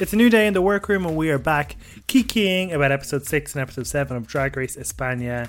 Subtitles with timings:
[0.00, 1.74] It's a new day in the workroom, and we are back
[2.06, 5.48] kikiing about episode 6 and episode 7 of Drag Race España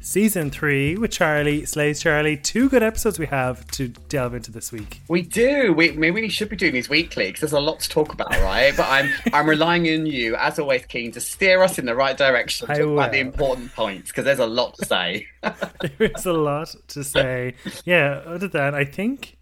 [0.00, 2.36] season 3 with Charlie, Slays Charlie.
[2.36, 5.02] Two good episodes we have to delve into this week.
[5.06, 5.72] We do.
[5.72, 8.32] We maybe we should be doing these weekly because there's a lot to talk about,
[8.32, 8.76] right?
[8.76, 12.16] but I'm I'm relying on you, as always, Cian, to steer us in the right
[12.16, 15.28] direction I about the important points because there's a lot to say.
[15.42, 17.54] there is a lot to say.
[17.84, 19.36] Yeah, other than I think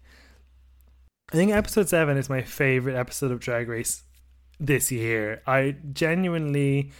[1.33, 4.03] I think episode 7 is my favorite episode of Drag Race
[4.59, 5.41] this year.
[5.47, 6.91] I genuinely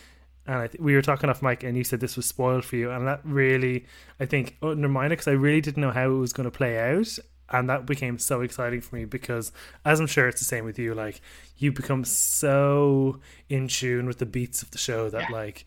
[0.47, 2.75] and I th- we were talking off mic and you said this was spoiled for
[2.75, 3.85] you and that really
[4.19, 6.51] I think oh, undermined it because I really didn't know how it was going to
[6.55, 7.07] play out
[7.49, 9.51] and that became so exciting for me because
[9.85, 11.21] as I'm sure it's the same with you like
[11.57, 13.19] you become so
[13.49, 15.35] in tune with the beats of the show that Yeah.
[15.35, 15.65] like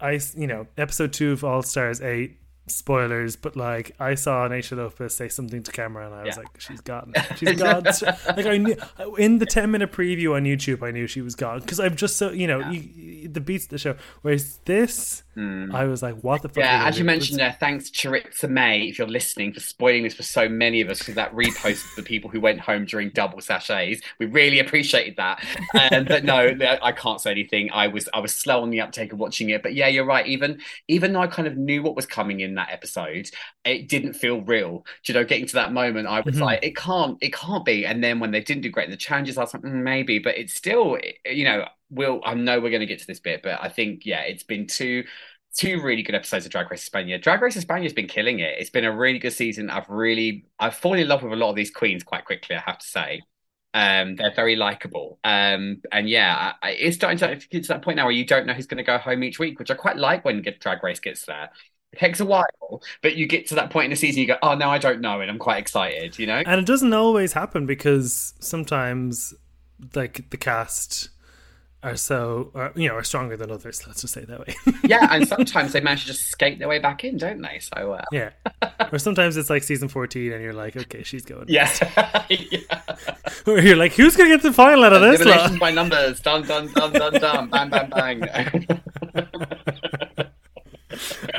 [0.00, 4.76] I, you know episode 2 of All Stars 8 spoilers but like I saw Naysha
[4.76, 6.42] Lopez say something to camera and I was Yeah.
[6.42, 7.82] like she's gone she's gone
[8.36, 8.76] like I knew
[9.18, 12.16] in the 10 minute preview on YouTube I knew she was gone because I'm just
[12.16, 12.70] so you know Yeah.
[12.70, 16.84] you- the beats of the show whereas this I was like what the fuck Yeah,
[16.86, 20.48] as you mentioned there, thanks Charitza May, if you're listening, for spoiling this for so
[20.48, 24.00] many of us because that repost of the people who went home during double sashays.
[24.18, 25.44] We really appreciated that.
[25.74, 27.70] Um, but no, I can't say anything.
[27.72, 29.62] I was I was slow on the uptake of watching it.
[29.62, 30.26] But yeah, you're right.
[30.26, 33.30] Even even though I kind of knew what was coming in that episode,
[33.64, 34.84] it didn't feel real.
[35.04, 36.40] Do you know, getting to that moment, I was Mhm.
[36.40, 37.86] like, it can't, it can't be.
[37.86, 40.18] And then when they didn't do great in the challenges, I was like, mm, maybe,
[40.18, 43.42] but it's still, you know, we'll I know we're going to get to this bit,
[43.42, 45.04] but I think yeah, it's been two
[45.56, 47.20] two really good episodes of Drag Race España.
[47.22, 48.56] Drag Race España has been killing it.
[48.58, 49.70] It's been a really good season.
[49.70, 52.56] I've really I've fallen in love with a lot of these queens quite quickly.
[52.56, 53.20] I have to say.
[53.72, 55.18] Um, they're very likable.
[55.24, 58.24] Um, and yeah, I, I- it's starting to get to that point now where you
[58.24, 60.82] don't know who's going to go home each week, which I quite like when Drag
[60.82, 61.50] Race gets there.
[61.92, 62.44] It takes a while,
[63.02, 65.00] but you get to that point in the season, you go, "Oh, no, I don't
[65.00, 66.18] know," and I'm quite excited.
[66.18, 66.42] You know?
[66.44, 69.34] and it doesn't always happen because sometimes
[69.94, 71.10] like the cast
[71.84, 75.06] are so are, you know are stronger than others let's just say that way yeah,
[75.10, 77.58] and sometimes they manage to just skate their way back in, don't they?
[77.60, 78.30] So uh, yeah
[78.92, 81.70] or sometimes it's like season 14 and you're like okay she's going yeah,
[82.28, 82.80] yeah.
[83.46, 85.58] or you're like who's gonna get the final out of this lot?
[85.58, 86.20] By numbers.
[86.20, 87.50] Dun dun dun dun dun.
[87.50, 88.66] Bang bang bang.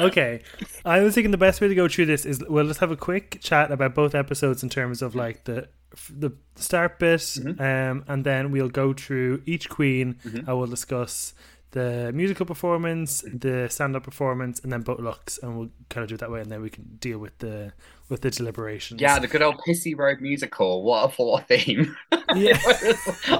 [0.01, 0.41] okay
[0.83, 2.97] i was thinking the best way to go through this is well let's have a
[2.97, 5.67] quick chat about both episodes in terms of like the
[6.09, 7.61] the start bit Mm-hmm.
[7.61, 10.15] um and then we'll go through each queen
[10.47, 11.33] i will discuss
[11.71, 16.15] the musical performance the stand-up performance and then both looks and we'll kind of do
[16.15, 17.73] it that way and then we can deal with the
[18.07, 20.83] with the deliberations yeah, the good old pissy road musical.
[20.83, 21.97] What a for theme.
[22.35, 22.59] yeah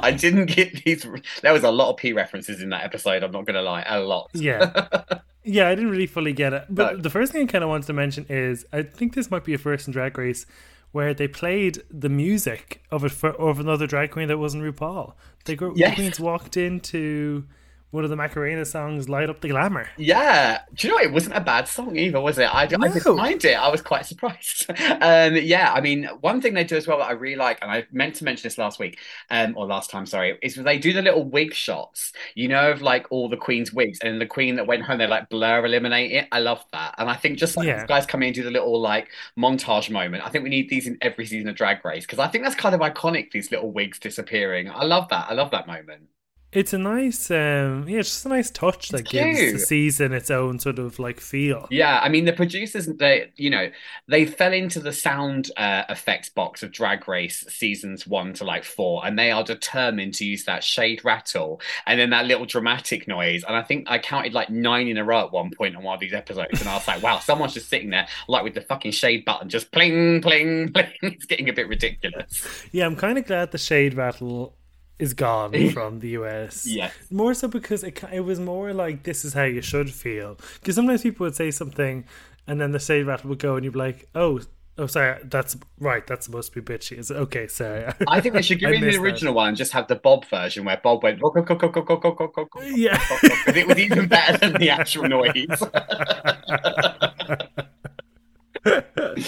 [0.01, 1.05] I didn't get these.
[1.43, 3.21] There was a lot of P references in that episode.
[3.23, 4.31] I'm not gonna lie, a lot.
[4.33, 4.71] Yeah.
[5.47, 6.65] Yeah, I didn't really fully get it.
[6.71, 7.01] But No.
[7.03, 9.53] the first thing I kind of wanted to mention is I think this might be
[9.53, 10.47] a first in Drag Race
[10.95, 15.13] where they played the music of a for, of another drag queen that wasn't RuPaul.
[15.43, 15.89] They go, Yes.
[15.89, 17.43] the queens walked into
[17.91, 21.37] one of the Macarena songs, "Light Up the Glamour." Yeah, do you know it wasn't
[21.37, 22.43] a bad song either, was it?
[22.53, 23.53] I, I didn't mind it.
[23.53, 24.69] I was quite surprised.
[25.01, 27.71] um, yeah, I mean, one thing they do as well that I really like, and
[27.71, 30.91] I meant to mention this last week, um, or last time, sorry, is they do
[30.91, 32.11] the little wig shots.
[32.35, 35.07] You know, of like all the queen's wigs, and the queen that went home, they
[35.07, 36.27] like blur eliminate it.
[36.31, 37.77] I love that, and I think just like Yeah.
[37.77, 39.09] these guys come in and do the little like
[39.39, 40.25] montage moment.
[40.25, 42.55] I think we need these in every season of Drag Race because I think that's
[42.55, 43.31] kind of iconic.
[43.31, 44.69] These little wigs disappearing.
[44.69, 45.27] I love that.
[45.29, 46.09] I love that moment.
[46.55, 50.13] It's a nice, um, yeah, it's just a nice touch that It's gives the season
[50.13, 51.67] its own sort of like feel.
[51.69, 53.69] Yeah, I mean the producers, they you know
[54.07, 58.63] they fell into the sound uh, effects box of Drag Race seasons one to like
[58.63, 63.05] four, and they are determined to use that shade rattle and then that little dramatic
[63.05, 63.43] noise.
[63.43, 65.95] And I think I counted like nine in a row at one point on one
[65.95, 68.61] of these episodes, and I was like, wow, someone's just sitting there like with the
[68.61, 70.87] fucking shade button, just pling, pling, pling.
[71.01, 72.65] It's getting a bit ridiculous.
[72.71, 74.55] Yeah, I'm kind of glad the shade rattle
[74.99, 76.65] is gone from the US.
[76.65, 76.93] Yes.
[77.09, 80.37] More so because it it was more like this is how you should feel.
[80.59, 82.05] Because sometimes people would say something,
[82.47, 84.39] and then the same rattle would go, and you'd be like, oh.
[84.77, 85.21] Oh, sorry.
[85.23, 86.05] That's right.
[86.05, 86.97] That's supposed to be bitchy.
[86.97, 87.47] Is okay.
[87.47, 87.85] Sorry.
[88.09, 89.37] I think they should give me the original that.
[89.37, 89.47] one.
[89.47, 91.21] And just have the Bob version where Bob went.
[91.21, 92.99] Yeah.
[93.47, 95.61] It was even better than the actual noise.
[98.65, 99.21] uh,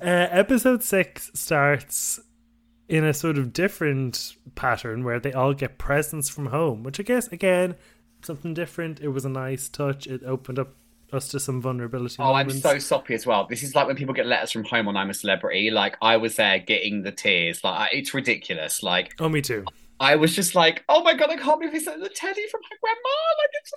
[0.00, 2.18] episode six starts
[2.88, 7.02] in a sort of different pattern where they all get presents from home, which I
[7.02, 7.76] guess again
[8.22, 9.00] something different.
[9.00, 10.06] It was a nice touch.
[10.06, 10.74] It opened up
[11.12, 12.16] us to some vulnerability.
[12.18, 13.46] Oh, I'm so soppy as well.
[13.48, 15.70] This is like when people get letters from home on I'm a Celebrity.
[15.70, 17.62] Like I was there getting the tears.
[17.62, 18.82] Like it's ridiculous.
[18.82, 19.64] Like Oh, me too.
[20.02, 22.76] I was just like, oh my god, I can't believe it's the teddy from my
[22.82, 23.08] grandma.
[23.38, 23.76] Like it's a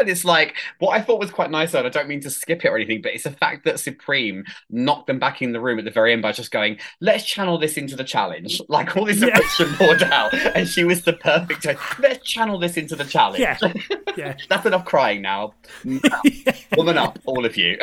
[0.00, 1.74] and it's like what I thought was quite nice.
[1.74, 4.44] And I don't mean to skip it or anything, but it's the fact that Supremme
[4.70, 7.58] knocked them back in the room at the very end by just going, let's channel
[7.58, 8.60] this into the challenge.
[8.72, 9.38] Like all this Yeah.
[9.38, 11.66] emotion poured out, and she was the perfect.
[11.98, 13.40] Let's channel this into the challenge.
[13.40, 13.58] Yeah.
[14.14, 14.36] Yeah.
[14.50, 15.54] That's enough crying now.
[16.76, 17.78] Woman up, all of you.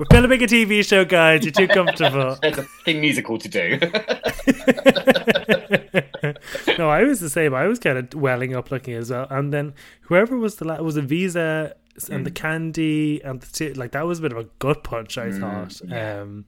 [0.00, 1.44] We're gonna make a TV show, guys.
[1.44, 2.36] You're too comfortable.
[2.42, 3.78] There's a thing musical to do.
[6.80, 7.52] No, I was the same.
[7.54, 9.26] I was kind of welling up looking as well.
[9.30, 9.66] And then
[10.08, 11.74] whoever was the la- was a Visa
[12.10, 12.24] and Mm.
[12.24, 15.18] the candy and the t- like that was a bit of a gut punch.
[15.18, 15.68] I thought.
[15.84, 16.20] Mm, yeah.
[16.20, 16.44] Um,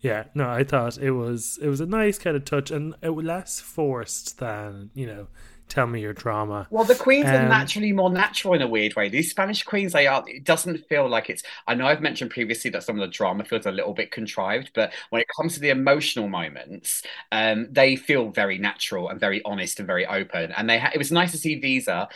[0.00, 3.10] yeah, no, I thought it was it was a nice kind of touch and it
[3.16, 5.26] was less forced than you know.
[5.72, 6.66] Tell me your drama.
[6.68, 9.08] Well, the queens are Um, naturally more natural in a weird way.
[9.08, 10.22] These Spanish queens, they are.
[10.26, 11.42] It doesn't feel like it's.
[11.66, 14.72] I know I've mentioned previously that some of the drama feels a little bit contrived,
[14.74, 19.40] but when it comes to the emotional moments, um, they feel very natural and very
[19.46, 20.52] honest and very open.
[20.52, 22.06] And they, ha- it was nice to see Visa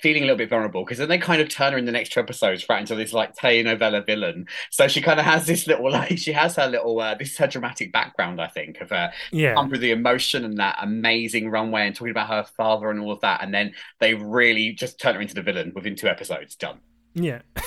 [0.00, 2.12] feeling a little bit vulnerable because then they kind of turn her in the next
[2.12, 4.46] two episodes right into this like telenovela villain.
[4.70, 6.98] So she kind of has this little like she has her little.
[7.00, 10.44] Uh, this is her dramatic background, I think, of her Yeah, come through the emotion
[10.44, 13.72] and that amazing runway and talking about her father and all of that, and then
[14.00, 16.54] they really just turn her into the villain within two episodes.
[16.56, 16.78] Done.
[17.14, 17.42] Yeah.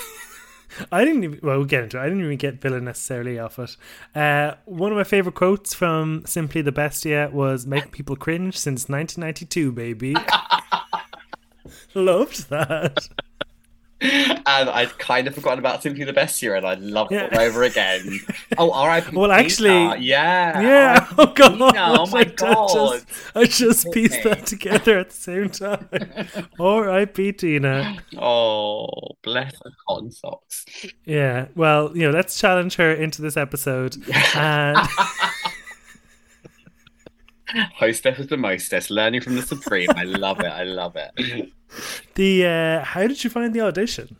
[0.92, 2.02] I didn't even, well, we'll get into it.
[2.02, 3.76] I didn't even get villain necessarily off it.
[4.16, 8.88] Uh, one of my favorite quotes from Simply the Bestia was making people cringe since
[8.88, 10.16] 1992, baby.
[11.96, 13.08] Loved that.
[14.04, 17.26] And I'd kind of forgotten about Simply the Best year, and I loved Yeah.
[17.26, 18.20] it all over again.
[18.58, 19.12] Oh, R.I.P.
[19.16, 21.08] Well, actually- yeah, Yeah.
[21.20, 21.50] Oh, God.
[21.52, 22.70] Tina, oh my I god.
[22.74, 23.06] just,
[23.36, 24.32] I just pieced me.
[24.32, 25.88] that together at the same time.
[26.60, 27.34] R.I.P.
[27.34, 27.98] Tina.
[28.18, 28.88] Oh,
[29.22, 30.66] bless her cotton socks.
[31.06, 31.50] Yeah.
[31.54, 33.98] Well, you know, let's challenge her into this episode.
[34.36, 34.80] And
[37.76, 39.90] Hostess is the mostess, learning from the supreme.
[39.96, 40.46] I love it.
[40.46, 41.52] I love it.
[42.16, 44.18] the, uh, how did you find the audition?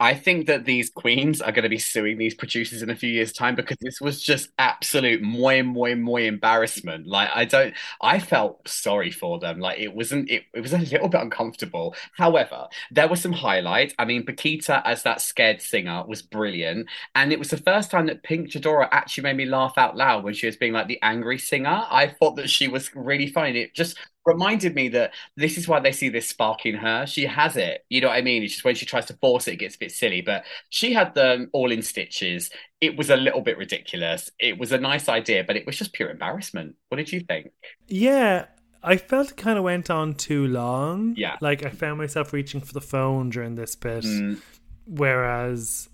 [0.00, 3.10] I think that these queens are going to be suing these producers in a few
[3.10, 7.06] years' time because this was just absolute moi moi moi embarrassment.
[7.06, 9.58] Like I don't, I felt sorry for them.
[9.58, 11.96] Like it wasn't, it, it was a little bit uncomfortable.
[12.16, 13.92] However, there were some highlights.
[13.98, 18.06] I mean, Pakita as that scared singer was brilliant, and it was the first time
[18.06, 21.02] that Pink Chadora actually made me laugh out loud when she was being like the
[21.02, 21.84] angry singer.
[21.90, 23.58] I thought that she was really funny.
[23.60, 23.96] It just
[24.28, 27.06] reminded me that this is why they see this spark in her.
[27.06, 27.84] She has it.
[27.88, 28.42] You know what I mean?
[28.44, 30.20] It's just when she tries to force it, it gets a bit silly.
[30.20, 32.50] But she had them all in stitches.
[32.80, 34.30] It was a little bit ridiculous.
[34.38, 36.76] It was a nice idea, but it was just pure embarrassment.
[36.88, 37.50] What did you think?
[37.88, 38.46] Yeah,
[38.82, 41.14] I felt it kind of went on too long.
[41.16, 41.36] Yeah.
[41.40, 44.40] Like I found myself reaching for the phone during this bit, Mm,
[44.86, 45.88] whereas,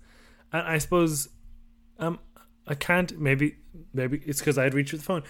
[0.51, 1.29] and I suppose,
[1.99, 2.19] um,
[2.67, 3.19] I can't.
[3.19, 3.57] Maybe,
[3.93, 5.23] maybe it's because I'd reach for the phone.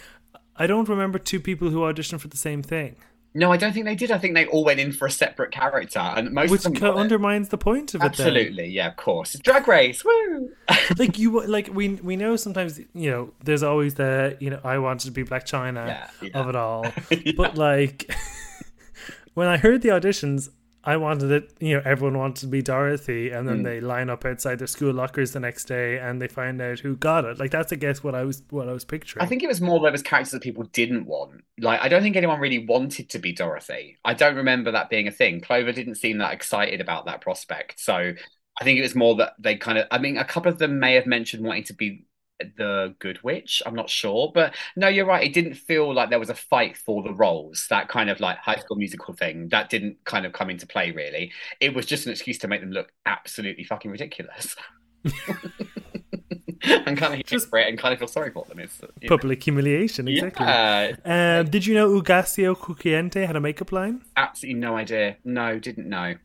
[0.58, 2.96] I don't remember two people who auditioned for the same thing,
[3.38, 4.12] no, I don't think they did.
[4.12, 6.76] I think they all went in for a separate character, and most which of them
[6.76, 7.00] kind it.
[7.02, 8.06] undermines the point of it.
[8.06, 9.34] Absolutely, yeah, of course.
[9.34, 10.52] Drag Race, woo!
[10.98, 14.78] like you like we we know sometimes you know there's always the you know I
[14.78, 15.84] wanted to be Black China
[16.22, 16.40] Yeah, yeah.
[16.40, 17.34] of it all, Yeah.
[17.36, 18.10] but like
[19.34, 20.48] when I heard the auditions,
[20.86, 21.52] I wanted it.
[21.60, 23.64] You know, everyone wanted to be Dorothy, and then Mm.
[23.64, 26.96] they line up outside their school lockers the next day, and they find out who
[26.96, 27.40] got it.
[27.40, 29.24] Like that's I guess what I was what I was picturing.
[29.24, 31.44] I think it was more there was characters that people didn't want.
[31.60, 33.98] Like I don't think anyone really wanted to be Dorothy.
[34.06, 35.42] I don't remember that being a thing.
[35.42, 37.80] Clover didn't seem that excited about that prospect.
[37.80, 38.14] So
[38.60, 40.80] I think it was more that they kind of I mean a couple of them
[40.80, 42.06] may have mentioned wanting to be
[42.58, 43.62] the good witch.
[43.66, 44.32] I'm not sure.
[44.34, 45.24] But no, you're right.
[45.26, 47.68] It didn't feel like there was a fight for the roles.
[47.70, 49.50] That kind of like high school musical thing.
[49.50, 51.32] That didn't kind of come into play really.
[51.60, 54.56] It was just an excuse to make them look absolutely fucking ridiculous.
[56.64, 58.60] and kind of Just- for it and kind of feel sorry for them.
[58.60, 59.16] It's you know.
[59.18, 60.08] public humiliation.
[60.08, 60.46] Exactly.
[60.46, 64.02] Yeah, Um, did you know Ugasio Cuquiente had a makeup line?
[64.18, 65.18] absolutely no idea.
[65.24, 66.16] No, didn't know.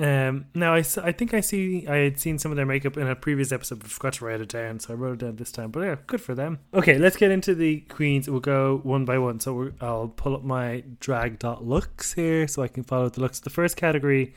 [0.00, 3.14] Um, now I think I see I had seen some of their makeup in a
[3.14, 5.70] previous episode, but forgot to write it down, so I wrote it down this time.
[5.70, 6.58] But yeah, good for them.
[6.72, 8.28] Okay, let's get into the queens.
[8.28, 9.40] We'll go one by one.
[9.40, 13.20] So we're, I'll pull up my drag dot looks here so I can follow the
[13.20, 13.40] looks.
[13.40, 14.32] The first category,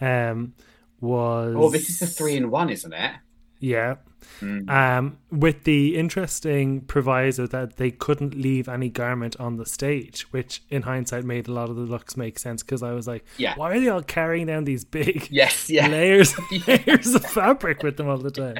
[0.00, 0.54] um,
[1.00, 3.12] was Oh, this is the three in one, isn't it?
[3.60, 3.96] yeah.
[4.40, 4.68] Mm.
[4.70, 10.62] Um, with the interesting proviso that they couldn't leave any garment on the stage, which
[10.70, 13.54] in hindsight made a lot of the looks make sense because I was like, Yeah.
[13.56, 15.88] why are they all carrying down these big Yes, yeah.
[15.88, 16.34] layers
[16.68, 18.58] layers of fabric with them all the time.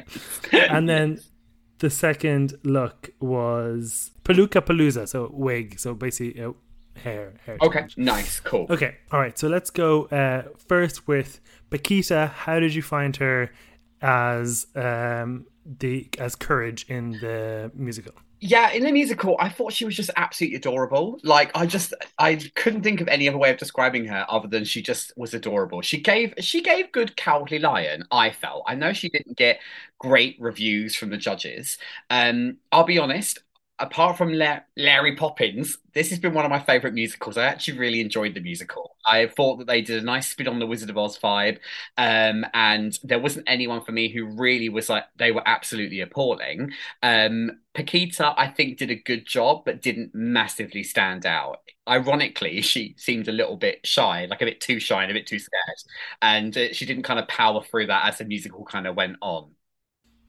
[0.51, 1.19] And then
[1.79, 6.51] the second look was Peluca Palooza, so wig, so basically uh,
[7.01, 7.33] hair.
[7.45, 7.97] hair Okay, change.
[7.97, 8.65] nice, cool.
[8.69, 9.37] Okay, all right.
[9.39, 11.39] So let's go uh, first with
[11.71, 12.29] Pakita.
[12.29, 13.51] How did you find her
[14.01, 18.13] as um, the as Courage in the musical?
[18.41, 21.19] Yeah, in the musical, I thought she was just absolutely adorable.
[21.23, 24.63] Like I just I couldn't think of any other way of describing her other than
[24.63, 25.81] she just was adorable.
[25.81, 28.63] She gave she gave good Cowardly Lion, I felt.
[28.65, 29.59] I know she didn't get
[29.99, 31.77] great reviews from the judges.
[32.09, 33.39] Um, I'll be honest,
[33.79, 37.37] apart from La- Larry Poppins, this has been one of my favorite musicals.
[37.37, 38.95] I actually really enjoyed the musical.
[39.07, 41.59] I thought that they did a nice spin on the Wizard of Oz vibe,
[41.97, 46.71] um, and there wasn't anyone for me who really was like they were absolutely appalling.
[47.01, 51.61] Um, Pakita, I think, did a good job, but didn't massively stand out.
[51.87, 55.27] Ironically, she seemed a little bit shy, like a bit too shy and a bit
[55.27, 55.61] too scared,
[56.21, 59.17] and uh, she didn't kind of power through that as the musical kind of went
[59.21, 59.51] on.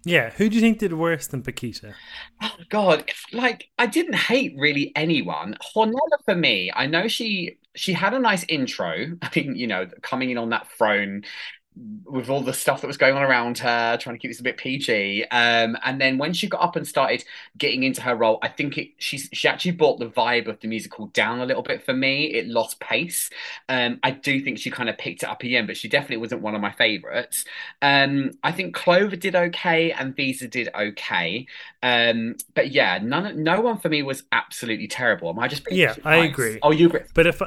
[0.04, 1.95] Yeah, who do you think did worse than Pakita?
[2.42, 5.57] Oh God, like I didn't hate really anyone.
[5.75, 9.19] Hornella for me, I know she she had a nice intro.
[9.23, 11.25] I mean, you know, coming in on that throne
[12.05, 14.43] with all the stuff that was going on around her, trying to keep this a
[14.43, 15.25] bit PG.
[15.31, 17.25] Um, and then when she got up and started
[17.57, 20.69] getting into her role, I think it she she actually brought the vibe of the
[20.69, 22.25] musical down a little bit for me.
[22.35, 23.31] It lost pace.
[23.69, 26.43] Um, I do think she kind of picked it up again, but she definitely wasn't
[26.43, 27.45] one of my favorites.
[27.81, 31.47] Um, I think Clover did okay and Visa did okay.
[31.83, 35.31] Um, but yeah, none no one for me was absolutely terrible.
[35.31, 35.95] Am I just yeah?
[36.05, 36.59] I agree.
[36.62, 37.03] Oh, you agree?
[37.15, 37.41] But if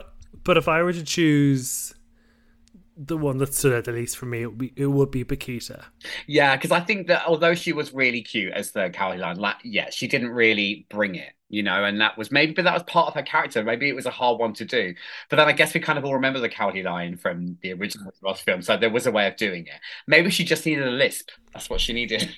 [0.43, 1.93] but if I were to choose
[2.95, 5.23] the one that stood out the least for me it would be, it would be
[5.23, 5.85] Pakita.
[6.27, 9.57] Yeah, because I think that although she was really cute as the Cowardly Lion, like
[9.63, 12.83] yeah, she didn't really bring it, you know, and that was maybe, but that was
[12.83, 13.63] part of her character.
[13.63, 14.93] Maybe it was a hard one to do.
[15.29, 18.11] But then I guess we kind of all remember the Cowardly Lion from the original
[18.21, 19.79] Ross film, so there was a way of doing it.
[20.07, 21.29] Maybe she just needed a lisp.
[21.53, 22.35] That's what she needed.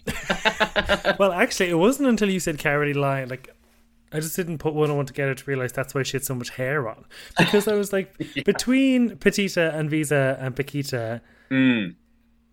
[1.19, 3.54] well, actually, it wasn't until you said Cowardly Lion, like
[4.15, 6.35] I just didn't put one on one together to realize that's why she had so
[6.35, 7.03] much hair on.
[7.37, 8.43] Because I was like, yeah.
[8.43, 11.19] between Petita and Visa and Pakita,
[11.51, 11.95] mm.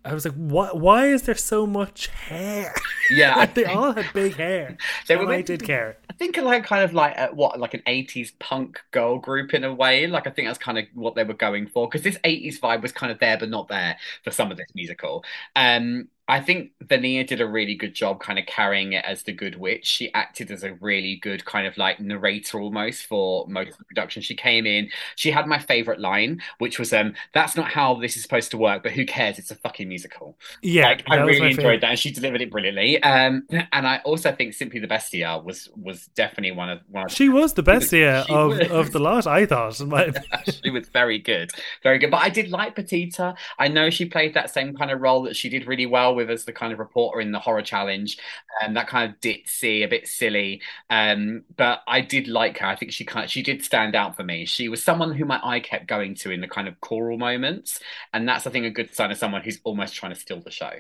[0.05, 0.81] I was like, what?
[0.81, 2.75] Why is there so much hair?
[3.11, 4.77] Yeah, like they all had big hair.
[5.07, 5.31] They were.
[5.33, 5.99] I did care.
[6.11, 9.63] I think like kind of like a, what like an '80s punk girl group in
[9.63, 10.09] a way.
[10.09, 12.83] Like I think that's kind of what they were going for because this '80s vibe
[12.83, 15.25] was kind of there but not there for some of this musical.
[15.55, 19.33] Um, I think Vania did a really good job kind of carrying it as the
[19.33, 19.87] good witch.
[19.87, 23.85] She acted as a really good kind of like narrator almost for most of the
[23.85, 24.23] production.
[24.23, 28.17] She came in, she had my favorite line, which was um that's not how this
[28.17, 29.39] is supposed to work, but who cares?
[29.39, 30.39] It's a fucking musical.
[30.63, 30.87] Yeah.
[30.87, 31.81] Like, I really enjoyed favorite.
[31.83, 33.03] that and she delivered it brilliantly.
[33.03, 37.13] Um and I also think Simply the Bestia was was definitely one of one of
[37.13, 38.71] She was the bestia of, was.
[38.71, 39.75] of the lot, I thought.
[40.65, 41.51] she was very good.
[41.83, 42.11] Very good.
[42.11, 43.37] But I did like Petita.
[43.59, 46.22] I know she played that same kind of role that she did really well with
[46.31, 48.19] as the kind of reporter in the horror challenge,
[48.61, 50.61] and um, that kind of ditzy, a bit silly.
[50.91, 52.67] Um, but I did like her.
[52.67, 54.45] I think she kind of, she did stand out for me.
[54.45, 57.81] She was someone who my eye kept going to in the kind of choral moments,
[58.13, 60.51] and that's I think a good sign of someone who's almost trying to steal the
[60.51, 60.73] show.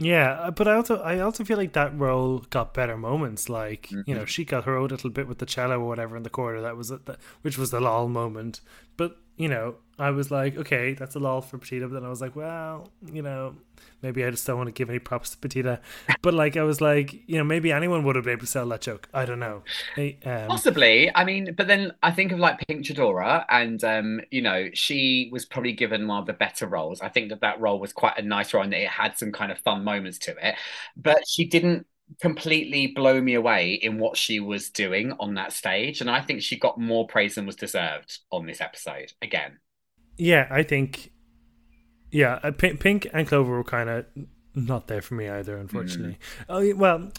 [0.00, 3.50] Yeah, uh, but I also I also feel like that role got better moments.
[3.50, 4.00] Like mm-hmm.
[4.06, 6.30] you know, she got her own little bit with the cello or whatever in the
[6.30, 6.62] corner.
[6.62, 8.62] That was the, which was the lol moment.
[8.96, 11.88] But you know, I was like, okay, that's a lol for Petita.
[11.88, 13.54] But then I was like, well, you know,
[14.02, 15.80] maybe I just don't want to give any props to Petita.
[16.20, 18.68] But like, I was like, you know, maybe anyone would have been able to sell
[18.68, 19.08] that joke.
[19.14, 19.62] I don't know.
[19.96, 21.10] Um, Possibly.
[21.14, 25.30] I mean, but then I think of like Pink Chadora, and um, you know, she
[25.32, 27.00] was probably given one of the better roles.
[27.00, 29.50] I think that that role was quite a nice role, and it had some kind
[29.50, 30.56] of fun moments to it.
[30.98, 31.86] But she didn't
[32.20, 36.42] completely blow me away in what she was doing on that stage, and I think
[36.42, 39.12] she got more praise than was deserved on this episode.
[39.22, 39.58] Again.
[40.16, 41.12] Yeah, I think
[42.10, 44.06] yeah, uh, Pink and Clover were kind of
[44.54, 46.18] not there for me either, unfortunately.
[46.40, 46.44] Mm.
[46.48, 47.12] Oh, well,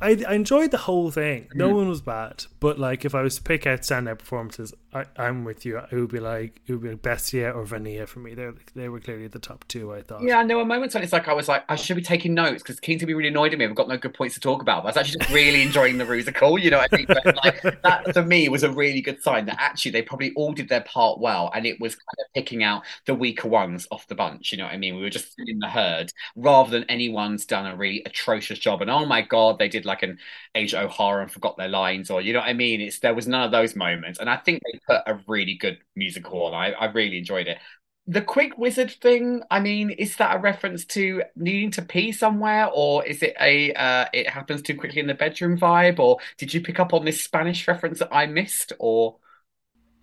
[0.00, 1.48] I, I enjoyed the whole thing.
[1.54, 1.76] No mm.
[1.76, 5.44] one was bad, but like if I was to pick out standout performances, I, I'm
[5.44, 5.78] with you.
[5.78, 8.34] It would be like it would be like Bestia or Vania for me.
[8.34, 9.92] They they were clearly the top two.
[9.92, 10.22] I thought.
[10.22, 12.32] Yeah, and there were moments when it's like I was like I should be taking
[12.32, 13.66] notes because Cian to be really annoyed at me.
[13.66, 14.84] I've got no good points to talk about.
[14.84, 16.58] But I was actually just really enjoying the musical.
[16.58, 19.90] You know, I but, like that for me was a really good sign that actually
[19.90, 23.14] they probably all did their part well, and it was kind of picking out the
[23.14, 24.52] weaker ones off the bunch.
[24.52, 24.96] You know what I mean?
[24.96, 28.80] We were just in the herd rather than anyone's done a really atrocious job.
[28.80, 30.18] And oh my god, they did like an
[30.54, 32.80] Age O'Hara and forgot their lines, or you know what I mean?
[32.80, 35.78] It's there was none of those moments, and I think they put a really good
[35.96, 36.54] musical on.
[36.54, 37.58] I, I really enjoyed it.
[38.06, 42.70] The quick wizard thing, I mean, is that a reference to needing to pee somewhere,
[42.72, 46.54] or is it a uh, it happens too quickly in the bedroom vibe, or did
[46.54, 49.16] you pick up on this Spanish reference that I missed, or?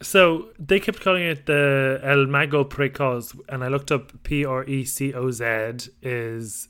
[0.04, 4.64] So they kept calling it the El Mago Precoz, and I looked up P R
[4.66, 6.70] E C O Z is.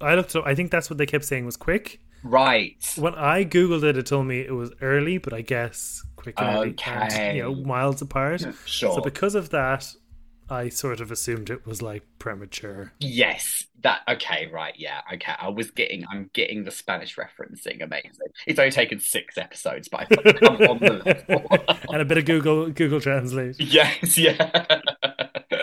[0.00, 0.44] I looked up.
[0.44, 2.00] I think that's what they kept saying was quick.
[2.22, 2.76] Right.
[2.96, 6.56] When I googled it, it told me it was early, but I guess quick and
[6.56, 7.36] early, okay.
[7.36, 8.44] you know, miles apart.
[8.64, 8.94] Sure.
[8.94, 9.92] So because of that,
[10.52, 12.92] I sort of assumed it was like premature.
[13.00, 14.74] Yes, that okay, right?
[14.76, 15.32] Yeah, okay.
[15.40, 17.82] I was getting, I'm getting the Spanish referencing.
[17.82, 18.12] Amazing.
[18.46, 21.76] It's only taken six episodes, but I come on the level.
[21.92, 23.58] and a bit of Google Google Translate.
[23.58, 24.80] yes, yeah.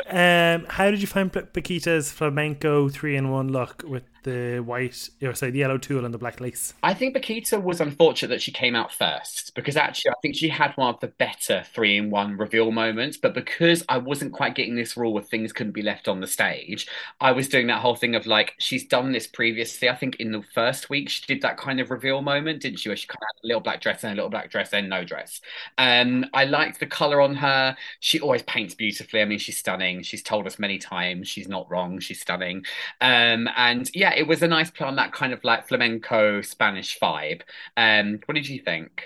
[0.09, 5.33] Um, how did you find Pakita's flamenco three in one look with the white, or
[5.33, 6.73] sorry, the yellow tulle and the black lace?
[6.83, 10.49] I think Pakita was unfortunate that she came out first because actually I think she
[10.49, 13.17] had one of the better three in one reveal moments.
[13.17, 16.27] But because I wasn't quite getting this rule where things couldn't be left on the
[16.27, 16.87] stage,
[17.19, 19.89] I was doing that whole thing of like she's done this previously.
[19.89, 22.89] I think in the first week she did that kind of reveal moment, didn't she?
[22.89, 24.89] Where she kind of had a little black dress and a little black dress and
[24.89, 25.41] no dress.
[25.77, 27.75] Um, I liked the color on her.
[27.99, 29.21] She always paints beautifully.
[29.21, 30.03] I mean, she's stunning.
[30.03, 31.99] She's told us many times she's not wrong.
[31.99, 32.65] She's stunning.
[33.01, 36.99] Um, and yeah, it was a nice play on that kind of like flamenco Spanish
[36.99, 37.41] vibe.
[37.77, 39.03] Um, what did you think?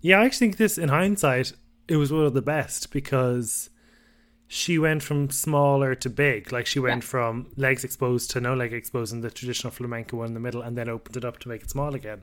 [0.00, 1.52] Yeah, I actually think this, in hindsight,
[1.88, 3.70] it was one of the best because
[4.48, 6.52] she went from smaller to big.
[6.52, 7.04] Like she went Yeah.
[7.04, 10.62] from legs exposed to no leg exposed in the traditional flamenco one in the middle,
[10.62, 12.22] and then opened it up to make it small again.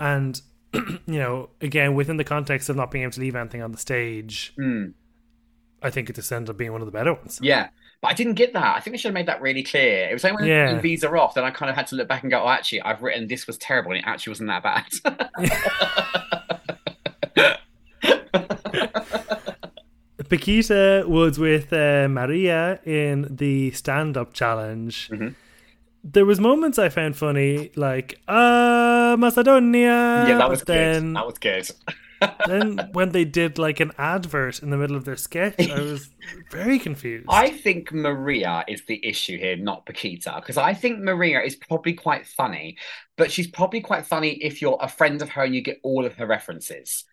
[0.00, 0.40] And
[0.74, 3.78] you know, again, within the context of not being able to leave anything on the
[3.78, 4.94] stage, Mm,
[5.82, 7.40] I think it just ended up being one of the better ones.
[7.40, 7.68] yeah.
[8.00, 8.76] But I didn't get that.
[8.76, 10.08] I think they should have made that really clear.
[10.08, 10.74] It was only when Yeah.
[10.74, 12.80] the visa off that I kind of had to look back and go, oh, actually,
[12.82, 14.84] I've written this was terrible and it actually wasn't that bad.
[20.24, 25.08] Pakita was with uh, Maria in the stand-up challenge.
[25.10, 25.34] Mhm.
[26.04, 31.16] There was moments I found funny, like "Ah, Macedonia." yeah, that was then, good.
[31.16, 31.70] That was good.
[32.46, 36.10] Then when they did like an advert in the middle of their sketch, I was
[36.50, 37.26] very confused.
[37.28, 41.94] I think Maria is the issue here, not Pakita, because I think Maria is probably
[41.94, 42.78] quite funny,
[43.16, 46.04] but she's probably quite funny if you're a friend of her and you get all
[46.04, 47.04] of her references.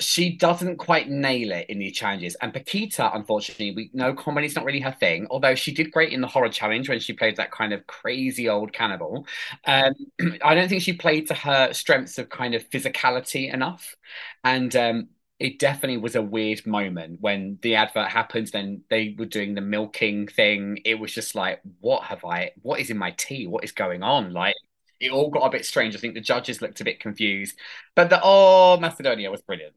[0.00, 2.34] She doesn't quite nail it in these challenges.
[2.40, 6.20] And Pakita, unfortunately, we know comedy's not really her thing, although she did great in
[6.20, 9.26] the horror challenge when she played that kind of crazy old cannibal.
[9.66, 9.94] Um,
[10.42, 13.94] I don't think she played to her strengths of kind of physicality enough.
[14.42, 15.08] And um,
[15.38, 18.48] it definitely was a weird moment when the advert happened.
[18.48, 20.78] Then they were doing the milking thing.
[20.84, 22.52] It was just like, what have I?
[22.62, 23.46] What is in my tea?
[23.46, 24.32] What is going on?
[24.32, 24.54] Like,
[25.00, 25.94] it all got a bit strange.
[25.96, 27.58] I think the judges looked a bit confused,
[27.94, 29.74] but the oh Macedonia was brilliant.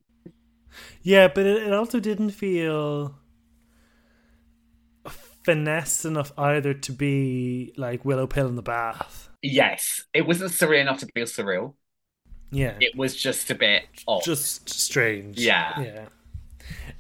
[1.04, 3.16] Yeah, but it, it also didn't feel
[5.44, 9.30] finesse enough either to be like Willow Pill in the bath.
[9.42, 11.74] Yes, it wasn't surreal enough to feel surreal.
[12.52, 14.24] Yeah, It was just a bit odd.
[14.24, 15.40] just strange.
[15.40, 16.06] Yeah.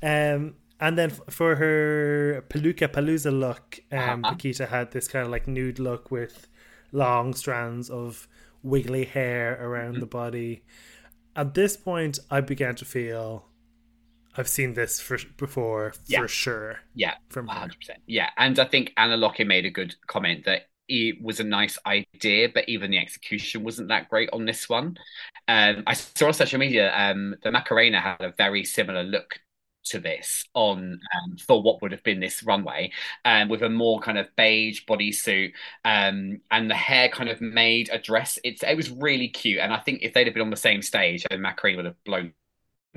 [0.01, 0.33] yeah.
[0.35, 4.35] Um, and then f- for her Peluca Palooza look, um, Uh-huh.
[4.35, 6.47] Pakita had this kind of like nude look with
[6.91, 8.27] long strands of
[8.63, 9.99] wiggly hair around Mm-hmm.
[10.01, 10.63] the body.
[11.35, 13.45] At this point, I began to feel
[14.37, 16.21] I've seen this for before Yeah.
[16.21, 16.79] for sure.
[16.93, 18.01] yeah, From 100%.
[18.05, 21.77] Yeah, and I think Ana Locking made a good comment that it was a nice
[21.85, 24.97] idea, but even the execution wasn't that great on this one.
[25.47, 29.39] Um, I saw on social media um, the Macarena had a very similar look
[29.85, 32.91] to this on um, for what would have been this runway,
[33.23, 35.53] um, with a more kind of beige bodysuit,
[35.85, 38.37] um, and the hair kind of made a dress.
[38.43, 40.81] It's it was really cute, and I think if they'd have been on the same
[40.81, 42.33] stage, then Macarena would have blown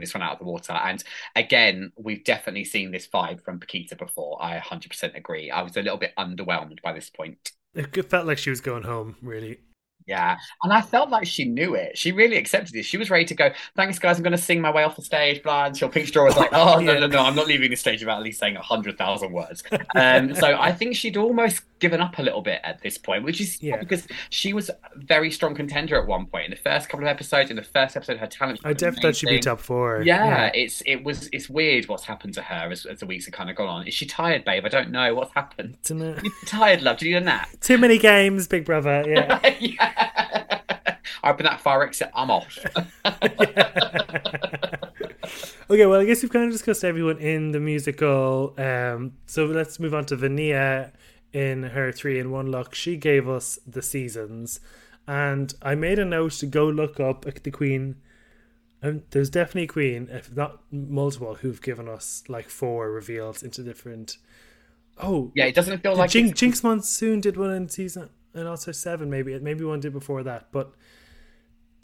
[0.01, 0.73] this one out of the water.
[0.73, 1.03] And
[1.37, 4.43] again, we've definitely seen this vibe from Pakita before.
[4.43, 5.51] I 100% agree.
[5.51, 7.53] I was a little bit underwhelmed by this point.
[7.75, 9.59] It felt like she was going home, really.
[10.07, 10.39] Yeah.
[10.63, 11.99] And I felt like she knew it.
[11.99, 12.85] She really accepted it.
[12.85, 14.17] She was ready to go, thanks, guys.
[14.17, 15.43] I'm going to sing my way off the stage.
[15.43, 15.67] Blah.
[15.67, 17.01] Until Pink Straw was like, oh, no, Yeah.
[17.01, 17.19] no, no.
[17.23, 19.63] I'm not leaving the stage without at least saying 100,000 words.
[19.95, 23.41] Um, so I think she'd almost given up a little bit at this point, which
[23.41, 23.77] is Yeah.
[23.77, 26.47] because she was a very strong contender at one point.
[26.47, 28.61] In the first couple of episodes, in the first episode, her talent.
[28.65, 30.03] I definitely thought she'd be top four.
[30.03, 33.35] Yeah, it's it was it's weird what's happened to her as, as the weeks have
[33.35, 33.87] kind of gone on.
[33.87, 34.65] Is she tired, babe?
[34.65, 35.79] I don't know what's happened.
[35.85, 36.19] Dunno.
[36.47, 36.99] Tired, love?
[36.99, 37.49] Did you do a nap?
[37.61, 39.05] Too many games, Big Brother.
[39.09, 39.55] Yeah.
[39.61, 40.61] yeah.
[41.23, 42.11] I open that fire exit.
[42.15, 42.59] I'm off.
[45.71, 48.55] okay, well, I guess we've kind of discussed everyone in the musical.
[48.59, 50.93] Um, so let's move on to Vania
[51.33, 52.75] in her three in one look.
[52.75, 54.61] She gave us the seasons,
[55.07, 57.97] and I made a note to go look up the Queen.
[58.81, 63.63] And there's definitely a Queen, if not multiple, who've given us like four reveals into
[63.65, 64.19] different.
[65.03, 68.71] Oh, yeah, it doesn't feel like Jinkx, Jinkx Monsoon did one in season, and also
[68.73, 69.37] seven maybe.
[69.41, 70.73] Maybe one did before that, but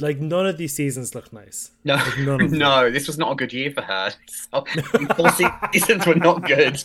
[0.00, 1.70] like none of these seasons look nice.
[1.84, 2.58] no, Like, none of them.
[2.60, 2.90] no.
[2.90, 4.12] This was not a good year for her.
[4.28, 4.64] So,
[5.16, 5.30] four
[5.72, 6.82] seasons were not good.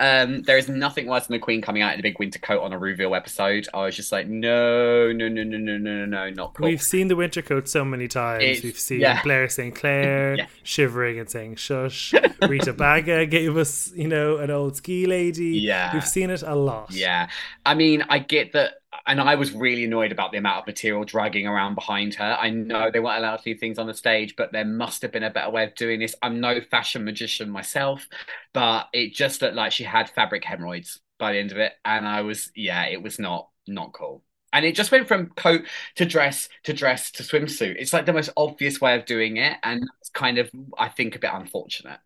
[0.00, 2.62] Um, there is nothing worse than the Queen coming out in a big winter coat
[2.62, 3.68] on a reveal episode.
[3.74, 6.66] I was just like, no, no, no, no, no, no, no, no, not cool.
[6.68, 8.42] We've seen the winter coat so many times.
[8.44, 9.22] It's- We've seen yeah.
[9.22, 9.74] Blair St.
[9.74, 10.46] Clair Yeah.
[10.62, 12.14] shivering and saying shush.
[12.48, 15.58] Rita Baga gave us, you know, an old ski lady.
[15.58, 15.92] Yeah.
[15.94, 16.90] We've seen it a lot.
[16.92, 17.28] Yeah.
[17.66, 18.74] I mean, I get that.
[19.06, 22.36] And I was really annoyed about the amount of material dragging around behind her.
[22.40, 25.12] I know they weren't allowed to leave things on the stage, but there must have
[25.12, 26.14] been a better way of doing this.
[26.22, 28.08] I'm no fashion magician myself,
[28.52, 31.72] but it just looked like she had fabric hemorrhoids by the end of it.
[31.84, 34.22] And I was, yeah, it was not not cool.
[34.52, 35.62] And it just went from coat
[35.96, 37.76] to dress to dress to swimsuit.
[37.78, 39.56] It's like the most obvious way of doing it.
[39.62, 42.00] And it's kind of, I think, a bit unfortunate.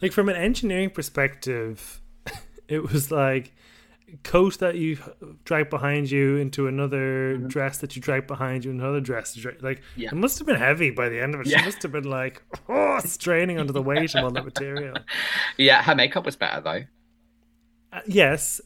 [0.00, 2.00] Like from an engineering perspective,
[2.68, 3.54] it was like
[4.22, 4.98] coat that you
[5.44, 7.48] drag behind you into another Mhm.
[7.48, 9.34] dress that you drag behind you, another dress.
[9.34, 10.08] drag- Like Yeah.
[10.10, 11.46] it must have been heavy by the end of it.
[11.46, 11.58] Yeah.
[11.58, 14.96] She must have been like oh, straining under the weight of all that material.
[15.56, 16.84] Yeah, her makeup was better though.
[17.92, 18.60] Uh, yes.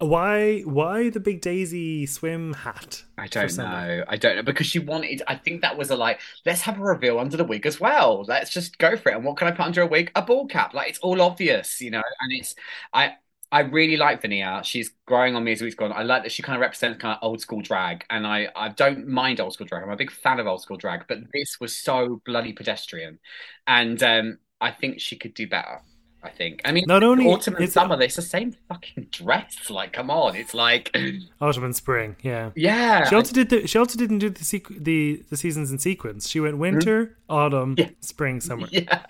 [0.00, 0.60] Why?
[0.60, 3.02] Why the big Daisy swim hat?
[3.16, 4.04] I don't know.
[4.06, 5.22] I don't know because she wanted.
[5.26, 6.20] I think that was a like.
[6.46, 8.24] Let's have a reveal under the wig as well.
[8.28, 9.16] Let's just go for it.
[9.16, 10.12] And what can I put under a wig?
[10.14, 10.72] A ball cap.
[10.72, 12.02] Like it's all obvious, you know.
[12.20, 12.54] And it's
[12.92, 13.14] I.
[13.50, 14.60] I really like Vania.
[14.64, 15.92] She's growing on me as weeks gone.
[15.92, 18.68] I like that she kind of represents kind of old school drag, and I I
[18.68, 19.82] don't mind old school drag.
[19.84, 23.18] I'm a big fan of old school drag, but this was so bloody pedestrian,
[23.66, 25.80] and um, I think she could do better.
[26.20, 26.62] I think.
[26.64, 29.70] I mean, Not only autumn and is it- summer, it's the same fucking dress.
[29.70, 30.90] Like, come on, it's like,
[31.40, 32.16] Autumn and spring.
[32.22, 32.50] Yeah.
[32.56, 33.08] yeah.
[33.08, 33.68] She also did the.
[33.68, 36.28] She also didn't do the sequ- the the seasons in sequence.
[36.28, 37.90] She went winter, autumn, Yeah.
[38.00, 38.66] spring, summer.
[38.72, 39.00] Yeah.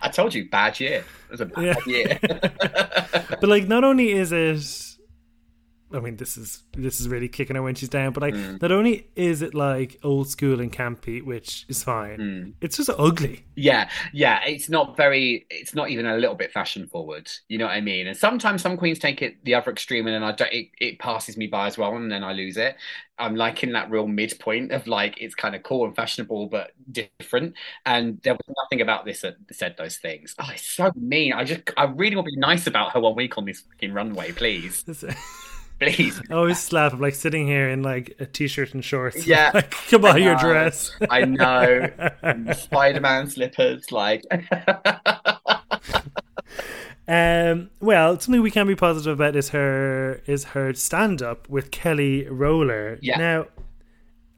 [0.00, 1.04] I told you, bad year.
[1.28, 2.18] It was a bad year.
[3.40, 4.91] But like, not only is it,
[5.94, 8.12] I mean, this is this is really kicking her when she's down.
[8.12, 8.60] But like, Mm.
[8.62, 12.18] not only is it like old school and campy, which is fine.
[12.18, 12.52] Mm.
[12.60, 13.44] It's just ugly.
[13.56, 14.40] Yeah, yeah.
[14.46, 15.46] It's not very.
[15.50, 17.30] It's not even a little bit fashion forward.
[17.48, 18.06] You know what I mean?
[18.06, 20.52] And sometimes some queens take it the other extreme, and then I don't.
[20.52, 22.76] It, it passes me by as well, and then I lose it.
[23.18, 27.54] I'm liking that real midpoint of like it's kind of cool and fashionable, but different.
[27.86, 30.34] And there was nothing about this that said those things.
[30.40, 31.32] Oh, it's so mean.
[31.32, 33.92] I just, I really want to be nice about her one week on this fucking
[33.92, 34.82] runway, please,
[35.82, 36.20] please.
[36.30, 36.92] I always slap.
[36.92, 39.26] I'm like sitting here in like a t-shirt and shorts.
[39.32, 39.50] Yeah.
[39.54, 40.90] like, come on, your dress.
[41.10, 41.90] I know.
[42.54, 44.24] Spider-Man slippers, like.
[47.08, 51.70] Um, well, something we can be positive about is her is her stand up with
[51.72, 52.98] Kelly Roller.
[53.02, 53.18] Yeah.
[53.18, 53.46] Now,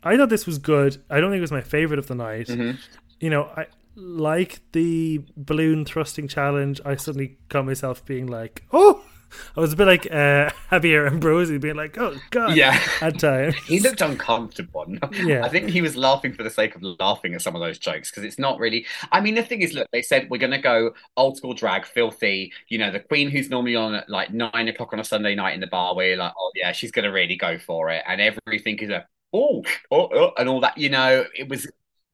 [0.03, 0.97] I thought this was good.
[1.11, 2.47] I don't think it was my favorite of the night.
[2.49, 2.79] Mhm.
[3.21, 6.81] You know, I like the balloon thrusting challenge.
[6.87, 9.05] I suddenly got myself being like, "Oh!"
[9.57, 12.81] I was a bit like uh, Javier Ambrossi being like, "Oh God!" Yeah.
[13.01, 13.55] at times.
[13.67, 14.87] He looked uncomfortable.
[15.25, 15.45] Yeah.
[15.45, 18.11] I think he was laughing for the sake of laughing at some of those jokes
[18.11, 18.85] because it's not really.
[19.13, 21.87] I mean, the thing is, look, they said we're going to go old school drag,
[21.87, 22.53] filthy.
[22.69, 25.55] You know, the queen who's normally on at like nine o'clock on a Sunday night
[25.55, 28.03] in the bar, where you're like, oh yeah, she's going to really go for it,
[28.07, 30.77] and everything is a oh, oh, oh, and all that.
[30.79, 31.67] You know, it was.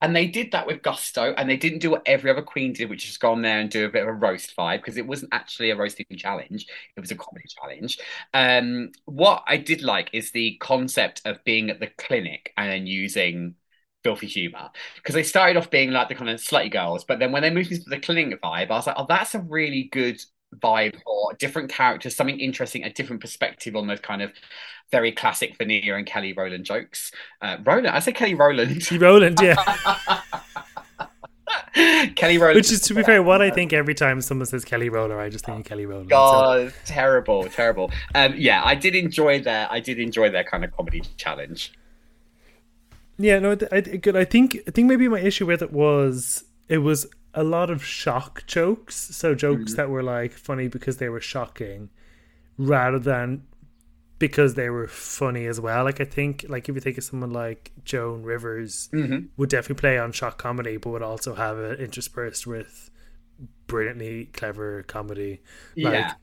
[0.03, 2.89] And they did that with gusto, and they didn't do what every other queen did,
[2.89, 5.07] which is go on there and do a bit of a roast vibe because it
[5.07, 7.99] wasn't actually a roasting challenge; it was a comedy challenge.
[8.33, 12.87] Um, what I did like is the concept of being at the clinic and then
[12.87, 13.57] using
[14.03, 17.33] filthy humor because they started off being like the kind of slutty girls, but then
[17.33, 20.23] when they moved into the clinic vibe, I was like, oh, that's a really good
[20.57, 24.33] vibe or different characters, something interesting, a different perspective on those kind of
[24.91, 27.13] very classic Veneer and Kelly Rowland jokes.
[27.41, 28.91] Uh, Rowland, I say Kelly Rowland.
[28.93, 29.57] Roland, yeah.
[32.17, 32.57] Kelly Rowland.
[32.57, 35.29] Which is, to be fair, what I think every time someone says Kelly Roller, I
[35.29, 36.05] just think of Kelly Roller.
[36.05, 37.91] So- God, terrible, terrible.
[38.15, 41.73] Um, yeah, I did enjoy their, I did enjoy their kind of comedy challenge.
[43.19, 44.17] Yeah, no, I, I, good.
[44.17, 47.85] I think I think maybe my issue with it was it was a lot of
[47.85, 48.97] shock jokes.
[48.97, 51.91] So jokes that were like funny because they were shocking,
[52.59, 53.45] rather than
[54.19, 55.85] because they were funny as well.
[55.85, 59.29] Like I think, like if you think of someone like Joan Rivers, Mhm.
[59.37, 62.91] would definitely play on shock comedy, but would also have it interspersed with
[63.67, 65.41] brilliantly clever comedy.
[65.77, 66.15] Like, Yeah.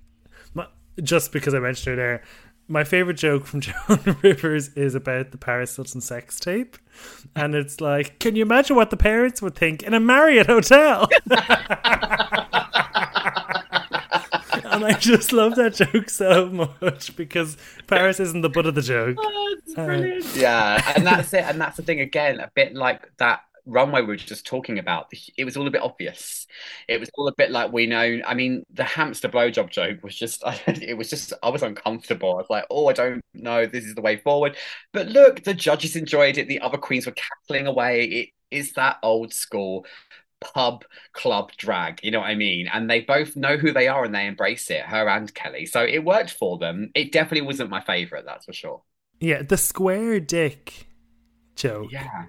[0.53, 0.67] my,
[1.01, 2.23] just because I mentioned her there,
[2.67, 6.77] my favorite joke from Joan Rivers is about the Paris Hilton sex tape,
[7.35, 11.07] and it's like, can you imagine what the parents would think in a Marriott hotel?
[14.77, 18.81] and I just love that joke so much because Paris isn't the butt of the
[18.81, 19.17] joke.
[19.19, 21.43] Oh, it's Uh, yeah, and that's it.
[21.45, 25.11] And that's the thing again, a bit like that runway we were just talking about.
[25.37, 26.47] It was all a bit obvious.
[26.87, 28.19] It was all a bit like we know.
[28.25, 30.43] I mean, the hamster blowjob joke was just.
[30.67, 31.33] It was just.
[31.43, 32.33] I was uncomfortable.
[32.33, 33.65] I was like, oh, I don't know.
[33.65, 34.55] This is the way forward.
[34.93, 36.47] But look, the judges enjoyed it.
[36.47, 38.05] The other queens were cackling away.
[38.05, 39.85] It is that old school
[40.39, 41.99] pub club drag.
[42.03, 42.67] You know what I mean?
[42.71, 45.65] And they both know who they are and they embrace it, her and Kelly.
[45.65, 46.91] So it worked for them.
[46.95, 48.81] It definitely wasn't my favorite, that's for sure.
[49.19, 50.87] Yeah, the square dick
[51.55, 51.91] joke.
[51.91, 52.25] Yeah.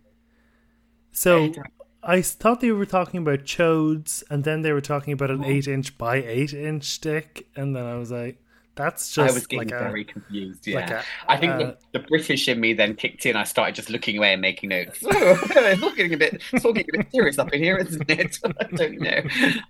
[1.19, 1.53] So
[2.01, 5.67] I thought they were talking about chodes, and then they were talking about an eight
[5.67, 8.41] inch by eight inch stick, and then I was like,
[8.77, 10.65] "That's just I was getting like a very confused.
[10.65, 10.77] Yeah.
[10.77, 13.35] like a I think uh, the, the British in me then kicked in.
[13.35, 15.01] I started just looking away and making notes.
[15.05, 15.09] Oh,
[15.51, 18.09] it's all getting a bit, it's all getting a bit serious up in here, isn't
[18.09, 18.39] it?
[18.61, 19.23] I don't know.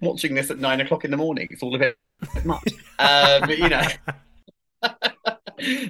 [0.03, 1.97] Watching this at nine o'clock in the morning, it's all a bit
[2.45, 2.75] much.
[2.99, 3.89] Um, you know.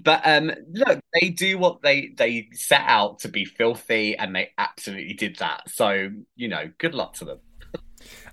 [0.04, 4.50] But um, look, they do what they they set out to be filthy, and they
[4.58, 5.70] absolutely did that.
[5.70, 7.38] So you know, good luck to them.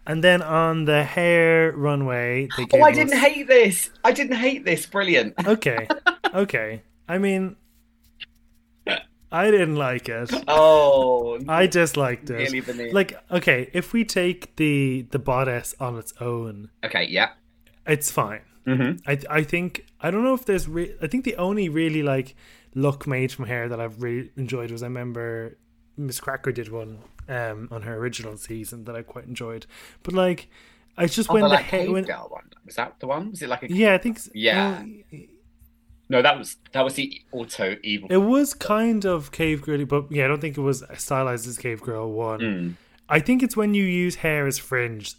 [0.07, 3.89] And then on the hair runway, they Oh, I didn't hate this.
[4.03, 4.85] I didn't hate this.
[4.85, 5.33] Brilliant.
[5.45, 5.87] Okay,
[6.33, 6.81] okay.
[7.07, 7.55] I mean,
[9.31, 10.31] I didn't like it.
[10.47, 12.93] Oh, I disliked it.
[12.93, 17.31] Like, okay, if we take the the bodice on its own, okay, yeah.
[17.85, 18.41] it's fine.
[18.65, 19.09] Mm-hmm.
[19.09, 22.35] I I think I don't know if there's re- I think the only really like
[22.73, 25.57] look made from hair that I've really enjoyed was I remember
[25.97, 26.99] Miz Cracker did one
[27.29, 29.65] um on her original season that I quite enjoyed.
[30.03, 30.47] But like
[30.97, 32.49] I just Oh, when the, the like, hair when girl one.
[32.65, 33.31] Was that the one?
[33.31, 33.71] Was it like a?
[33.71, 34.83] yeah I think Yeah.
[35.13, 35.17] uh,
[36.09, 38.07] No, that was that was the auto evil.
[38.11, 41.57] it was kind of cave girly, but yeah I don't think it was stylized as
[41.57, 42.39] cave girl one.
[42.39, 42.73] Mm.
[43.09, 45.13] I think it's when you use hair as fringe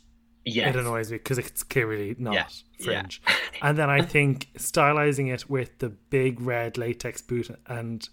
[0.48, 0.74] Yes.
[0.74, 2.46] it annoys me because it's clearly not Yeah,
[2.82, 3.20] fringe.
[3.62, 8.08] and then I think stylizing it with the big red latex boot and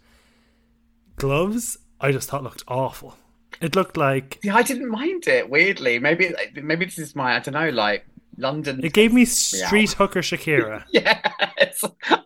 [1.16, 3.16] gloves, I just thought looked awful.
[3.62, 5.48] It looked like See, I didn't mind it.
[5.50, 8.06] Weirdly, maybe maybe this is my I don't know, like
[8.38, 8.84] London.
[8.84, 10.86] it gave me street hooker Shakira.
[10.92, 11.84] Yes,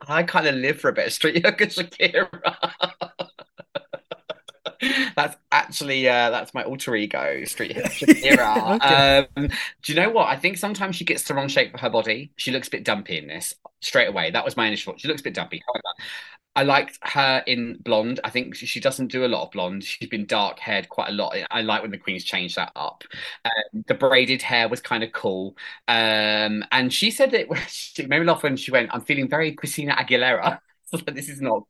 [0.08, 2.30] I kind of live for a bit of street hooker Shakira.
[5.16, 8.76] that's actually uh, that's my alter ego, street Shakira.
[8.76, 9.02] Okay.
[9.36, 9.48] um,
[9.82, 10.28] do you know what?
[10.28, 12.32] I think sometimes she gets the wrong shape for her body.
[12.38, 14.32] She looks a bit dumpy in this straight away.
[14.32, 15.02] That was my initial thought.
[15.02, 15.62] She looks a bit dumpy.
[15.68, 15.84] However,
[16.56, 18.20] I liked her in blonde.
[18.24, 19.84] I think she- she doesn't do a lot of blonde.
[19.84, 21.36] She's been dark haired quite a lot.
[21.52, 23.04] I like when the queens change that up.
[23.46, 25.56] Um, the braided hair was kind of cool.
[25.88, 29.54] Um, and she said that she made me laugh when she went, I'm feeling very
[29.54, 30.60] Christina Aguilera.
[30.94, 31.64] Like, this is not,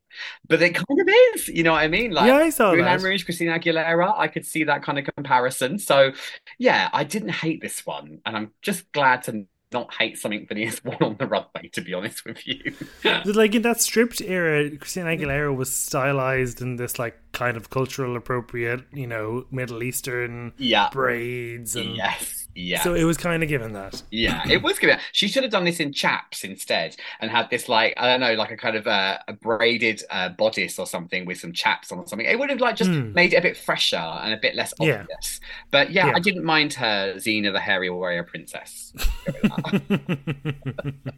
[0.47, 1.47] but it kind of is.
[1.47, 2.11] You know what I mean?
[2.11, 3.01] Like, yeah, I saw Moulin.
[3.01, 5.79] Rouge, Christina Aguilera, I could see that kind of comparison.
[5.79, 6.11] So,
[6.59, 10.81] yeah, I didn't hate this one, and I'm just glad to not hate something Vanessa's
[10.83, 11.69] worn on the runway.
[11.73, 12.73] To be honest with you,
[13.25, 18.15] Like in that stripped era, Christina Aguilera was stylized in this like kind of cultural
[18.15, 22.81] appropriate, you know, Middle Eastern yeah, braids and yes, yeah.
[22.81, 24.01] so it was kind of given that.
[24.09, 24.97] Yeah, it was good.
[25.11, 28.33] She should have done this in chaps instead and had this like I don't know,
[28.33, 31.99] like a kind of uh, a braided uh, bodice or something with some chaps on
[31.99, 32.25] or something.
[32.25, 33.11] It would have like just Hmm.
[33.13, 35.01] made it a bit fresher and a bit less Yeah.
[35.01, 35.39] obvious.
[35.71, 36.13] But yeah, Yeah.
[36.15, 38.93] I didn't mind her Xena the hairy warrior princess.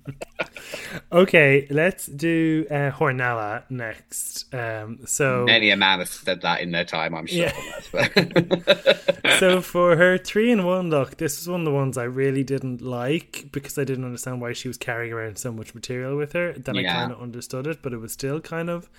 [1.12, 4.54] okay, let's do uh, Hornella next.
[4.54, 7.50] Um, so, Many a man has said that in their time, I'm sure.
[7.94, 8.98] Yeah.
[9.40, 12.44] so for her three in one look, this is one of the ones I really
[12.44, 16.34] didn't like because I didn't understand why she was carrying around so much material with
[16.34, 16.54] her.
[16.54, 18.90] Then I kind of understood it, but it was still kind of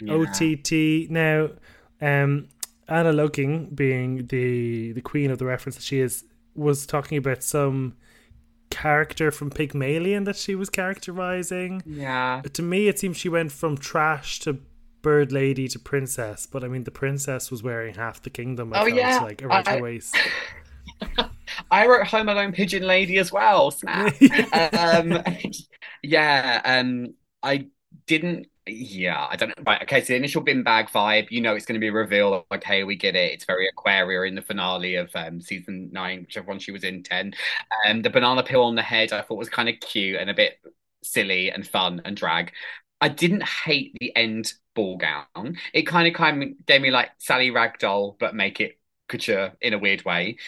[0.00, 0.14] Yeah.
[0.14, 1.10] OTT.
[1.10, 1.50] Now,
[2.00, 2.48] um,
[2.88, 7.42] Ana Locking, being the the queen of the reference that she is, was talking about
[7.42, 7.94] some
[8.70, 11.82] character from Pygmalion that she was characterizing.
[11.86, 12.42] Yeah.
[12.52, 14.58] To me, it seems she went from trash to
[15.02, 18.72] bird lady to princess, but I mean, the princess was wearing half the kingdom.
[18.72, 19.18] I Oh, felt, yeah.
[19.20, 20.16] like around I- her waist.
[21.70, 23.70] I wrote Home Alone Pigeon Lady as well.
[23.70, 24.14] Snap.
[24.74, 25.22] um,
[26.02, 27.66] yeah, um, I
[28.06, 28.46] didn't.
[28.72, 29.64] Yeah, I don't know.
[29.66, 31.92] Right, okay, so the initial bin bag vibe, you know, it's going to be a
[31.92, 32.46] reveal.
[32.52, 33.32] Okay, we get it.
[33.32, 37.02] It's very Aquaria in the finale of um, season nine, whichever one she was in,
[37.02, 37.34] 10.
[37.86, 40.34] Um, the banana peel on the head, I thought was kind of cute and a
[40.34, 40.58] bit
[41.02, 42.52] silly and fun and drag.
[43.00, 45.56] I didn't hate the end ball gown.
[45.72, 48.78] It kind of kind of gave me like Sally Ragdoll, but make it
[49.10, 50.38] couture in a weird way.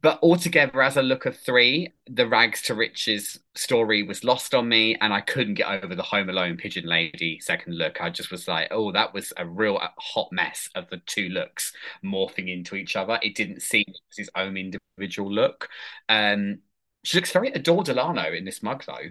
[0.00, 4.68] But altogether, as a look of three, the rags to riches story was lost on
[4.68, 8.00] me, and I couldn't get over the Home Alone Pigeon Lady second look.
[8.00, 11.28] I just was like, oh, that was a real uh, hot mess of the two
[11.30, 11.72] looks
[12.04, 13.18] morphing into each other.
[13.22, 15.68] It didn't seem it was his own individual look.
[16.08, 16.60] Um,
[17.02, 19.10] she looks very Adore Delano in this mug, though.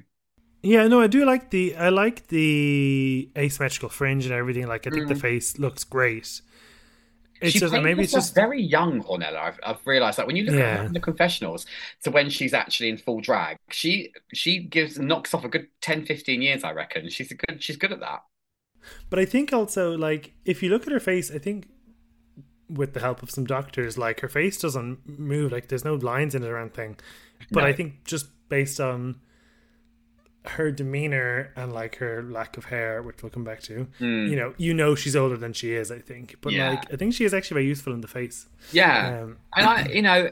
[0.61, 4.67] Yeah, no, I do like the I like the asymmetrical fringe and everything.
[4.67, 5.21] Like, I think the Mm.
[5.21, 6.41] face looks great.
[7.41, 9.38] It's she just played maybe it's just very young, Hornella.
[9.38, 10.78] I've, I've realised that when you look at Yeah.
[10.78, 11.65] her in the confessionals
[12.04, 16.06] to when she's actually in full drag, she she gives knocks off a good 10,
[16.06, 17.10] 15 years, I reckon.
[17.10, 18.23] She's a good she's good at that.
[19.10, 21.67] But I think also like if you look at her face, I think
[22.69, 23.97] with the help of some doctors.
[23.97, 26.97] Like her face doesn't move, like there's no lines in it or anything.
[27.52, 27.67] But No.
[27.67, 29.19] I think just based on
[30.45, 34.54] her demeanor and like her lack of hair, which we'll come back to, you know,
[34.58, 35.91] you know she's older than she is.
[35.91, 36.54] I think, but.
[36.54, 36.71] Yeah.
[36.71, 38.47] like I think she is actually very useful in the face.
[38.71, 39.21] Yeah.
[39.23, 40.30] Um, And I, you know,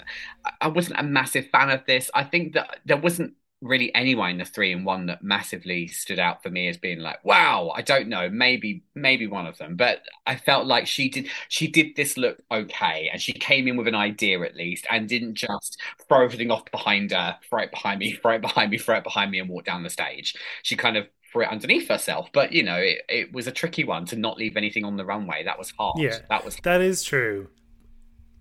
[0.62, 2.10] I wasn't a massive fan of this.
[2.13, 6.20] I think that there wasn't really anyone in the three in one that massively stood
[6.20, 9.76] out for me as being like, wow, I don't know, maybe, maybe one of them.
[9.76, 13.78] But I felt like she did, she did this look okay, and she came in
[13.78, 17.72] with an idea at least, and didn't just throw everything off behind her, throw it
[17.72, 20.36] behind me, throw it behind me, throw it behind me, and walk down the stage.
[20.62, 22.30] She kind of threw it underneath herself.
[22.34, 25.06] But you know, it, it was a tricky one to not leave anything on the
[25.06, 25.43] runway.
[25.43, 26.00] That was hard.
[26.00, 26.20] Yeah.
[26.30, 27.50] That was That is true.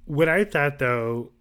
[0.06, 1.32] Without that, though,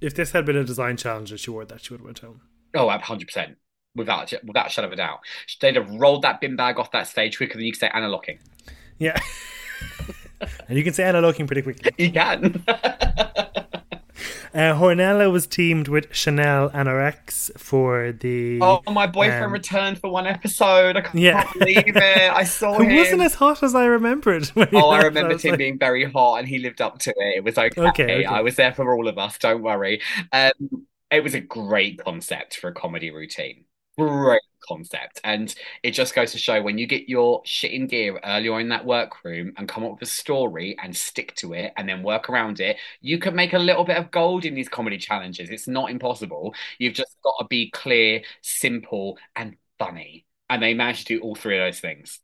[0.00, 2.18] if this had been a design challenge and she wore that, she would have went
[2.18, 2.42] home.
[2.74, 3.56] Oh, hundred percent,
[3.94, 5.20] without without a shadow of a doubt.
[5.60, 8.08] They'd have rolled that bin bag off that stage quicker than you could say Ana
[8.08, 8.38] Locking.
[8.98, 9.18] Yeah.
[10.68, 11.92] and you can say Ana Locking pretty quickly.
[11.98, 12.64] You can.
[14.54, 18.58] Uh, Hornella was teamed with Chanel Anorex for the.
[18.62, 20.96] oh, my boyfriend Um, returned for one episode.
[20.96, 21.52] I can't Yeah.
[21.52, 22.32] believe it.
[22.32, 24.50] I saw It wasn't as hot as I remembered.
[24.56, 25.04] Oh, I left.
[25.04, 27.36] remember him like- being very hot, and he lived up to it.
[27.36, 27.80] It was okay.
[27.80, 28.24] Okay, okay.
[28.24, 29.36] I was there for all of us.
[29.38, 30.00] Don't worry.
[30.32, 33.64] Um, it was a great concept for a comedy routine.
[33.96, 38.20] Great concept, and it just goes to show when you get your shit in gear
[38.22, 41.88] earlier in that workroom and come up with a story and stick to it, and
[41.88, 44.98] then work around it, you can make a little bit of gold in these comedy
[44.98, 45.50] challenges.
[45.50, 46.54] It's not impossible.
[46.78, 50.26] You've just got to be clear, simple, and funny.
[50.48, 52.20] And they managed to do all three of those things.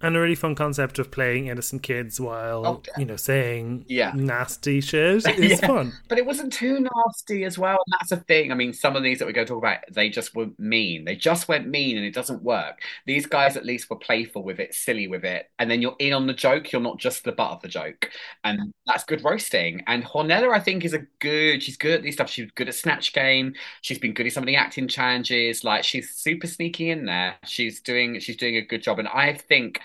[0.00, 4.12] And a really fun concept of playing innocent kids while Oh, you know saying Yeah.
[4.14, 5.66] nasty shit is Yeah.
[5.66, 5.92] fun.
[6.08, 7.78] But it wasn't too nasty as well.
[7.86, 8.52] And that's a thing.
[8.52, 11.04] I mean, some of these that we're going to talk about, they just were mean.
[11.04, 12.80] They just went mean and it doesn't work.
[13.06, 15.50] These guys at least were playful with it, silly with it.
[15.58, 16.70] And then you're in on the joke.
[16.72, 18.10] You're not just the butt of the joke.
[18.44, 19.82] And that's good roasting.
[19.86, 22.30] And Hornella, I think, is a good, she's good at these stuff.
[22.30, 23.54] She's good at Snatch Game.
[23.82, 25.64] She's been good at some of the acting challenges.
[25.64, 27.34] Like she's super sneaky in there.
[27.44, 28.98] She's doing, she's doing a good job.
[28.98, 29.80] And I think,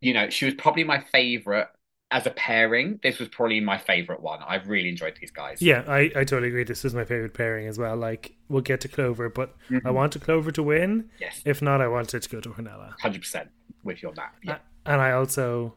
[0.00, 1.68] you know, she was probably my favorite
[2.10, 3.00] as a pairing.
[3.02, 4.40] This was probably my favorite one.
[4.46, 5.60] I really enjoyed these guys.
[5.60, 6.64] Yeah, I, I totally agree.
[6.64, 7.96] This is my favorite pairing as well.
[7.96, 9.94] Like we'll get to Clover, but I Mhm.
[9.94, 11.10] want Clover to win.
[11.20, 12.94] Yes, If not, I want it to go to Hornella.
[13.00, 13.50] hundred percent
[13.82, 14.36] with your map.
[14.42, 15.74] Yeah, And I also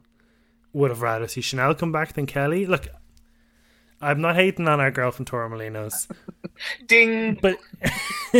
[0.73, 2.65] would have rather see Chanel come back than Kelly.
[2.67, 2.87] Look,
[3.99, 6.07] I'm not hating on our girl from Torremolinos,
[6.85, 7.39] ding.
[7.41, 7.57] but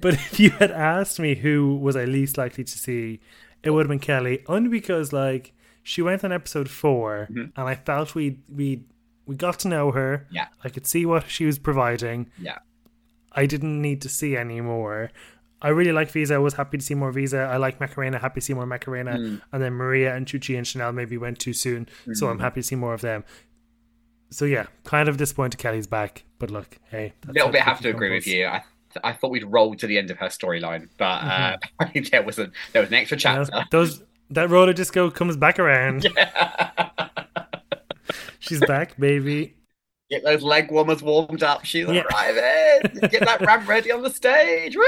[0.00, 3.20] but if you had asked me who was I least likely to see,
[3.62, 4.42] it would have been Kelly.
[4.46, 7.52] Only because like she went on episode 4 Mhm.
[7.56, 8.84] and I felt we we
[9.26, 10.26] we got to know her.
[10.30, 10.48] Yeah.
[10.64, 12.30] I could see what she was providing.
[12.38, 12.58] Yeah.
[13.32, 15.10] I didn't need to see any more.
[15.62, 16.34] I really like Visa.
[16.34, 17.38] I was happy to see more Visa.
[17.38, 18.18] I like Macarena.
[18.18, 19.12] Happy to see more Macarena.
[19.12, 19.40] Mm.
[19.52, 21.88] And then Maria and Chuchi and Chanel maybe went too soon.
[22.14, 22.40] So I'm Mhm.
[22.40, 23.22] happy to see more of them.
[24.30, 26.24] So yeah, kind of disappointed Kelly's back.
[26.40, 28.46] But look, hey, A little bit have to agree with you.
[28.46, 28.64] I
[29.04, 31.56] I thought we'd rolled to the end of her storyline, but uh,
[32.10, 33.64] there was a there was an extra chapter.
[33.70, 36.06] those that roller disco comes back around.
[36.16, 36.98] Yeah.
[38.40, 39.54] She's back, baby.
[40.10, 41.64] Get those leg warmers warmed up.
[41.64, 42.02] She's Yeah.
[42.12, 43.08] arriving.
[43.08, 44.76] Get that ramp ready on the stage.
[44.76, 44.82] Woo!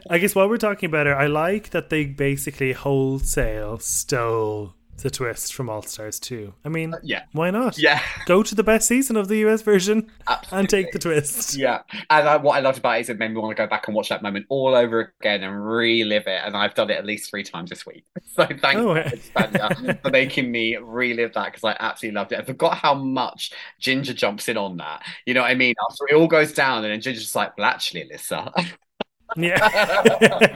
[0.10, 5.10] I guess while we're talking about her, I like that they basically wholesale stole the
[5.10, 6.52] twist from All Stars 2.
[6.64, 7.78] I mean, uh, yeah, why not?
[7.78, 10.58] yeah, Go to the best season of the US version absolutely.
[10.58, 11.56] and take the twist.
[11.56, 13.66] Yeah, and I, what I loved about it is it made me want to go
[13.68, 16.40] back and watch that moment all over again and relive it.
[16.44, 18.04] And I've done it at least three times this week.
[18.36, 19.96] So thank Oh, you.
[20.02, 22.38] For making me relive that because I absolutely loved it.
[22.38, 25.02] I forgot how much Ginger jumps in on that.
[25.26, 25.74] You know what I mean?
[25.90, 28.52] After it all goes down, and then Ginger's just like, "Well, actually, Alyssa."
[29.36, 29.58] Yeah.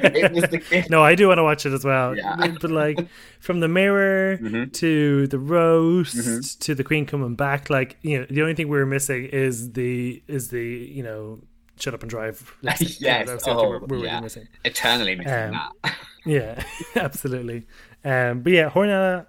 [0.04, 2.16] it was the no, I do want to watch it as well.
[2.16, 2.54] Yeah.
[2.60, 3.06] But like
[3.40, 4.72] from the mirror Mhm.
[4.74, 6.58] to the roast Mhm.
[6.60, 9.72] to the queen coming back, like you know, the only thing we were missing is
[9.72, 11.40] the is the you know
[11.78, 12.56] shut up and drive.
[12.62, 12.78] Yes.
[12.98, 14.20] that's the only thing Oh, we're, we're really yeah.
[14.20, 14.48] missing.
[14.64, 15.50] Eternally missing Um,
[15.82, 15.94] that.
[16.26, 16.62] Yeah,
[16.96, 17.66] absolutely.
[18.04, 19.26] Um, but yeah, Hornella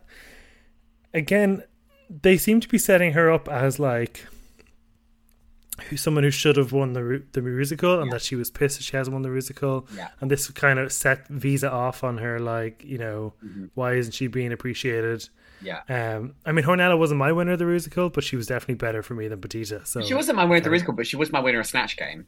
[1.13, 1.63] again.
[2.21, 4.27] They seem to be setting her up as like
[5.89, 8.13] who someone who should have won the the musical, and Yeah.
[8.15, 9.87] that she was pissed that she hasn't won the musical.
[9.95, 10.09] Yeah.
[10.21, 13.69] And this kind of set Visa off on her, like you know, Mhm.
[13.73, 15.27] why isn't she being appreciated?
[15.61, 15.81] Yeah.
[15.89, 19.01] Um, I mean, Hornella wasn't my winner of the musical, but she was definitely better
[19.01, 19.85] for me than Pitita.
[19.87, 20.71] So She wasn't my winner of the Sorry.
[20.75, 22.25] musical, but she was my winner of Snatch Game.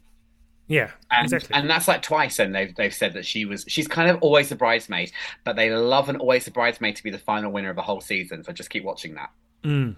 [0.66, 1.54] yeah, And, exactly.
[1.54, 4.50] and that's like twice, and they've they've said that she was she's kind of always
[4.50, 5.10] the bridesmaid,
[5.44, 8.02] but they love and always the bridesmaid to be the final winner of a whole
[8.02, 8.44] season.
[8.44, 9.30] So just keep watching that.
[9.64, 9.96] Mm,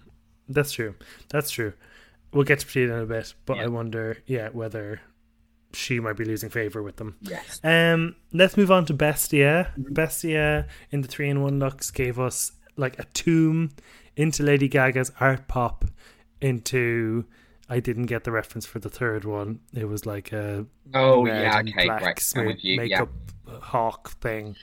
[0.48, 0.94] that's true.
[1.28, 1.72] That's true.
[2.32, 3.64] We'll get to Pitita in a bit, but Yeah.
[3.64, 5.00] I wonder, yeah, whether
[5.72, 7.16] she might be losing favor with them.
[7.20, 7.60] Yes.
[7.62, 9.72] Um, let's move on to Bestia.
[9.78, 9.92] Mm-hmm.
[9.94, 13.70] Bestia in the three in one looks gave us like a tomb
[14.16, 15.84] into Lady Gaga's art pop
[16.40, 17.24] into
[17.68, 19.60] I didn't get the reference for the third one.
[19.72, 22.46] It was like a oh yeah, okay, black right.
[22.46, 22.74] With you.
[22.82, 23.00] Yeah.
[23.00, 23.10] makeup
[23.60, 24.56] hawk thing.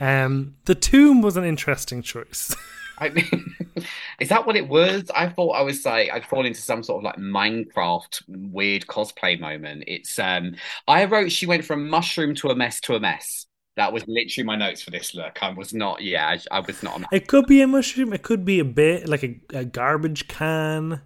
[0.00, 2.54] Um, the tomb was an interesting choice.
[2.98, 3.54] I mean,
[4.20, 5.10] is that what it was?
[5.14, 9.38] I thought I was like I'd fall into some sort of like Minecraft weird cosplay
[9.38, 9.84] moment.
[9.86, 13.46] It's um I wrote she went from mushroom to a mess to a mess.
[13.76, 15.40] That was literally my notes for this look.
[15.40, 17.00] I was not, yeah, I, I was not.
[17.12, 18.12] it could be a mushroom.
[18.12, 21.00] It could be a bit like a, a garbage can.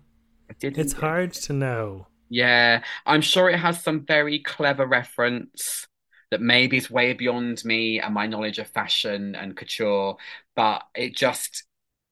[0.62, 2.06] It's hard to know.
[2.30, 5.86] Yeah, I'm sure it has some very clever reference
[6.30, 10.16] that maybe is way beyond me and my knowledge of fashion and couture,
[10.56, 11.64] but it just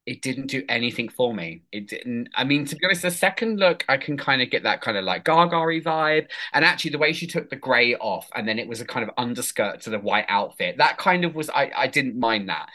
[0.06, 1.62] it didn't do anything for me.
[1.72, 2.28] It didn't.
[2.34, 4.96] I mean, to be honest, the second look, I can kind of get that kind
[4.96, 8.58] of like Gaga-y vibe, and actually the way she took the grey off, and then
[8.58, 10.78] it was a kind of underskirt to the white outfit.
[10.78, 11.50] That kind of was.
[11.50, 12.68] I I didn't mind that.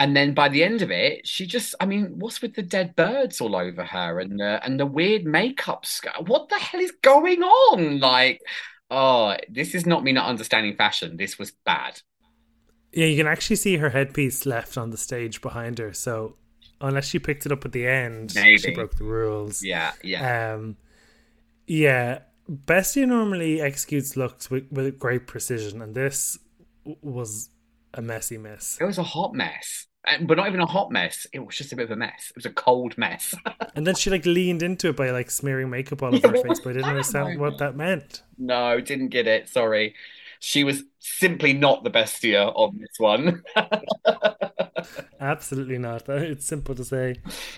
[0.00, 2.94] And then by the end of it, she just, I mean, what's with the dead
[2.94, 5.84] birds all over her and the and the weird makeup?
[6.24, 7.98] What the hell is going on?
[7.98, 8.40] Like,
[8.90, 11.16] oh, this is not me not understanding fashion.
[11.16, 12.00] This was bad.
[12.92, 15.92] Yeah, you can actually see her headpiece left on the stage behind her.
[15.92, 16.36] So
[16.80, 19.62] unless she picked it up at the end, she broke the rules.
[19.62, 20.28] Yeah, yeah.
[20.54, 20.76] Um,
[21.66, 26.38] yeah, Bestia normally executes looks with, with great precision, and this
[27.02, 27.50] was
[27.94, 28.78] a messy mess.
[28.80, 29.86] It was a hot mess.
[30.22, 31.26] But not even a hot mess.
[31.32, 32.30] It was just a bit of a mess.
[32.30, 33.34] It was a cold mess.
[33.74, 36.36] And then she like leaned into it by like smearing makeup all over Yeah, her
[36.36, 38.22] face, but I didn't understand what that meant.
[38.36, 39.48] no, didn't get it.
[39.48, 39.94] Sorry.
[40.40, 43.42] She was simply not the bestia on this one.
[45.20, 46.08] Absolutely not.
[46.08, 47.16] It's simple to say.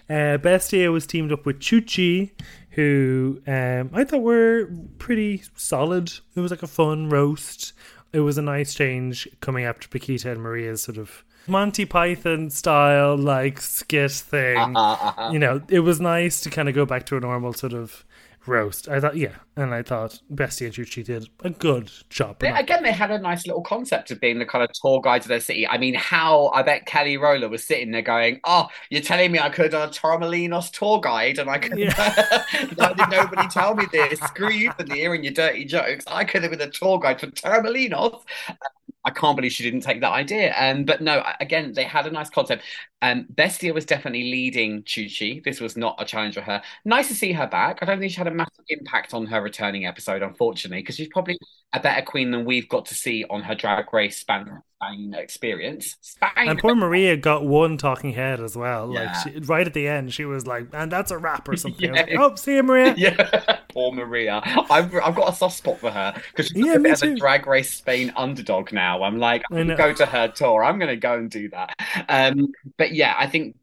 [0.09, 2.31] Uh, Bestia was teamed up with Chuchi,
[2.71, 6.13] who um, I thought were pretty solid.
[6.35, 7.73] It was like a fun roast.
[8.13, 13.17] It was a nice change coming after Pakita and Maria's sort of Monty Python style
[13.17, 14.57] like skit thing.
[14.57, 14.79] Uh-huh,
[15.09, 15.31] uh-huh.
[15.33, 18.05] You know, it was nice to kind of go back to a normal sort of
[18.51, 18.89] roast.
[18.89, 22.41] I thought, yeah, and I thought Bestia and Chuchi did a good job.
[22.41, 25.23] They- again, they had a nice little concept of being the kind of tour guide
[25.23, 25.67] to their city.
[25.67, 29.39] I mean, how I bet Kelly Roller was sitting there going, "Oh, you're telling me
[29.39, 31.79] I could have done a Torremolinos tour guide, and I could.
[31.79, 31.95] Yeah.
[32.75, 34.19] Why did nobody tell me this?
[34.21, 36.05] Screw you for the hearing your dirty jokes.
[36.07, 38.21] I could have been a tour guide for Torremolinos."
[39.05, 40.55] I can't believe she didn't take that idea.
[40.59, 42.65] Um, but no, again, they had a nice concept.
[43.01, 45.43] Um, Bestia was definitely leading Chuchi.
[45.43, 46.63] This was not a challenge for her.
[46.85, 47.79] Nice to see her back.
[47.81, 51.09] I don't think she had a massive impact on her returning episode, unfortunately, because she's
[51.09, 51.39] probably
[51.73, 55.97] a better queen than we've got to see on her drag race Spain, Spain experience.
[56.01, 56.31] Spain.
[56.37, 58.93] And poor Maria got one talking head as well.
[58.93, 59.13] Yeah.
[59.25, 61.95] Like she, right at the end, she was like, "And that's a wrap or something."
[61.95, 62.03] Yeah.
[62.03, 62.95] like, oh, see you, Maria.
[63.01, 64.41] Yeah, poor Maria.
[64.45, 67.15] I've I've got a soft spot for her because she's Yeah, a bit of a
[67.15, 69.03] drag race Spain underdog now.
[69.03, 70.65] I'm like, I'm gonna go to her tour.
[70.65, 71.75] I'm gonna go and do that.
[72.09, 73.57] Um, but yeah, I think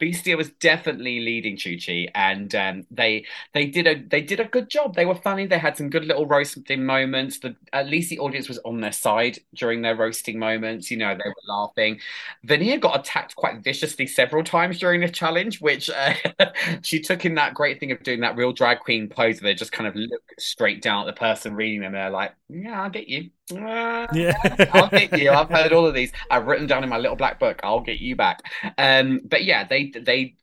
[0.00, 4.70] Bestia was definitely leading Chuchi, and um, they they did a they did a good
[4.70, 4.96] job.
[4.96, 5.46] They were funny.
[5.46, 7.38] They had some good little roasting moments.
[7.38, 10.90] The at least the audience was on their side during their roasting moments.
[10.90, 12.00] You know, they were laughing.
[12.44, 16.14] Veneer got attacked quite viciously several times during the challenge, which uh,
[16.82, 19.54] she took in that great thing of doing that real drag queen pose where they
[19.54, 21.94] just kind of look straight down at the person reading them.
[21.94, 23.30] And they're like, "Yeah, I'll get you.
[23.52, 24.32] Uh, Yeah.
[24.72, 25.32] I'll get you.
[25.32, 26.12] I've heard all of these.
[26.30, 27.60] I've written down in my little black book.
[27.62, 28.40] I'll get you back."
[28.78, 30.36] Um, but yeah, they they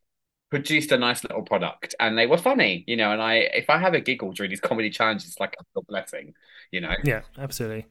[0.49, 3.11] produced a nice little product and they were funny, you know.
[3.11, 6.33] And I, if I have a giggle during these comedy challenges, it's like a blessing,
[6.71, 6.93] you know.
[7.03, 7.85] Yeah, absolutely.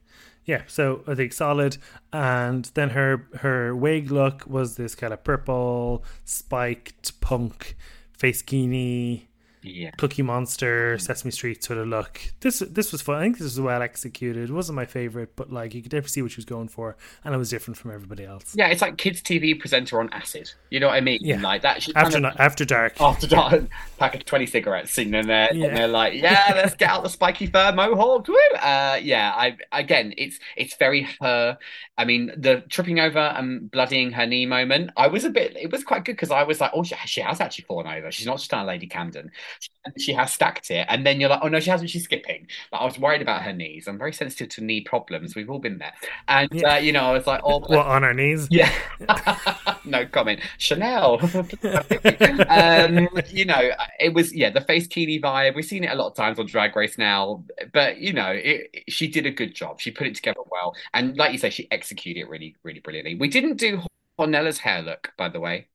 [0.45, 1.77] Yeah, so I think solid.
[2.13, 7.77] And then her her wig look was this kind of purple spiked punk
[8.17, 9.26] facekini
[9.67, 9.91] Yeah.
[9.99, 12.21] Cookie Monster Sesame Street sort of look.
[12.41, 13.17] This this was fun.
[13.17, 14.49] I think this was well executed.
[14.51, 16.97] It wasn't my favorite, but like you could definitely see what she was going for,
[17.25, 18.55] and it was different from everybody else.
[18.55, 20.51] Yeah, it's like kids' TV presenter on acid.
[20.71, 21.19] You know what I mean?
[21.23, 21.41] Yeah.
[21.41, 21.83] Like that.
[21.83, 23.01] She After kind of, after dark.
[23.01, 23.65] after dark,
[23.99, 25.67] pack of twenty cigarettes, sitting in there, Yeah.
[25.67, 30.15] and they're like, "Yeah, let's get out the spiky fur mohawk." Uh, yeah, I again,
[30.17, 31.59] it's it's very her.
[31.99, 35.57] I mean, the tripping over and bloodying her knee moment, I was a bit.
[35.57, 38.11] It was quite good because I was like, "Oh, she, she has actually fallen over.
[38.13, 39.31] She's not just a Lady Camden.
[39.61, 41.91] She, she has stacked it." And then you're like, "Oh no, she hasn't.
[41.91, 43.87] She's skipping." But I was worried about her knees.
[43.89, 45.35] I'm very sensitive to knee problems.
[45.35, 45.93] We've all been there,
[46.29, 46.75] and Yeah.
[46.75, 48.49] uh, you know, I was like, "Oh." What on her knees?
[48.57, 48.71] Yeah.
[49.85, 50.41] no comment.
[50.59, 51.21] Chanel.
[52.49, 55.55] um, you know, it was yeah, the facekini vibe.
[55.55, 58.71] We've seen it a lot of times on Drag Race now, but you know, it,
[58.73, 59.81] it- she did a good job.
[59.81, 63.15] She put it together well, and like you say, she executed it really, really brilliantly.
[63.17, 63.83] We didn't do
[64.19, 65.69] Hornella's hair look, by the way.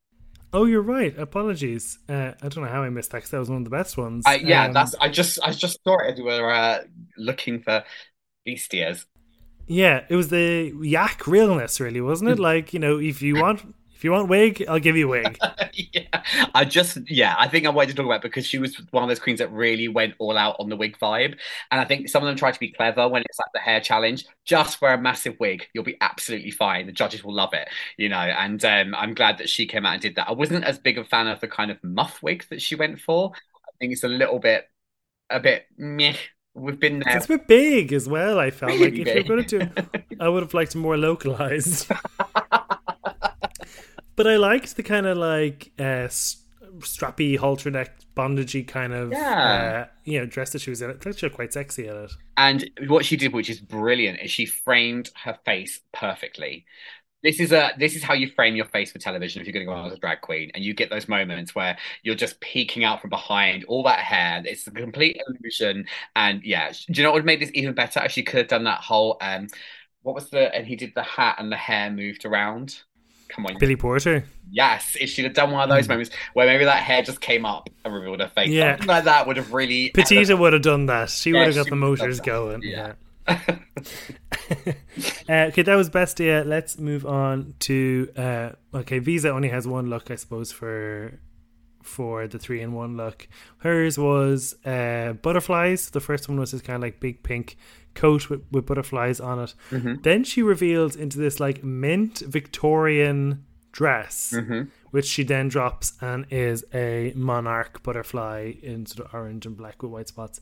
[0.53, 1.17] Oh, you're right.
[1.17, 1.99] Apologies.
[2.09, 3.97] Uh, I don't know how I missed that because that was one of the best
[3.97, 4.25] ones.
[4.25, 4.95] I, yeah, Um, that's.
[4.95, 6.83] I just, I just saw it we were uh,
[7.17, 7.83] looking for
[8.47, 9.05] bestias.
[9.67, 12.31] Yeah, it was the yak realness, really, wasn't Hmm.
[12.31, 12.39] it?
[12.39, 15.37] Like, you know, if you want If you want wig, I'll give you wig.
[15.93, 16.23] yeah,
[16.55, 19.09] I just yeah, I think I wanted to talk about because she was one of
[19.09, 21.37] those queens that really went all out on the wig vibe,
[21.69, 23.79] and I think some of them try to be clever when it's like the hair
[23.79, 24.25] challenge.
[24.43, 26.87] Just wear a massive wig, you'll be absolutely fine.
[26.87, 28.15] The judges will love it, you know.
[28.15, 30.29] And um, I'm glad that she came out and did that.
[30.29, 32.99] I wasn't as big a fan of the kind of muff wig that she went
[32.99, 33.33] for.
[33.35, 34.65] I think it's a little bit,
[35.29, 36.15] a bit meh.
[36.55, 37.17] We've been there.
[37.17, 38.39] It's a bit big as well.
[38.39, 39.27] I felt really like if big.
[39.27, 41.91] you're going to do, I would have liked more localized.
[44.23, 46.07] but I liked the kind of like uh,
[46.77, 49.87] strappy halter neck bondagey kind of yeah.
[49.87, 50.91] uh, you know dress that she was in.
[50.91, 52.11] I thought she was quite sexy in it.
[52.37, 56.65] And what she did, which is brilliant, is she framed her face perfectly.
[57.23, 59.65] This is a this is how you frame your face for television if you're going
[59.65, 62.39] to go on as a drag queen, and you get those moments where you're just
[62.41, 64.43] peeking out from behind all that hair.
[64.45, 68.03] It's a complete illusion, and yeah, do you know what would make this even better?
[68.03, 69.47] If she could have done that whole um,
[70.03, 72.81] what was the and he did the hat and the hair moved around.
[73.31, 74.25] Come on, Billy Porter.
[74.51, 75.89] Yes, if she'd have done one of those mm.
[75.89, 78.73] moments where maybe that hair just came up and revealed her face, yeah.
[78.73, 79.91] something like that would have really.
[79.95, 81.09] Pitita would have done that.
[81.09, 82.61] She yeah, would have got the motors going.
[82.63, 82.93] Yeah.
[83.27, 83.43] uh,
[85.29, 86.43] okay, that was Bestia.
[86.45, 88.99] Let's move on to uh, okay.
[88.99, 91.19] Visa only has one look, I suppose, for
[91.81, 93.27] for the three in one look.
[93.59, 95.91] Hers was uh, butterflies.
[95.91, 97.57] The first one was this kind of like big pink
[97.93, 99.53] coat with, with butterflies on it.
[99.69, 100.01] Mm-hmm.
[100.01, 104.69] Then she reveals into this like mint Victorian dress, mm-hmm.
[104.91, 109.81] which she then drops and is a monarch butterfly in sort of orange and black
[109.81, 110.41] with white spots.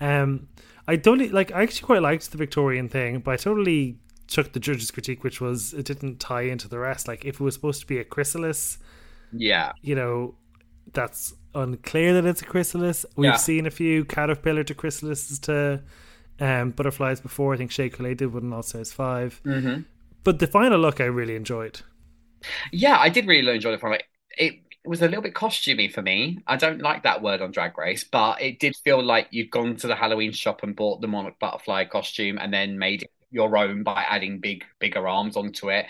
[0.00, 0.48] Um,
[0.86, 1.52] I totally like.
[1.52, 5.40] I actually quite liked the Victorian thing, but I totally took the judge's critique, which
[5.40, 7.08] was it didn't tie into the rest.
[7.08, 8.78] Like if it was supposed to be a chrysalis,
[9.32, 10.34] yeah, you know,
[10.92, 13.06] that's unclear that it's a chrysalis.
[13.16, 13.36] We've yeah.
[13.36, 15.82] seen a few caterpillar to chrysalises to
[16.40, 17.54] um, butterflies before.
[17.54, 19.82] I think Coulee did one in All Stars 5 mm-hmm.
[20.22, 21.82] But the final look I really enjoyed.
[22.72, 23.98] Yeah, I did really enjoy the final.
[24.38, 24.54] It
[24.84, 26.38] was a little bit costumey for me.
[26.46, 29.76] I don't like that word on Drag Race, but it did feel like you'd gone
[29.76, 33.56] to the Halloween shop and bought the monarch butterfly costume and then made it your
[33.56, 35.86] own by adding big, bigger arms onto it.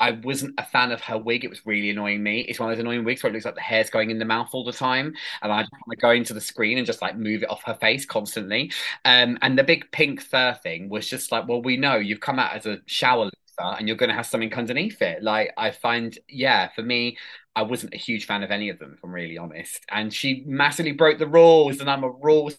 [0.00, 1.44] I wasn't a fan of her wig.
[1.44, 2.40] It was really annoying me.
[2.40, 4.24] It's one of those annoying wigs where it looks like the hair's going in the
[4.24, 5.14] mouth all the time.
[5.42, 7.62] And I just want to go into the screen and just like move it off
[7.64, 8.72] her face constantly.
[9.04, 12.38] Um, and the big pink fur thing was just like, well, we know you've come
[12.38, 15.22] out as a shower loser and you're going to have something underneath it.
[15.22, 17.18] Like, I find, yeah, for me,
[17.56, 19.84] I wasn't a huge fan of any of them, if I'm really honest.
[19.90, 22.52] And she massively broke the rules, and I'm a rule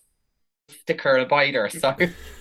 [0.70, 1.72] sticker and abider.
[1.72, 1.96] So.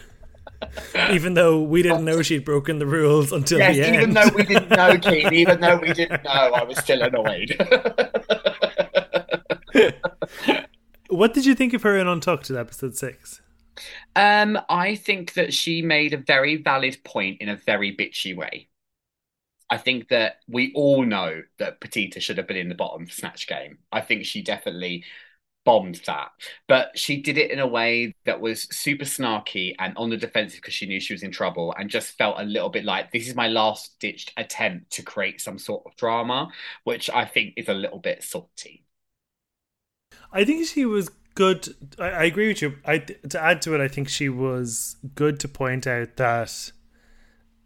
[1.11, 3.97] even though we didn't know she'd broken the rules until yes, the end.
[3.97, 7.57] Even though we didn't know, Kate, even though we didn't know, I was still annoyed.
[11.09, 13.41] what did you think of her in Untucked in episode six?
[14.17, 18.69] Um, I think that she made a very valid point in a very bitchy way.
[19.71, 23.47] I think that we all know that Petita should have been in the bottom snatch
[23.47, 23.79] game.
[23.93, 25.05] I think she definitely
[25.65, 26.31] bombed that.
[26.67, 30.61] But she did it in a way that was super snarky and on the defensive
[30.61, 33.29] because she knew she was in trouble and just felt a little bit like this
[33.29, 36.49] is my last ditched attempt to create some sort of drama,
[36.85, 38.85] which I think is a little bit salty.
[40.33, 41.69] I think she was good.
[41.99, 42.77] I, I agree with you.
[42.85, 46.73] I to add to it, I think she was good to point out that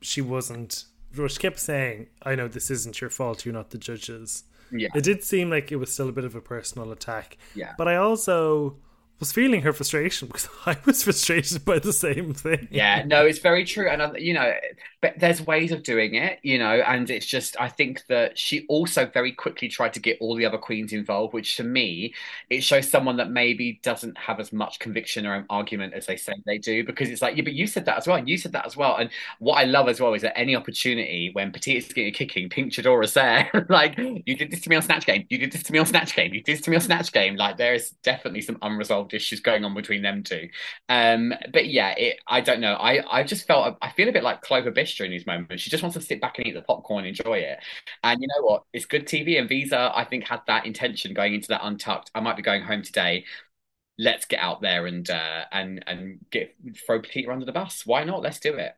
[0.01, 0.85] she wasn't.
[1.15, 3.45] She kept saying, "I know this isn't your fault.
[3.45, 4.89] You're not the judges." Yeah.
[4.95, 7.37] It did seem like it was still a bit of a personal attack.
[7.55, 7.75] Yeah.
[7.77, 8.77] But I also
[9.21, 12.69] was feeling her frustration because I was frustrated by the same thing.
[12.71, 13.89] Yeah, no, it's very true.
[13.89, 14.53] And, you know,
[15.03, 18.65] but there's ways of doing it, you know, and it's just, I think that she
[18.69, 22.15] also very quickly tried to get all the other queens involved, which to me,
[22.49, 26.33] it shows someone that maybe doesn't have as much conviction or argument as they say
[26.47, 28.53] they do, because it's like, yeah, but you said that as well, and you said
[28.53, 28.97] that as well.
[28.97, 32.49] And what I love as well is that any opportunity when Petite is getting kicking,
[32.49, 35.65] Pink Chadora's there, like, you did this to me on Snatch Game, you did this
[35.65, 37.35] to me on Snatch Game, you did this to me on Snatch Game.
[37.35, 40.49] Like, there's definitely some unresolved issues going on between them two.
[40.89, 42.75] Um, but yeah, it, I don't know.
[42.75, 45.63] I, I just felt, I feel a bit like Clover During these moments.
[45.63, 47.59] She just wants to sit back and eat the popcorn, enjoy it.
[48.03, 48.65] And you know what?
[48.73, 49.39] It's good TV.
[49.39, 52.11] And Visa, I think, had that intention going into that untucked.
[52.15, 53.25] I might be going home today.
[53.99, 56.55] Let's get out there and uh, and and get
[56.87, 57.85] throw Peter under the bus.
[57.85, 58.23] Why not?
[58.23, 58.75] Let's do it.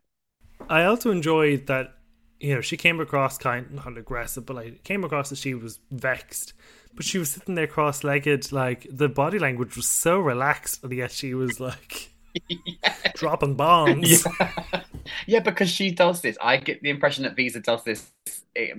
[0.68, 1.94] I also enjoyed that
[2.40, 5.78] you know she came across kind not aggressive, but like came across that she was
[5.90, 6.52] vexed.
[6.94, 11.10] But she was sitting there cross-legged, like the body language was so relaxed, and yet
[11.10, 12.12] she was like
[13.14, 14.24] dropping bombs.
[14.40, 14.82] Yeah.
[15.26, 16.36] Yeah, because she does this.
[16.40, 18.12] I get the impression that Visa does this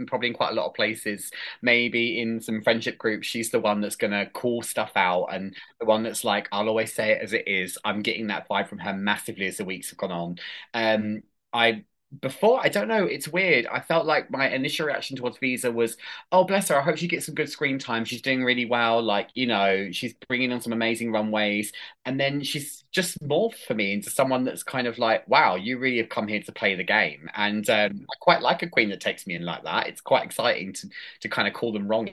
[0.08, 1.32] probably in quite a lot of places.
[1.62, 5.56] Maybe in some friendship groups, she's the one that's going to call stuff out and
[5.80, 7.78] the one that's like, I'll always say it as it is.
[7.84, 10.38] I'm getting that vibe from her massively as the weeks have gone on.
[10.74, 11.24] Um,
[11.54, 11.86] I
[12.22, 13.66] before I don't know, it's weird.
[13.68, 15.98] I felt like my initial reaction towards Visa was,
[16.32, 16.78] "Oh, bless her.
[16.80, 18.06] I hope she gets some good screen time.
[18.06, 19.02] She's doing really well.
[19.02, 21.72] Like, you know, she's bringing on some amazing runways."
[22.06, 25.78] And then she's just morphed for me into someone that's kind of like, "Wow, you
[25.80, 28.90] really have come here to play the game." And um, I quite like a queen
[28.90, 29.88] that takes me in like that.
[29.88, 30.90] It's quite exciting to
[31.22, 32.10] to kind of call them wrong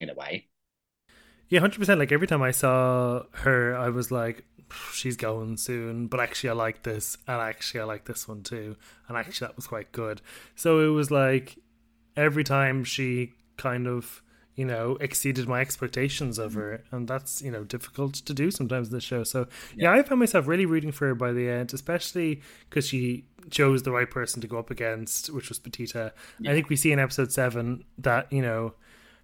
[0.00, 0.48] in a way.
[1.48, 2.00] Yeah, hundred percent.
[2.00, 4.44] Like every time I saw her, I was like,
[4.92, 8.76] she's going soon, but actually I like this, and actually I like this one too,
[9.08, 10.20] and actually that was quite good.
[10.54, 11.56] So it was like
[12.16, 14.22] every time she kind of
[14.56, 16.60] you know exceeded my expectations of mm-hmm.
[16.60, 19.24] her, and that's you know difficult to do sometimes in the show.
[19.24, 19.46] So
[19.76, 19.94] yeah.
[19.94, 23.82] yeah, I found myself really rooting for her by the end, especially because she chose
[23.82, 26.12] the right person to go up against, which was Pepita.
[26.38, 26.50] Yeah.
[26.50, 28.74] I think we see in episode seven that you know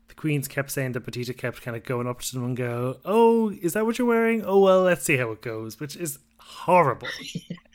[0.09, 2.99] the queens kept saying that Pepita kept kind of going up to them and go,
[3.05, 4.43] "Oh, is that what you're wearing?
[4.45, 7.09] Oh well, let's see how it goes," which is horrible.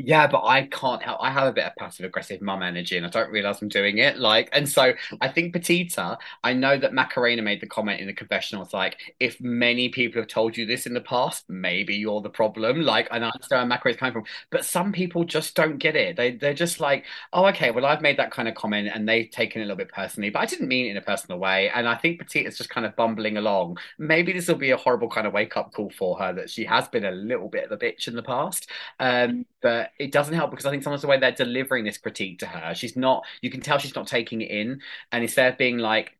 [0.00, 1.18] Yeah, but I can't help.
[1.20, 3.98] I have a bit of passive aggressive mum energy, and I don't realize I'm doing
[3.98, 4.16] it.
[4.16, 6.16] Like, and so I think Pepita.
[6.44, 8.62] I know that Macarena made the comment in the confessional.
[8.62, 12.30] It's like if many people have told you this in the past, maybe you're the
[12.30, 12.82] problem.
[12.82, 16.14] Like, and I understand where Macarena's coming from, but some people just don't get it.
[16.16, 19.28] They they're just like, oh, okay, well, I've made that kind of comment, and they've
[19.28, 21.70] taken it a little bit personally, but I didn't mean it in a personal way.
[21.70, 23.78] And I think Pepita's just kind of bumbling along.
[23.98, 26.64] Maybe this will be a horrible kind of wake up call for her that she
[26.66, 28.70] has been a little bit of a bitch in the past.
[29.00, 32.38] Um, but it doesn't help because I think sometimes the way they're delivering this critique
[32.40, 33.24] to her, she's not.
[33.42, 34.80] You can tell she's not taking it in,
[35.12, 36.18] and instead of being like,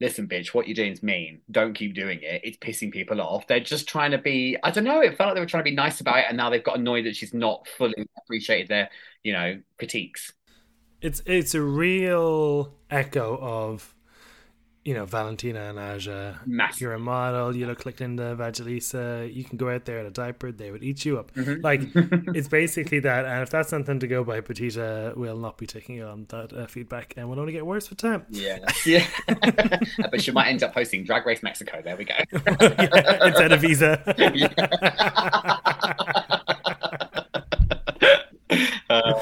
[0.00, 1.40] "Listen, bitch, what you're doing is mean.
[1.50, 2.42] Don't keep doing it.
[2.44, 4.56] It's pissing people off." They're just trying to be.
[4.62, 5.00] I don't know.
[5.00, 6.78] It felt like they were trying to be nice about it, and now they've got
[6.78, 8.90] annoyed that she's not fully appreciated their,
[9.24, 10.32] you know, critiques.
[11.00, 13.94] It's it's a real echo of
[14.84, 16.80] you know, Valentina and Aja, Massive.
[16.80, 20.10] you're a model, you look like Linda Evangelista, you can go out there in a
[20.10, 21.32] diaper, they would eat you up.
[21.34, 21.52] Mm-hmm.
[21.62, 21.82] Like,
[22.34, 23.24] it's basically that.
[23.24, 26.66] And if that's something to go by, Pepita will not be taking on that uh,
[26.66, 28.26] feedback and will only get worse with time.
[28.30, 28.58] Yeah.
[28.84, 29.06] Yeah.
[30.10, 31.80] but she might end up hosting Drag Race Mexico.
[31.84, 32.14] There we go.
[32.60, 34.02] yeah, instead of Visa.
[38.90, 39.20] uh,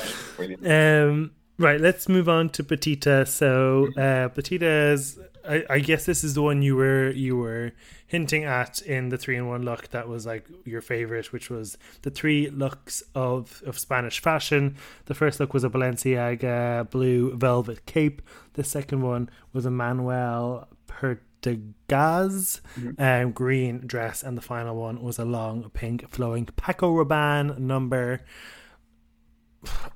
[0.64, 3.28] um, right, let's move on to Pitita.
[3.28, 5.18] So, uh, Pepita's
[5.48, 7.72] I, I guess this is the one you were you were
[8.06, 11.78] hinting at in the three in one look that was like your favorite, which was
[12.02, 14.76] the three looks of, of Spanish fashion.
[15.06, 18.22] The first look was a Balenciaga blue velvet cape.
[18.54, 23.00] The second one was a Manuel Pertegaz mm-hmm.
[23.00, 28.20] um, green dress, and the final one was a long pink flowing Paco Rabanne number.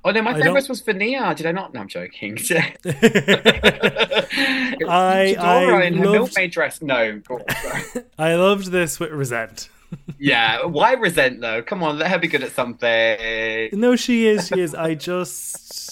[0.03, 1.33] Oh no, my favorite was Vania.
[1.35, 1.73] Did I not?
[1.73, 2.37] No, I'm joking.
[4.87, 6.11] I, I in her loved...
[6.11, 6.81] milkmaid dress.
[6.81, 7.21] No,
[8.17, 9.69] I loved this with resent.
[10.19, 11.63] yeah, why resent though?
[11.63, 13.69] Come on, let her be good at something.
[13.73, 14.47] No, she is.
[14.47, 14.75] She is.
[14.75, 15.84] I just,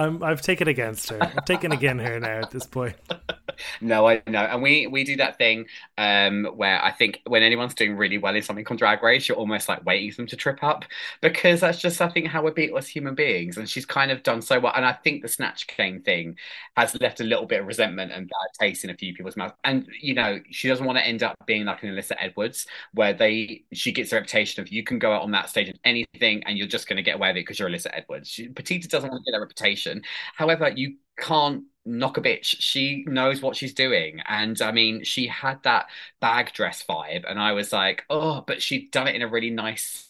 [0.00, 0.22] I'm.
[0.22, 1.22] I've taken against her.
[1.22, 2.96] I've taken again her now at this point.
[3.80, 5.66] no, I know, and we we do that thing
[5.98, 9.36] um, where I think when anyone's doing really well in something on Drag Race, you're
[9.36, 10.84] almost like waiting for them to trip up
[11.20, 14.22] because that's just I think how we're built as human beings, and she's kind of
[14.22, 14.72] done so well.
[14.74, 16.36] And I think the snatch game thing
[16.76, 19.54] has left a little bit of resentment and bad taste in a few people's mouths.
[19.64, 23.12] And you know, she doesn't want to end up being like an Alyssa Edwards, where
[23.12, 26.42] they she gets a reputation of you can go out on that stage and anything,
[26.44, 28.28] and you're just going to get away with it because you're Alyssa Edwards.
[28.28, 29.89] She, Pepita doesn't want to get that reputation.
[30.34, 32.56] However, you can't knock a bitch.
[32.58, 34.20] She knows what she's doing.
[34.28, 35.86] And I mean, she had that
[36.20, 37.24] bag dress vibe.
[37.28, 40.08] And I was like, oh, but she'd done it in a really nice,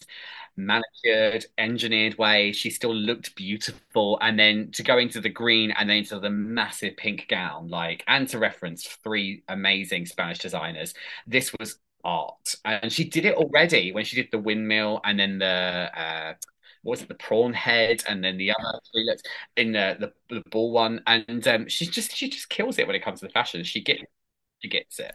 [0.57, 2.51] manicured, engineered way.
[2.51, 4.17] She still looked beautiful.
[4.21, 8.03] And then to go into the green and then into the massive pink gown, like,
[8.07, 10.93] and to reference three amazing Spanish designers,
[11.25, 12.55] this was art.
[12.65, 16.33] And she did it already when she did the windmill and then the, uh,
[16.83, 19.23] what was it the prawn head and then the other three looks
[19.55, 21.01] in the, the the ball one.
[21.07, 23.63] And um, she just she just kills it when it comes to the fashion.
[23.63, 24.03] She gets
[24.61, 25.13] she gets it.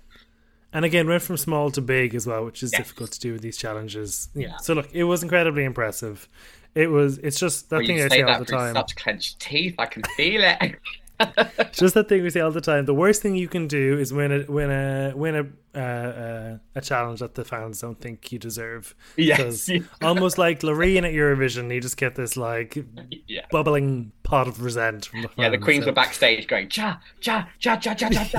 [0.73, 2.81] And again went from small to big as well which is yes.
[2.81, 4.29] difficult to do with these challenges.
[4.35, 4.57] Yeah.
[4.59, 6.29] So look it was incredibly impressive.
[6.75, 8.75] It was it's just that well, thing i say all the time.
[8.75, 9.75] such clenched teeth.
[9.79, 10.77] I can feel it
[11.73, 12.85] just that thing we say all the time.
[12.85, 15.47] The worst thing you can do is win a win a win a
[15.79, 18.95] uh, uh, a challenge that the fans don't think you deserve.
[19.17, 19.71] Yes,
[20.03, 22.79] almost like Loreen at Eurovision, you just get this like
[23.27, 23.47] yeah.
[23.51, 25.39] bubbling pot of resent from the fans.
[25.39, 25.91] Yeah, the queens so.
[25.91, 28.25] were backstage going cha cha cha cha cha cha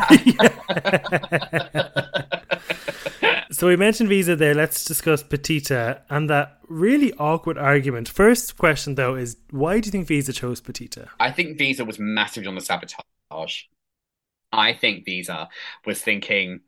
[1.73, 3.01] cha.
[3.58, 4.53] So we mentioned Visa there.
[4.53, 8.08] Let's discuss Pitita and that really awkward argument.
[8.08, 11.08] First question though is why do you think Visa chose Pitita?
[11.20, 13.64] I think Visa was massively on the sabotage.
[14.53, 15.49] I think Visa
[15.88, 16.60] was thinking,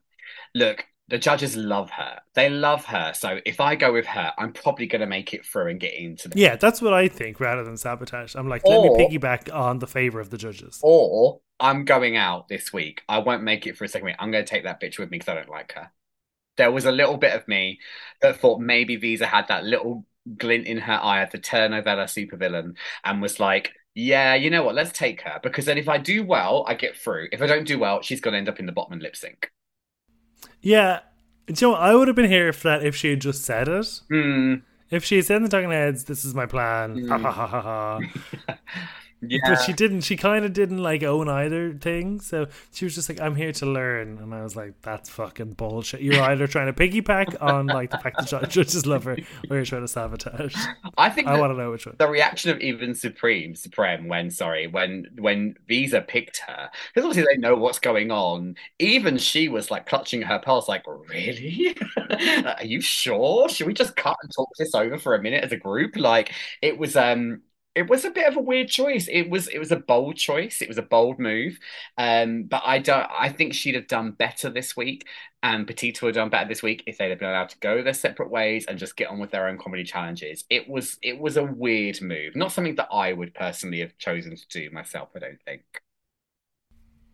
[0.55, 2.19] look, The judges love her.
[2.35, 3.13] They love her.
[3.15, 5.95] So if I go with her, I'm probably going to make it through and get
[5.95, 6.37] into the.
[6.39, 8.35] Yeah, that's what I think rather than sabotage.
[8.35, 10.79] I'm like, let me piggyback on the favor of the judges.
[10.83, 13.01] Or I'm going out this week.
[13.09, 14.17] I won't make it for a second week.
[14.19, 15.89] I'm going to take that bitch with me because I don't like her.
[16.59, 17.79] There was a little bit of me
[18.21, 20.05] that thought maybe Visa had that little
[20.37, 24.75] glint in her eye of the telenovela supervillain and was like, yeah, you know what?
[24.75, 27.29] Let's take her because then if I do well, I get through.
[27.31, 29.15] If I don't do well, she's going to end up in the bottom and lip
[29.15, 29.49] sync.
[30.61, 30.99] Yeah,
[31.47, 31.77] do you know.
[31.77, 34.01] I would have been here for that if she had just said it.
[34.09, 34.55] Hmm.
[34.91, 37.47] If she had said in the talking heads, "This is my plan," ha ha ha
[37.47, 37.99] ha ha.
[39.21, 39.39] Yeah.
[39.45, 40.01] But she didn't.
[40.01, 42.19] She kind of didn't like own either thing.
[42.21, 45.53] So she was just like, "I'm here to learn," and I was like, "That's fucking
[45.53, 49.19] bullshit." You're either trying to piggyback on like the fact that ju- judges love her,
[49.49, 50.67] or you're trying to sabotage.
[50.97, 51.97] I think I want to know which one.
[51.97, 57.27] the reaction of even Supremme, Supremme, when sorry, when when Visa picked her, because obviously
[57.29, 58.55] they know what's going on.
[58.79, 61.75] Even she was like clutching her pearls, like, really?
[62.45, 63.49] Are you sure?
[63.49, 65.95] Should we just cut and talk this over for a minute as a group?
[65.97, 67.41] Like, it was um.
[67.79, 69.07] It was a bit of a weird choice.
[69.09, 70.61] It was it was a bold choice.
[70.61, 71.57] It was a bold move.
[71.97, 75.07] Um, but I don't I think she'd have done better this week
[75.41, 77.81] and Pitita would have done better this week if they'd have been allowed to go
[77.81, 80.43] their separate ways and just get on with their own comedy challenges.
[80.49, 84.35] It was it was a weird move, not something that I would personally have chosen
[84.35, 85.09] to do myself.
[85.15, 85.63] I don't think.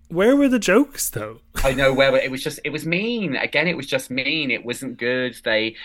[0.08, 1.42] Where were the jokes though?
[1.64, 3.36] I know where it was just it was mean.
[3.36, 4.50] Again, it was just mean.
[4.50, 5.40] It wasn't good.
[5.44, 5.76] They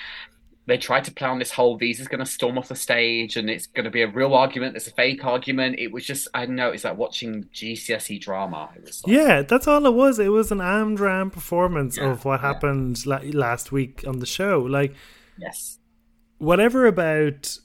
[0.70, 3.50] they tried to play on this whole Visa's going to storm off the stage and
[3.50, 4.72] it's going to be a real argument.
[4.72, 5.78] There's a fake argument.
[5.78, 6.70] It was just I don't know.
[6.70, 8.70] It's like watching GCSE drama.
[8.76, 10.18] It was like, Yeah, that's all it was.
[10.18, 12.46] It was an Amdram performance Yeah, of what yeah.
[12.52, 14.60] happened la- last week on the show.
[14.60, 14.94] Like
[15.38, 15.78] yes,
[16.38, 17.58] whatever about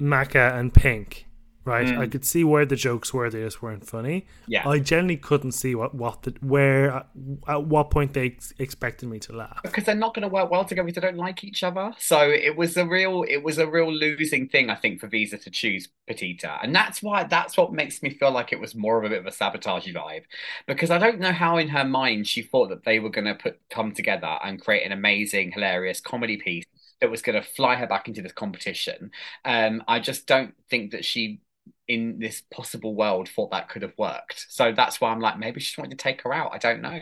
[0.00, 1.26] Maca and Pink,
[1.64, 1.86] right?
[1.86, 1.98] Mm.
[1.98, 4.26] I could see where the jokes were; they just weren't funny.
[4.46, 4.68] yeah.
[4.68, 7.04] I generally couldn't see what what the where
[7.48, 9.60] at what point they ex- expected me to laugh.
[9.62, 11.92] because they're not going to work well together they don't like each other.
[11.98, 15.38] So it was a real, it was a real losing thing, I think, for Visa
[15.38, 18.98] to choose Pitita, and that's why that's what makes me feel like it was more
[18.98, 20.24] of a bit of a sabotage vibe,
[20.66, 23.34] because I don't know how in her mind she thought that they were going to
[23.34, 26.64] put come together and create an amazing, hilarious comedy piece
[27.00, 29.10] that was going to fly her back into this competition.
[29.44, 31.40] Um, I just don't think that she.
[31.92, 34.46] In this possible world, thought that could have worked.
[34.48, 36.50] So that's why I'm like, maybe she just wanted to take her out.
[36.54, 37.00] I don't know.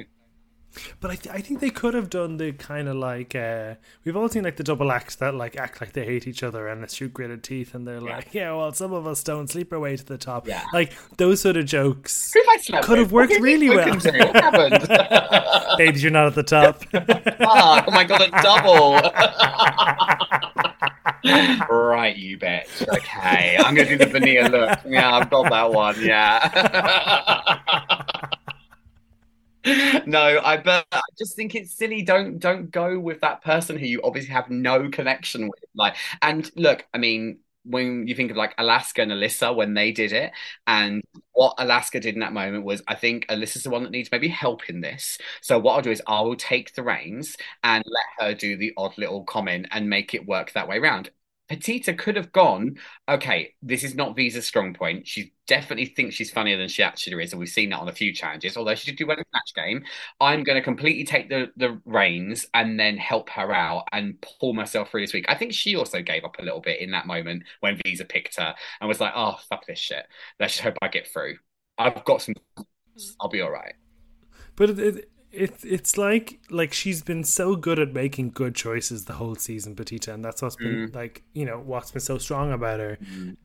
[1.01, 3.75] But I, th- I think they could have done the kind of like uh,
[4.05, 6.69] we've all seen like the double acts that like act like they hate each other
[6.69, 9.73] and they shoot gritted teeth and they're like yeah well some of us don't sleep
[9.73, 10.63] our way to the top Yeah.
[10.73, 13.99] like those sort of jokes Who have I slept Could have worked really well.
[13.99, 14.27] spoken to?
[14.27, 15.79] What happened?
[15.79, 16.85] babes you're not at the top
[17.41, 18.95] Ah, oh my god, a double.
[21.71, 22.87] right, you bitch.
[22.89, 24.79] Okay, I'm gonna do the veneer look.
[24.87, 25.97] Yeah, I've got that one.
[26.03, 27.59] Yeah.
[30.07, 32.03] no, I but I just think it's silly.
[32.03, 35.65] Don't don't go with that person who you obviously have no connection with.
[35.75, 39.93] Like, and look, I mean, when you think of like Alaska and Alyssa when they
[39.93, 40.33] did it,
[40.67, 41.03] and
[41.33, 44.29] what Alaska did in that moment was, I think Alyssa's the one that needs maybe
[44.29, 45.19] help in this.
[45.43, 48.73] So what I'll do is I will take the reins and let her do the
[48.77, 51.11] odd little comment and make it work that way around.
[51.51, 52.77] Pitita could have gone,
[53.09, 55.09] okay, this is not Visa's strong point.
[55.09, 57.93] She definitely thinks she's funnier than she actually is, and we've seen that on a
[57.93, 58.57] few challenges.
[58.57, 59.85] Although she did do well in Snatch Game,
[60.21, 64.53] I'm going to completely take the the reins and then help her out and pull
[64.53, 65.27] myself through this week.
[65.29, 68.37] I think she also gave up a little bit in that moment when Visa picked
[68.37, 70.07] her and was like, "Oh, fuck this shit.
[70.39, 71.37] Let's just hope I get through.
[71.77, 72.35] I've got some.
[72.57, 72.63] Hmm.
[73.21, 73.75] I'll be all right."
[74.61, 79.05] but it, it, it it's like like she's been so good at making good choices
[79.05, 80.95] the whole season Pitita and that's what's been mm.
[80.95, 83.37] like you know what's been so strong about her mm.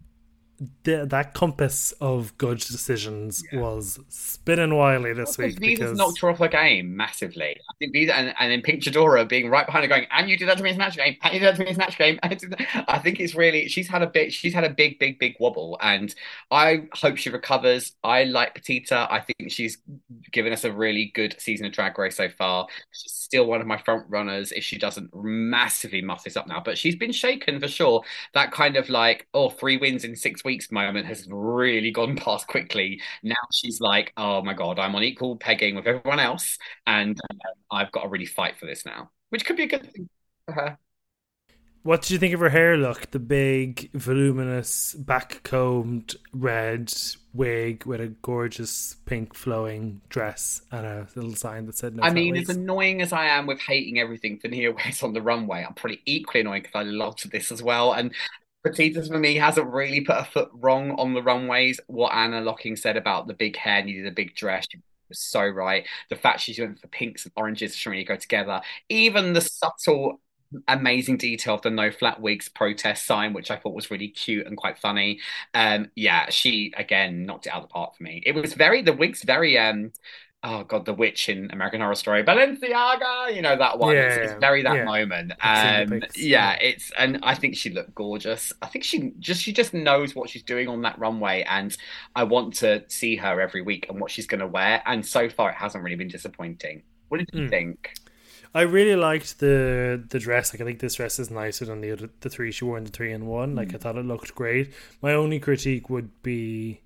[0.83, 6.29] The, that compass of good decisions was spinning wildly this week Visa's because knocked her
[6.29, 7.57] off her game massively.
[7.69, 10.37] I think Visa and, and then Pink Chadora being right behind her going, and you
[10.37, 11.97] did that to me in Snatch Game, and you did that to me in Snatch
[11.97, 12.19] Game.
[12.23, 14.69] and you did that." I think it's really she's had a bit she's had a
[14.69, 15.77] big, big, big wobble.
[15.81, 16.15] And
[16.51, 17.91] I hope she recovers.
[18.01, 19.11] I like Pitita.
[19.11, 19.77] I think she's
[20.31, 22.67] given us a really good season of drag race so far.
[22.91, 26.61] She's still one of my front runners if she doesn't massively muff this up now.
[26.63, 28.03] But she's been shaken for sure.
[28.33, 32.47] That kind of like, oh, three wins in six weeks moment has really gone past
[32.47, 33.01] quickly.
[33.23, 36.57] Now she's like, oh my God, I'm on equal pegging with everyone else.
[36.87, 37.39] And um,
[37.71, 40.09] I've got to really fight for this now, which could be a good thing
[40.47, 40.77] for her.
[41.83, 46.91] what did you think of her hair look the big voluminous back combed red
[47.33, 52.09] wig with a gorgeous pink flowing dress and a little sign that said no I
[52.11, 55.73] mean, as annoying as I am with hating everything Vainilla wears on the runway, I'm
[55.73, 57.93] probably equally annoying because I loved this as well.
[57.93, 58.13] And
[58.65, 61.79] Pititas for me hasn't really put a foot wrong on the runways.
[61.87, 64.65] What Ana Locking said about the big hair needed a big dress.
[64.69, 65.85] She was so right.
[66.09, 68.61] The fact she's went for pinks and oranges shouldn't really go together.
[68.89, 70.19] Even the subtle
[70.67, 74.47] amazing detail of the no flat wigs protest sign, which I thought was really cute
[74.47, 75.19] and quite funny.
[75.53, 78.23] Um, yeah, she again knocked it out of the park for me.
[78.25, 79.91] It was very the wigs very um
[80.43, 83.95] oh god, the witch in American Horror Story, Balenciaga, you know that one.
[83.95, 84.83] Yeah, it's, it's, very that yeah.
[84.83, 85.31] moment.
[85.41, 88.53] Um, yeah, it's and I think she looked gorgeous.
[88.61, 91.75] I think she just she just knows what she's doing on that runway, and
[92.15, 94.81] I want to see her every week and what she's going to wear.
[94.85, 96.83] And so far, it hasn't really been disappointing.
[97.09, 97.49] What did you mm.
[97.49, 97.93] think?
[98.55, 100.53] I really liked the the dress.
[100.53, 102.85] Like I think this dress is nicer than the other the three she wore in
[102.85, 103.53] the three and one.
[103.53, 103.77] Like I hmm.
[103.79, 104.73] thought it looked great.
[105.01, 106.79] My only critique would be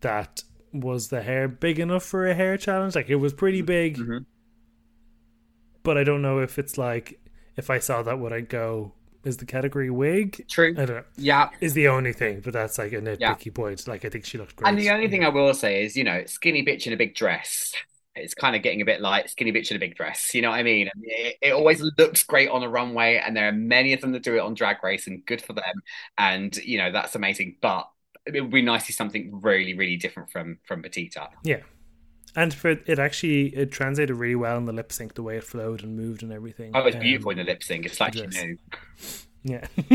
[0.00, 0.42] that
[0.74, 2.94] was the hair big enough for a hair challenge?
[2.94, 4.18] Like it was pretty big, mm-hmm.
[5.82, 7.20] but I don't know if it's like
[7.56, 8.92] if I saw that would I go
[9.24, 10.46] is the category wig?
[10.48, 10.74] True.
[10.76, 11.04] I don't know.
[11.16, 13.52] Yeah, is the only thing, but that's like a nitpicky yeah.
[13.54, 13.88] point.
[13.88, 14.68] Like I think she looked great.
[14.68, 17.14] And the only thing I will say is, you know, skinny bitch in a big
[17.14, 17.72] dress.
[18.16, 20.34] It's kind of getting a bit like skinny bitch in a big dress.
[20.34, 20.88] You know what I mean?
[21.02, 24.22] It, it always looks great on a runway, and there are many of them that
[24.22, 25.82] do it on Drag Race, and good for them.
[26.18, 27.56] And you know that's amazing.
[27.60, 27.88] But
[28.26, 31.28] it would be nice to see something really, really different from from Pitita.
[31.42, 31.60] Yeah,
[32.36, 35.44] and for it actually it translated really well in the lip sync, the way it
[35.44, 36.72] flowed and moved and everything.
[36.74, 37.86] Oh, it's um, beautiful in the lip sync.
[37.86, 38.58] It's like you knew.
[39.46, 39.66] Yeah,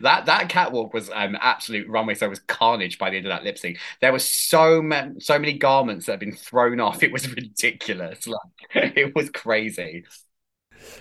[0.00, 2.14] that that catwalk was um absolute runway.
[2.14, 3.78] So it was carnage by the end of that lip sync.
[4.00, 7.02] There was so many so many garments that had been thrown off.
[7.02, 8.26] It was ridiculous.
[8.26, 8.40] Like
[8.74, 10.04] it was crazy.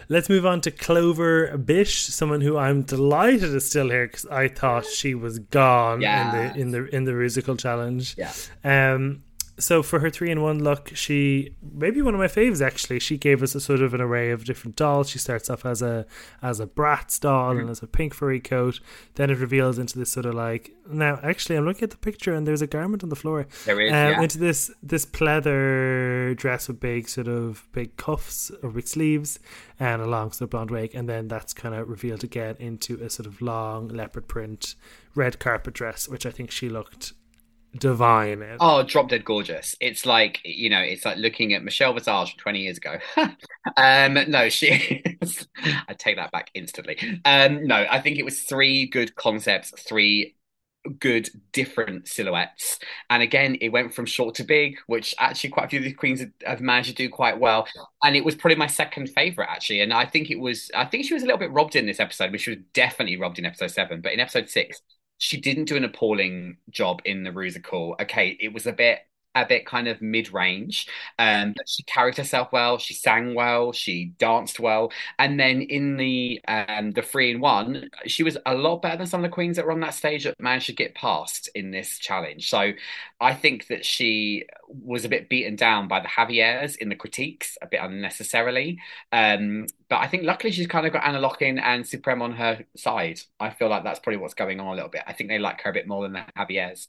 [0.07, 4.47] Let's move on to Clover Bish, someone who I'm delighted is still here because I
[4.47, 6.53] thought she was gone yeah.
[6.53, 8.15] in the in the in the musical challenge.
[8.17, 8.34] Yeah.
[8.63, 9.23] Um,
[9.60, 12.99] so for her three in one look, she maybe one of my faves actually.
[12.99, 15.10] She gave us a sort of an array of different dolls.
[15.10, 16.05] She starts off as a
[16.41, 17.62] as a Bratz doll mm-hmm.
[17.62, 18.80] and as a pink furry coat.
[19.16, 22.34] Then it reveals into this sort of like now actually I'm looking at the picture
[22.34, 23.47] and there's a garment on the floor.
[23.66, 24.22] There is um, yeah.
[24.22, 29.39] into this this pleather dress with big sort of big cuffs or big sleeves
[29.80, 33.01] and a long sort of blonde wig, and then that's kind of revealed again into
[33.03, 34.76] a sort of long leopard print
[35.16, 37.14] red carpet dress, which I think she looked
[37.78, 39.76] divine Oh, drop dead gorgeous.
[39.80, 42.97] It's like, you know, it's like looking at Michelle Visage 20 years ago.
[43.78, 45.47] um, no, she is.
[45.88, 46.97] I take that back instantly.
[47.26, 50.36] Um, no, I think it was three good concepts, three
[50.97, 55.70] good different silhouettes and again it went from short to big which actually quite a
[55.70, 57.67] few of the queens have managed to do quite well
[58.01, 61.05] and it was probably my second favorite actually and i think it was i think
[61.05, 63.45] she was a little bit robbed in this episode but she was definitely robbed in
[63.45, 64.82] episode seven but in episode six
[65.20, 67.99] she didn't do an appalling job in the Rusical.
[68.01, 68.99] Okay, it was a bit
[69.36, 70.88] a bit kind of mid-range
[71.19, 75.97] um but she carried herself well she sang well she danced well and then in
[75.97, 79.34] the um the three in one she was a lot better than some of the
[79.34, 82.71] queens that were on that stage that managed to get past in this challenge so
[83.21, 87.57] i think that she was a bit beaten down by the javier's in the critiques
[87.61, 88.80] a bit unnecessarily
[89.11, 92.63] um but I think luckily she's kind of got Ana Locking and Supremme on her
[92.77, 93.21] side.
[93.39, 95.01] I feel like that's probably what's going on a little bit.
[95.07, 96.88] I think they like her a bit more than the Javier's.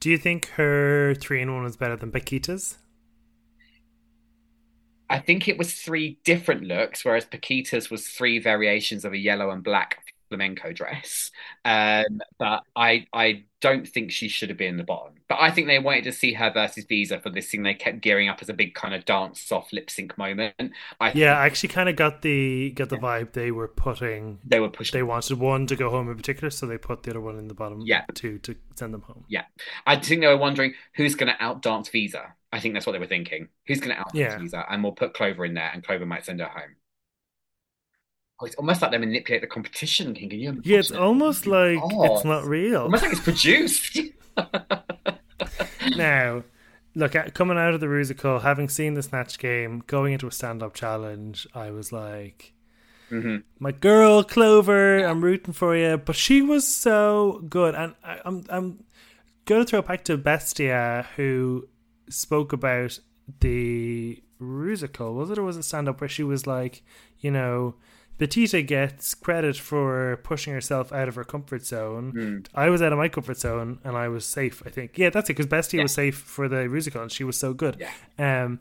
[0.00, 2.78] Do you think her three in one was better than Pakita's?
[5.08, 9.50] I think it was three different looks, whereas Pakita's was three variations of a yellow
[9.50, 11.30] and black flamenco dress.
[11.64, 15.14] Um, but I I don't think she should have been in the bottom.
[15.28, 17.62] But I think they wanted to see her versus Visa for this thing.
[17.62, 20.54] They kept gearing up as a big kind of dance soft lip sync moment.
[21.00, 24.38] I yeah, I actually kind of got the got the vibe they were putting.
[24.44, 24.98] They were pushing.
[24.98, 27.48] They wanted one to go home in particular, so they put the other one in
[27.48, 27.80] the bottom.
[27.80, 29.24] Yeah, to to send them home.
[29.28, 29.44] Yeah,
[29.86, 32.34] I think they were wondering who's going to outdance Visa.
[32.52, 33.48] I think that's what they were thinking.
[33.66, 34.38] Who's going to outdance yeah.
[34.38, 36.76] Visa, and we'll put Clover in there, and Clover might send her home.
[38.40, 40.14] Oh, it's almost like they manipulate the competition.
[40.14, 42.82] Can you yeah, it's almost like oh, it's not real.
[42.82, 43.98] Almost like it's produced.
[45.96, 46.42] now,
[46.96, 50.74] look, coming out of the Rusical, having seen the Snatch game, going into a stand-up
[50.74, 52.54] challenge, I was like,
[53.08, 53.36] mm-hmm.
[53.60, 58.44] "My girl Clover, I'm rooting for you." But she was so good, and I, I'm
[58.48, 58.84] I'm
[59.44, 61.68] going to throw it back to Bestia, who
[62.08, 62.98] spoke about
[63.38, 65.14] the Rusical.
[65.14, 66.82] Was it or was it stand-up where she was like,
[67.20, 67.76] you know
[68.18, 72.12] Pitita gets credit for pushing herself out of her comfort zone.
[72.12, 72.46] Mm.
[72.54, 74.62] I was out of my comfort zone and I was safe.
[74.64, 75.32] I think, yeah, that's it.
[75.34, 75.84] Because Bestia yeah.
[75.84, 77.76] was safe for the musical and she was so good.
[77.80, 77.90] Yeah.
[78.18, 78.60] Um,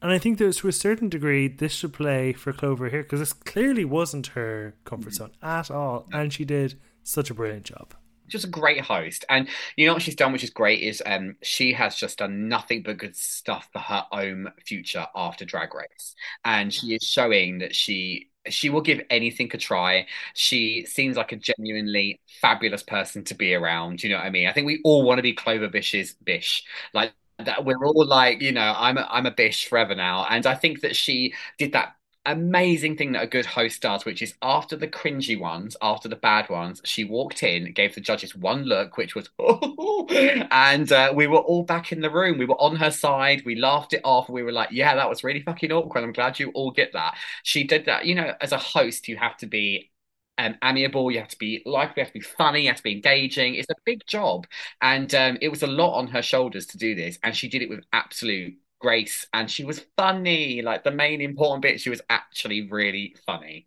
[0.00, 3.18] and I think that to a certain degree, this should play for Clover here because
[3.20, 5.16] this clearly wasn't her comfort mm.
[5.16, 7.94] zone at all, and she did such a brilliant job
[8.28, 9.24] just a great host.
[9.28, 12.48] And you know what she's done, which is great, is um she has just done
[12.48, 16.14] nothing but good stuff for her own future after Drag Race.
[16.44, 20.06] And she is showing that she she will give anything a try.
[20.34, 24.02] She seems like a genuinely fabulous person to be around.
[24.02, 24.48] You know what I mean?
[24.48, 26.64] I think we all want to be Clover Bish's Bish.
[26.94, 30.26] Like that we're all like, you know, I'm a, I'm a bish forever now.
[30.28, 31.94] And I think that she did that
[32.32, 36.16] amazing thing that a good host does, which is after the cringy ones, after the
[36.16, 39.28] bad ones, she walked in, gave the judges one look, which was,
[40.50, 42.38] and uh, we were all back in the room.
[42.38, 43.42] We were on her side.
[43.44, 44.28] We laughed it off.
[44.28, 46.04] We were like, yeah, that was really fucking awkward.
[46.04, 47.16] I'm glad you all get that.
[47.42, 48.06] She did that.
[48.06, 49.90] You know, as a host, you have to be
[50.38, 51.10] um, amiable.
[51.10, 51.94] You have to be likable.
[51.98, 52.62] You have to be funny.
[52.62, 53.54] You have to be engaging.
[53.54, 54.46] It's a big job,
[54.80, 57.62] and um, it was a lot on her shoulders to do this, and she did
[57.62, 59.26] it with absolute grace.
[59.32, 60.62] And she was funny.
[60.62, 63.66] Like the main important bit, she was actually really funny.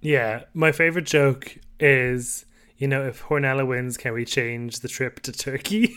[0.00, 2.44] Yeah, my favorite joke is,
[2.76, 5.94] you know, if Hornella wins, can we change the trip to Turkey?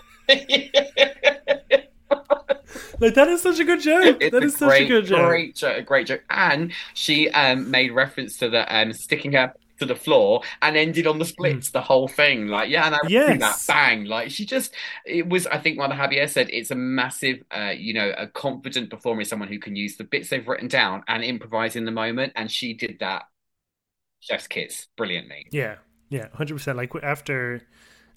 [3.00, 4.18] like that is such a good joke.
[4.20, 5.28] It's that is such great, a good joke.
[5.28, 6.22] Great joke, great joke.
[6.30, 11.06] And she um, made reference to the um, sticking her to the floor and ended
[11.06, 11.72] on the splits mm.
[11.72, 12.46] the whole thing.
[12.46, 13.40] Like yeah and I yes.
[13.40, 14.04] that bang.
[14.04, 14.72] Like she just
[15.04, 18.90] it was I think what Javier said it's a massive uh, you know a confident
[18.90, 21.90] performer is someone who can use the bits they've written down and improvise in the
[21.90, 22.32] moment.
[22.36, 23.24] And she did that
[24.20, 25.46] chef's kiss brilliantly.
[25.50, 25.76] Yeah.
[26.08, 27.62] Yeah 100% like after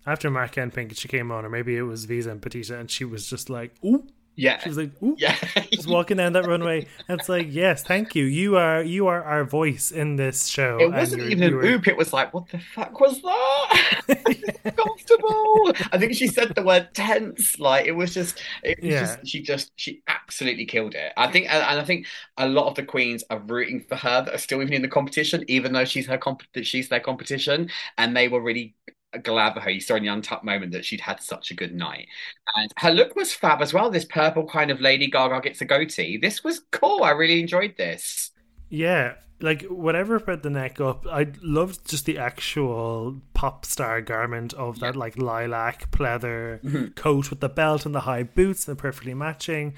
[0.06, 2.90] after Mark and Pink she came on or maybe it was Visa and Perdita and
[2.90, 4.60] she was just like ooh yeah.
[4.60, 5.16] She was like, Ooh.
[5.18, 5.36] yeah.
[5.72, 6.88] just walking down that runway.
[7.08, 8.26] And it's like, yes, thank you.
[8.26, 10.78] You are you are our voice in this show.
[10.80, 11.64] It wasn't even were...
[11.64, 11.88] oop.
[11.88, 13.94] It was like, what the fuck was that?
[14.76, 15.74] comfortable.
[15.92, 17.60] I think she said the word tense.
[17.60, 19.00] Like it was just, it was yeah.
[19.02, 21.14] just, she just, she absolutely killed it.
[21.18, 22.08] I think, and I think
[22.38, 24.88] a lot of the queens are rooting for her that are still even in the
[24.88, 28.76] competition, even though she's her comp- she's their competition, and they were really
[29.20, 29.70] glad for her.
[29.70, 32.08] You saw in the untucked moment that she'd had such a good night.
[32.56, 33.90] And her look was fab as well.
[33.90, 36.18] This purple kind of Lady Gaga gets a goatee.
[36.18, 37.04] This was cool.
[37.04, 38.32] I really enjoyed this.
[38.70, 39.16] Yeah.
[39.42, 44.80] Like whatever put the neck up, I loved just the actual pop star garment of
[44.80, 45.00] that yeah.
[45.00, 46.88] like lilac pleather mm-hmm.
[46.94, 48.66] coat with the belt and the high boots.
[48.66, 49.74] They're perfectly matching.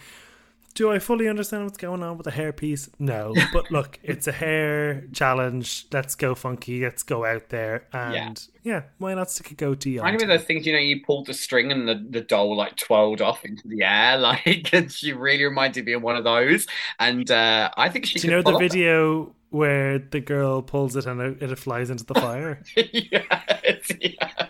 [0.75, 2.89] Do I fully understand what's going on with the hair piece?
[2.99, 3.33] No.
[3.53, 5.87] But look, it's a hair challenge.
[5.93, 6.83] Let's go funky.
[6.83, 7.87] Let's go out there.
[7.93, 10.13] And yeah, yeah why not stick a goatee on?
[10.13, 13.21] Of those things, you know, you pulled the string and the, the doll like twirled
[13.21, 14.17] off into the air.
[14.25, 16.67] Like, she really reminded me of one of those.
[16.99, 21.05] And uh, I think she Do you know the video where the girl pulls it
[21.05, 22.61] and it, it flies into the fire?
[22.75, 24.49] yes, yes.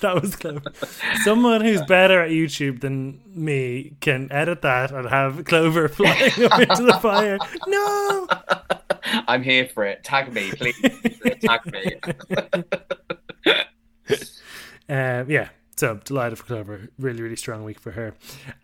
[0.00, 0.62] that was clever.
[1.22, 6.60] Someone who's better at YouTube than me can edit that and have Clover flying up
[6.60, 7.38] into the fire.
[7.66, 8.26] No,
[9.28, 10.02] I'm here for it.
[10.02, 10.80] Tag me, please.
[11.40, 11.96] Tag me.
[14.88, 15.50] uh, yeah.
[15.76, 16.88] So delighted for Clover.
[16.98, 18.14] Really, really strong week for her.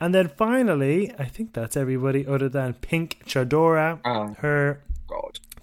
[0.00, 4.00] And then finally, I think that's everybody other than Pink Chadora.
[4.02, 4.80] Oh, her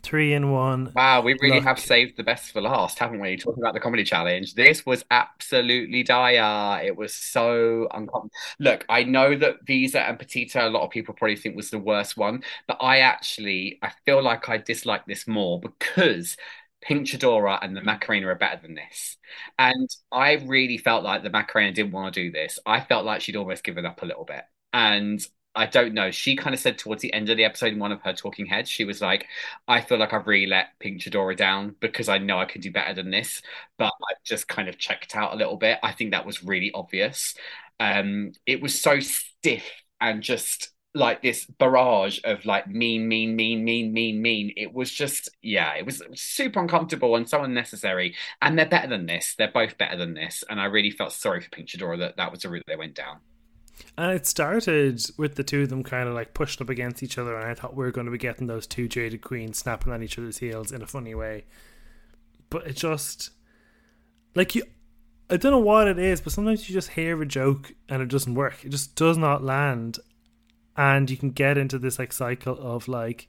[0.10, 0.92] three in one.
[0.96, 3.38] Wow, we really have saved the best for last, haven't we?
[3.38, 6.84] Talking about the comedy challenge, this was absolutely dire.
[6.84, 8.32] It was so uncomfortable.
[8.60, 11.78] Look, I know that Visa and Perdita, a lot of people probably think was the
[11.78, 16.36] worst one, but I actually I feel like I dislike this more because
[16.82, 19.18] Pink Chadora and the Macarena are better than this.
[19.60, 22.58] And I really felt like the Macarena didn't want to do this.
[22.66, 24.44] I felt like she'd almost given up a little bit.
[24.74, 25.24] And
[25.56, 26.12] I don't know.
[26.12, 28.46] She kind of said towards the end of the episode in one of her talking
[28.46, 29.26] heads, she was like,
[29.68, 32.72] I feel like I've really let Pink Chadora down because I know I can do
[32.72, 33.42] better than this,
[33.78, 35.80] but I've just kind of checked out a little bit.
[35.84, 37.36] I think that was really obvious.
[37.80, 39.66] Um, it was so stiff
[40.00, 44.54] and just like this barrage of like mean, mean, mean, mean, mean, mean.
[44.56, 48.16] It was just, yeah, it was super uncomfortable and so unnecessary.
[48.42, 49.36] And they're better than this.
[49.38, 50.44] They're both better than this.
[50.50, 52.96] And I really felt sorry for Pink Chadora that that was the route they went
[52.96, 53.20] down.
[53.98, 57.18] And it started with the two of them kind of like pushing up against each
[57.18, 59.92] other, and I thought we were going to be getting those two jaded queens snapping
[59.92, 61.46] on each other's heels in a funny way.
[62.50, 63.32] But it just
[64.36, 64.64] like you,
[65.30, 68.10] I don't know what it is, but sometimes you just hear a joke and it
[68.10, 68.64] doesn't work.
[68.64, 70.00] It just does not land,
[70.78, 73.28] and you can get into this like cycle of like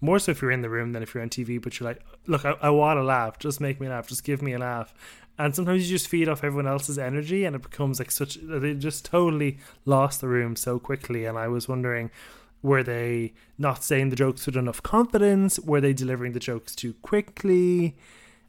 [0.00, 1.60] more so if you're in the room than if you're on TV.
[1.60, 3.38] But you're like, look, I, I want to laugh.
[3.38, 4.08] Just make me laugh.
[4.08, 4.92] Just give me a laugh
[5.38, 8.74] and sometimes you just feed off everyone else's energy and it becomes like such they
[8.74, 12.10] just totally lost the room so quickly and i was wondering
[12.62, 16.94] were they not saying the jokes with enough confidence were they delivering the jokes too
[17.02, 17.96] quickly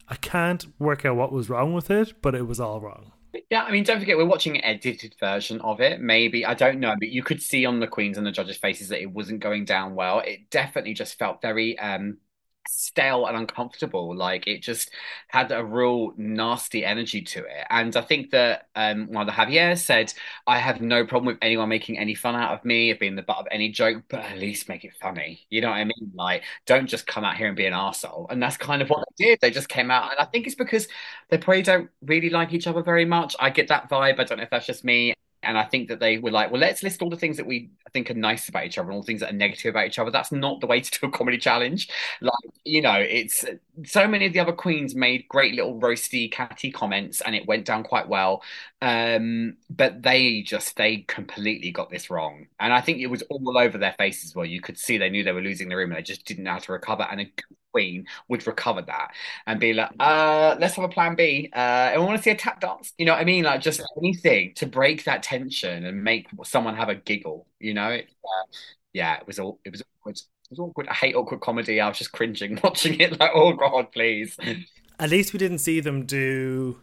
[0.08, 3.12] i can't work out what was wrong with it but it was all wrong
[3.52, 6.02] yeah, I mean, don't forget we're watching an edited version of it.
[6.02, 8.90] Maybe I don't know, but you could see on the queens and the judges' faces
[8.90, 10.20] that it wasn't going down well.
[10.20, 12.18] It definitely just felt very um
[12.68, 14.16] stale and uncomfortable.
[14.16, 14.92] Like it just
[15.28, 17.66] had a real nasty energy to it.
[17.70, 20.14] And I think that um, one of the Javier said,
[20.48, 23.22] I have no problem with anyone making any fun out of me, of being the
[23.24, 25.46] butt of any joke, but at least make it funny.
[25.50, 26.12] You know what I mean?
[26.14, 28.28] Like, don't just come out here and be an arsehole.
[28.30, 29.40] And that's kind of what they did.
[29.42, 30.12] They just came out.
[30.12, 30.88] And I think it's because
[31.30, 33.36] they probably don't really like each other very much.
[33.40, 34.20] I get that vibe.
[34.20, 35.14] I don't know if that's just me.
[35.42, 37.70] And I think that they were like, well, let's list all the things that we
[37.94, 39.98] think are nice about each other and all the things that are negative about each
[39.98, 40.12] other.
[40.12, 41.90] That's not the way to do a comedy challenge.
[42.20, 42.34] Like,
[42.66, 43.46] you know, it's
[43.86, 47.66] so many of the other queens made great little roasty, catty comments and it went
[47.66, 48.44] down quite well.
[48.82, 52.48] Um, but they just, they completely got this wrong.
[52.60, 55.24] And I think it was all over their faces well you could see they knew
[55.24, 57.04] they were losing the room and they just didn't know how to recover.
[57.10, 57.32] And a
[57.72, 59.12] queen would recover that
[59.46, 61.50] and be like, uh, let's have a plan B.
[61.54, 62.94] Uh, we want to see a tap dance.
[62.98, 63.44] You know what I mean?
[63.44, 67.48] Like just anything to break that tension and make someone have a giggle.
[67.60, 67.90] You know?
[67.90, 68.48] It, uh,
[68.94, 69.60] yeah, it was all.
[69.66, 69.84] It was.
[70.50, 70.88] Was awkward.
[70.88, 71.80] I hate awkward comedy.
[71.80, 73.20] I was just cringing watching it.
[73.20, 74.38] Like, oh god, please.
[75.00, 76.78] At least we didn't see them do.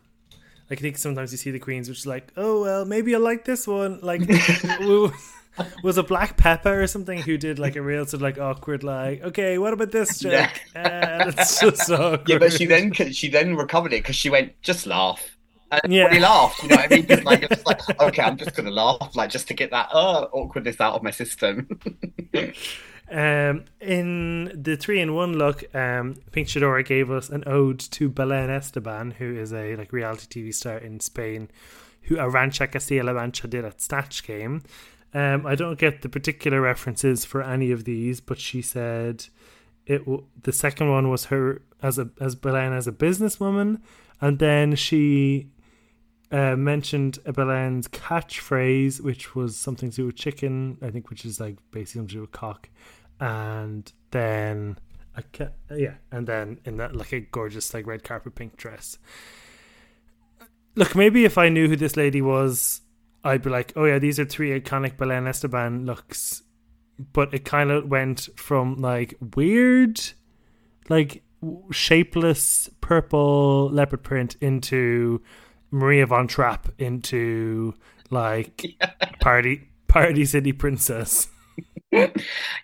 [0.71, 3.19] Like I think sometimes you see the queens, which is like, oh well, maybe I
[3.19, 4.01] like this one.
[4.03, 4.23] Like.
[5.83, 8.85] was a black pepper or something who did like a real sort of like awkward
[8.85, 11.23] like okay what about this joke yeah.
[11.25, 14.53] uh, it's just so yeah but she then she then recovered it because she went
[14.61, 15.37] just laugh
[15.71, 16.13] and yeah.
[16.13, 18.71] he laughed you know what I mean like it was like okay I'm just gonna
[18.71, 21.67] laugh like just to get that uh, awkwardness out of my system
[23.11, 28.09] um in the three in one look um Pink Chadora gave us an ode to
[28.09, 31.49] Belen Esteban who is a like reality TV star in Spain
[32.03, 34.63] who Arantxa Castilla-La Mancha did at Snatch Game
[35.17, 39.27] um, I don't get the particular references for any of these, but she said
[39.87, 40.01] it.
[40.01, 43.81] W- the second one was her as a as Belen as a businesswoman,
[44.21, 45.49] and then she
[46.31, 50.79] uh, mentioned Belen's catchphrase, which was something to do with chicken.
[50.83, 52.69] I think, which is like basically something to do with cock,
[53.21, 54.79] and then
[55.15, 58.99] a ca- yeah, and then in that like a gorgeous like red carpet pink dress.
[60.75, 62.83] Look, maybe if I knew who this lady was
[63.27, 66.45] I'd be like, oh yeah, these are three iconic Belen Esteban looks,
[67.13, 70.01] but it kind of went from like weird,
[70.89, 71.25] like
[71.73, 75.23] shapeless purple leopard print into
[75.71, 77.75] Maria von Trapp into
[78.11, 78.91] like yeah.
[79.21, 81.29] party party city princess.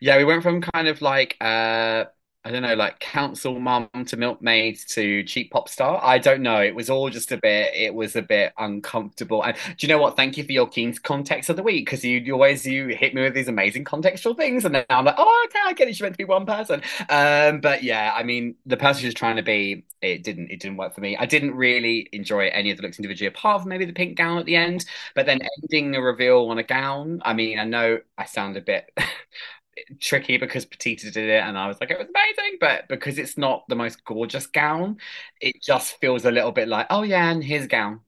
[0.01, 2.05] yeah, we went from kind of like uh
[2.45, 6.01] I don't know, like council mum to milkmaid to cheap pop star.
[6.03, 6.61] I don't know.
[6.61, 7.73] It was all just a bit.
[7.73, 9.45] It was a bit uncomfortable.
[9.45, 10.17] And do you know what?
[10.17, 13.15] Thank you for your keen context of the week because you, you, always you hit
[13.15, 15.95] me with these amazing contextual things, and then I'm like, oh, okay, I get it.
[15.95, 16.83] She meant to be one person.
[17.09, 20.51] Um, but yeah, I mean, the person she's trying to be, it didn't.
[20.51, 21.17] It didn't work for me.
[21.17, 24.39] I didn't really enjoy any of the looks individually, apart from maybe the pink gown
[24.39, 24.85] at the end.
[25.15, 27.23] But then ending a reveal on a gown.
[27.25, 28.91] I mean, I know I sound a bit
[30.01, 32.59] tricky because Pitita did it and I was like, it was amazing.
[32.61, 34.99] But because it's not the most gorgeous gown,
[35.41, 38.01] it just feels a little bit like, oh yeah, and his gown.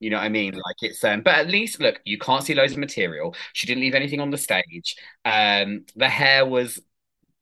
[0.00, 0.54] You know what I mean?
[0.54, 3.34] Like it's um, but at least look, you can't see loads of material.
[3.52, 4.96] She didn't leave anything on the stage.
[5.24, 6.80] Um, the hair was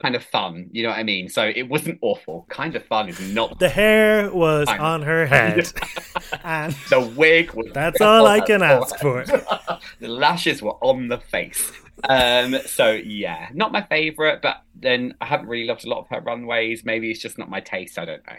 [0.01, 0.69] kind of fun.
[0.73, 1.29] You know what I mean?
[1.29, 2.47] So it wasn't awful.
[2.49, 3.59] Kind of fun is not.
[3.59, 4.81] The hair was fun.
[4.81, 5.71] on her head,
[6.45, 7.67] and the wig was.
[7.75, 9.25] That's all I can ask for.
[9.25, 11.71] the lashes were on the face.
[12.05, 16.09] Um, so yeah, not my favorite, but then I haven't really loved a lot of
[16.11, 16.85] her runways.
[16.85, 17.99] Maybe it's just not my taste.
[17.99, 18.37] I don't know.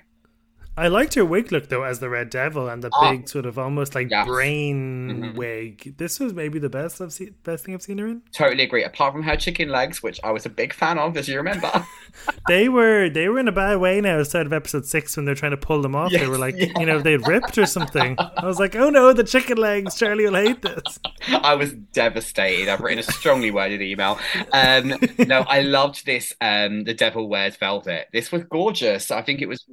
[0.78, 3.48] I liked her wig look though as the Red Devil and the oh, big sort
[3.48, 4.28] of almost like yes.
[4.28, 5.38] brain mm-hmm.
[5.38, 5.98] wig.
[5.98, 8.22] This was maybe the best I've seen, best thing I've seen her in.
[8.32, 8.84] Totally agree.
[8.84, 11.72] Apart from her chicken legs, which I was a big fan of, as you remember.
[12.48, 14.22] they were they were in a bad way now.
[14.24, 16.12] Start of episode six when they're trying to pull them off.
[16.12, 16.68] Yes, they were like yeah.
[16.80, 18.16] you know they ripped or something.
[18.20, 19.98] I was like, oh no, the chicken legs.
[19.98, 21.00] Charlie will hate this.
[21.28, 22.70] I was devastated.
[22.70, 24.20] I've written a strongly worded email.
[24.52, 26.34] Um, no, I loved this.
[26.42, 28.08] Um, the Devil Wears Velvet.
[28.14, 29.12] This was gorgeous.
[29.12, 29.66] I think it was.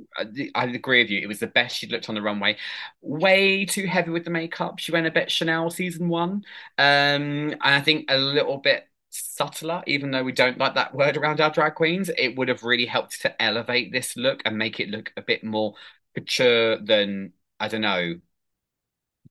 [0.54, 1.20] I agree agree with you.
[1.20, 2.56] It was the best she'd looked on the runway.
[3.02, 4.78] Way too heavy with the makeup.
[4.78, 6.44] She went a bit Chanel season one.
[6.78, 11.16] Um, and I think a little bit subtler, even though we don't like that word
[11.16, 12.10] around our drag queens.
[12.16, 15.44] It would have really helped to elevate this look and make it look a bit
[15.44, 15.74] more
[16.16, 18.14] mature than, I don't know,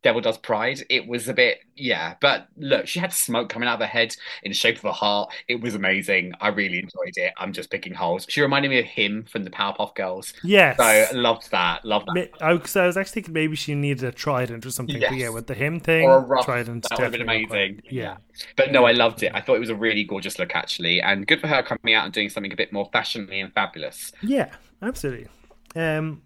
[0.04, 0.84] Devil Does Pride.
[0.90, 2.16] It was a bit, yeah.
[2.20, 4.92] But look, she had smoke coming out of her head in the shape of a
[4.92, 5.34] heart.
[5.48, 6.34] It was amazing.
[6.42, 7.34] I really enjoyed it.
[7.38, 8.26] I'm just picking holes.
[8.30, 10.34] She reminded me of him from the Powerpuff Girls.
[10.44, 10.78] Yes.
[10.78, 11.86] So loved that.
[11.86, 12.32] Loved that.
[12.42, 14.98] I, so I was actually thinking maybe she needed a trident or something.
[14.98, 15.10] Yes.
[15.10, 16.86] But yeah, with the him thing, or a rough, trident.
[16.90, 17.82] That would have been amazing.
[17.90, 18.18] Yeah.
[18.58, 19.32] But no, I loved it.
[19.34, 21.02] I thought it was a really gorgeous look, actually.
[21.02, 24.12] And good for her coming out and doing something a bit more fashionly and fabulous.
[24.22, 25.28] Yeah, absolutely.
[25.76, 26.24] Um,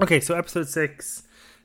[0.00, 1.23] okay, so episode six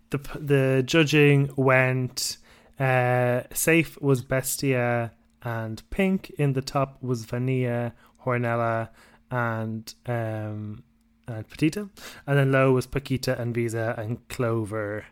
[0.10, 2.38] the the judging went
[2.80, 5.12] uh, safe was Bestia
[5.44, 6.30] and Pink.
[6.38, 7.94] In the top was Vainilla,
[8.26, 8.90] Hornella,
[9.32, 10.84] and um,
[11.28, 11.90] and Pitita,
[12.26, 15.06] and then low was Pakita and Visa and Clover.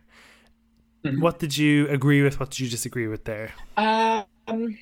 [1.04, 1.20] Mhm.
[1.20, 2.40] What did you agree with?
[2.40, 3.52] What did you disagree with there?
[3.76, 4.76] Um,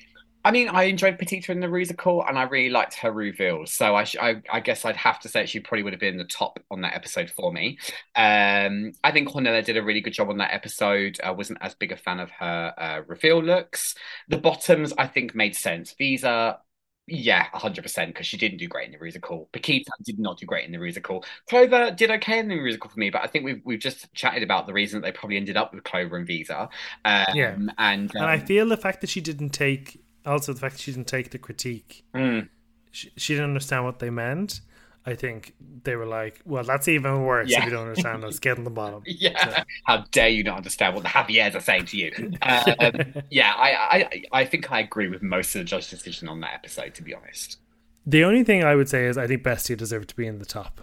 [0.47, 3.73] I mean, I enjoyed Pitita in the musical, and I really liked her reveals.
[3.73, 6.15] So I, sh- I, I guess I'd have to say she probably would have been
[6.15, 7.77] the top on that episode for me.
[8.15, 11.19] Um, I think Hornella did a really good job on that episode.
[11.21, 13.93] I wasn't as big a fan of her uh, reveal looks.
[14.29, 15.93] The bottoms, I think, made sense.
[15.97, 16.59] Visa.
[17.09, 19.49] Yeah, 100% because she didn't do great in the musical.
[19.53, 21.25] Pakita did not do great in the musical.
[21.49, 24.43] Clover did okay in the musical for me, but I think we've we've just chatted
[24.43, 26.69] about the reason that they probably ended up with Clover and Visa.
[27.05, 27.55] Um, Yeah.
[27.77, 30.91] and, And I um, feel the fact that she didn't take, also the fact she
[30.91, 32.47] didn't take the critique, mm.
[32.91, 34.61] she, she didn't understand what they meant.
[35.05, 37.59] I think they were like, well, that's even worse Yeah.
[37.59, 38.39] if you don't understand us.
[38.39, 39.03] Get on the bottom.
[39.05, 39.63] Yeah.
[39.85, 42.11] How dare you not understand what the Javier's are saying to you?
[42.41, 43.69] Um, yeah, I,
[44.01, 47.03] I I think I agree with most of the judge's decision on that episode, to
[47.03, 47.57] be honest.
[48.05, 50.45] The only thing I would say is I think Bestia deserved to be in the
[50.45, 50.81] top.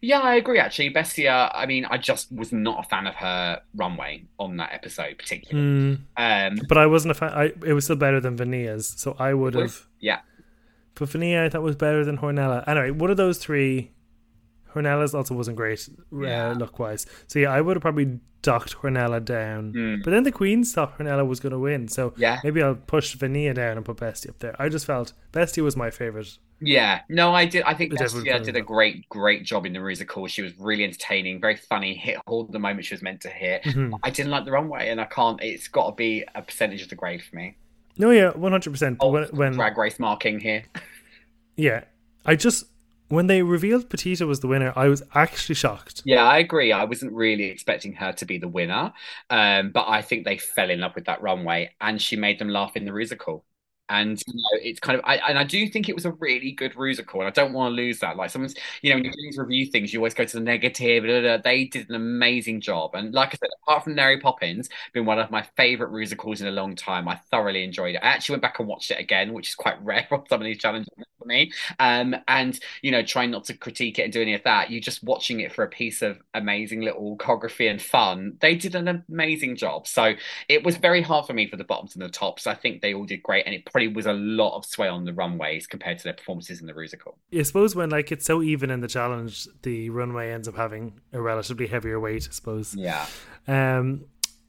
[0.00, 0.90] Yeah, I agree actually.
[0.90, 5.16] Bestia, I mean, I just was not a fan of her runway on that episode,
[5.18, 5.68] particularly.
[5.68, 7.32] Mm, Um, but I wasn't a fan.
[7.32, 9.86] I, it was still better than Vainilla's, so I would have.
[10.00, 10.20] yeah.
[10.94, 12.62] But Vanilla, I thought was better than Hornella.
[12.68, 13.92] Anyway, one of those three.
[14.74, 16.50] Hornella's also wasn't great Yeah.
[16.50, 17.06] uh, look wise.
[17.26, 19.72] So yeah, I would have probably docked Hornella down.
[19.72, 20.02] Mm.
[20.02, 22.40] But then the Queens thought Hornella was going to win, so Yeah.
[22.42, 24.56] maybe I'll push Vainilla down and put Bestie up there.
[24.58, 26.38] I just felt Bestie was my favorite.
[26.62, 27.62] Yeah, no, I did.
[27.62, 30.26] I think Bestia did a great, great job in the musical.
[30.26, 33.62] She was really entertaining, very funny, hit all the moments she was meant to hit.
[33.62, 33.98] Mhm.
[34.02, 35.42] I didn't like the runway, and I can't.
[35.42, 37.56] It's got to be a percentage of the grade for me.
[37.96, 38.98] No, yeah, one hundred percent.
[39.00, 40.64] Oh, when, when drag race marking here.
[41.56, 41.84] yeah,
[42.26, 42.64] I just
[43.10, 46.02] when they revealed Pitita was the winner, I was actually shocked.
[46.04, 46.72] Yeah, I agree.
[46.72, 48.92] I wasn't really expecting her to be the winner,
[49.28, 52.48] um, but I think they fell in love with that runway, and she made them
[52.48, 53.44] laugh in the musical.
[53.88, 56.52] And you know, it's kind of, I, and I do think it was a really
[56.52, 58.16] good musical, and I don't want to lose that.
[58.16, 60.44] Like someone's, you know, when you do these review things, you always go to the
[60.44, 61.02] negative.
[61.02, 61.42] blah, blah, blah.
[61.42, 65.18] They did an amazing job, and like I said, apart from Mary Poppins, been one
[65.18, 67.08] of my favorite musicals in a long time.
[67.08, 68.04] I thoroughly enjoyed it.
[68.04, 70.44] I actually went back and watched it again, which is quite rare on some of
[70.44, 70.88] these challenges
[71.26, 71.52] me.
[71.78, 74.70] Um, and you know, trying not to critique it and do any of that.
[74.70, 78.36] You're just watching it for a piece of amazing little choreography and fun.
[78.40, 79.86] They did an amazing job.
[79.86, 80.14] So
[80.48, 82.46] it was very hard for me for the bottoms and the tops.
[82.46, 85.04] I think they all did great, and it probably was a lot of sway on
[85.04, 87.18] the runways compared to their performances in the musical.
[87.32, 91.00] I suppose when like it's so even in the challenge, the runway ends up having
[91.12, 92.26] a relatively heavier weight.
[92.28, 92.74] I suppose.
[92.74, 93.06] Yeah.
[93.46, 94.04] Um,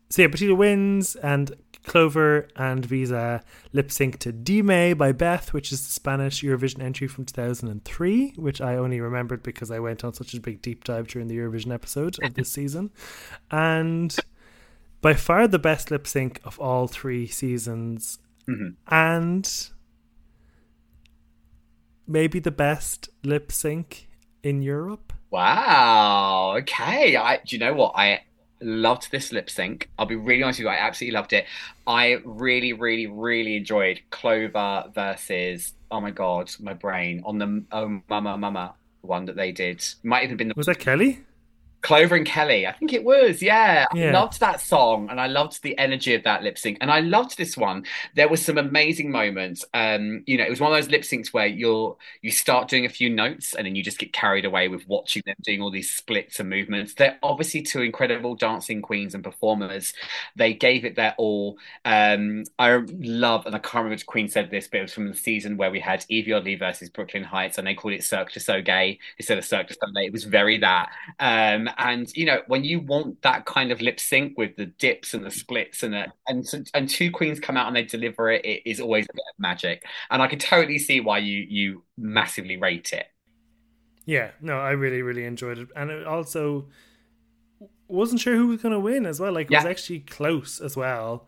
[0.09, 1.53] so yeah, Pitita wins, and
[1.85, 3.43] Clover and Visa
[3.73, 8.61] lip sync to Dime by Beth, which is the Spanish Eurovision entry from 2003, which
[8.61, 11.73] I only remembered because I went on such a big deep dive during the Eurovision
[11.73, 12.91] episode of this season.
[13.49, 14.15] And
[15.01, 18.75] by far the best lip sync of all three seasons, Mhm.
[18.87, 19.69] and
[22.07, 24.07] maybe the best lip sync
[24.43, 25.13] in Europe.
[25.29, 26.55] Wow.
[26.59, 27.15] Okay.
[27.15, 27.93] I do you know what?
[27.95, 28.21] I
[28.61, 29.89] loved this lip sync.
[29.97, 31.45] I'll be really honest with you, I absolutely loved it.
[31.87, 38.01] I really, really, really enjoyed Clover versus oh my god, my brain on the oh
[38.09, 39.83] mama mama one that they did.
[40.03, 41.23] Might even been the Was that Kelly?
[41.81, 42.67] Clover and Kelly.
[42.67, 43.41] I think it was.
[43.41, 43.85] Yeah.
[43.91, 46.77] I loved that song and I loved the energy of that lip sync.
[46.81, 47.85] And I loved this one.
[48.15, 49.65] There was some amazing moments.
[49.73, 52.85] Um, you know, it was one of those lip syncs where you're you start doing
[52.85, 55.71] a few notes and then you just get carried away with watching them doing all
[55.71, 56.93] these splits and movements.
[56.93, 59.93] They're obviously two incredible dancing queens and performers.
[60.35, 61.57] They gave it their all.
[61.85, 65.07] Um, I love, and I can't remember which queen said this, but it was from
[65.07, 68.31] the season where we had Evie Oddly versus Brooklyn Heights, and they called it Cirque
[68.31, 70.05] du So Gay instead of Cirque du Soleil.
[70.05, 70.89] It was very that.
[71.19, 75.13] Um, and you know, when you want that kind of lip sync with the dips
[75.13, 78.45] and the splits and the, and and two queens come out and they deliver it,
[78.45, 79.83] it is always a bit of magic.
[80.09, 83.07] And I can totally see why you you massively rate it.
[84.05, 86.67] Yeah, no, I really, really enjoyed it, and it also
[87.87, 89.33] wasn't sure who was going to win as well.
[89.33, 91.27] Like it was actually close as well.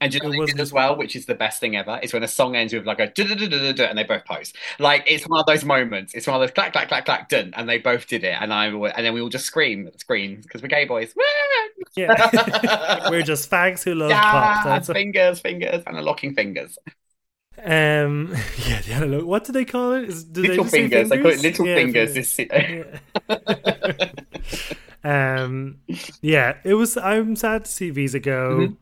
[0.00, 2.12] And do you know It wasn't- as well, which is the best thing ever, is
[2.12, 4.52] when a song ends with like a and they both pose.
[4.78, 6.12] Like it's one of those moments.
[6.14, 8.52] It's one of those clack clack clack clack done, and they both did it, and
[8.52, 11.14] I and then we all just scream, scream because we're gay boys.
[11.96, 14.56] Yeah, we're just fags who love pop.
[14.56, 16.76] yeah, That's fingers, fingers, and a locking fingers.
[17.64, 18.34] um,
[18.68, 19.04] yeah, yeah.
[19.04, 20.10] Look, what do they call it?
[20.10, 21.08] Is, do they little just say fingers.
[21.08, 22.34] They call it little Yeah, fingers.
[22.34, 22.94] fingers.
[23.34, 24.06] Yeah.
[25.42, 25.78] um,
[26.20, 26.96] yeah, it was.
[26.98, 28.58] I'm sad to see Visa go.
[28.58, 28.76] Mhm.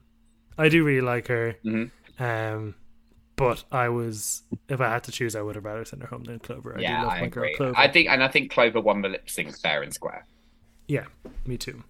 [0.59, 1.57] I do really like her.
[1.65, 1.91] Mhm.
[2.19, 2.75] Um,
[3.37, 6.25] but I was, if I had to choose, I would have rather sent her home
[6.25, 6.77] than Clover.
[6.79, 7.55] I yeah, do love I my girl agree.
[7.57, 7.77] Clover.
[7.79, 10.25] I think, and I think Clover won the lip sync fair and square.
[10.87, 11.07] Yeah,
[11.47, 11.83] me too.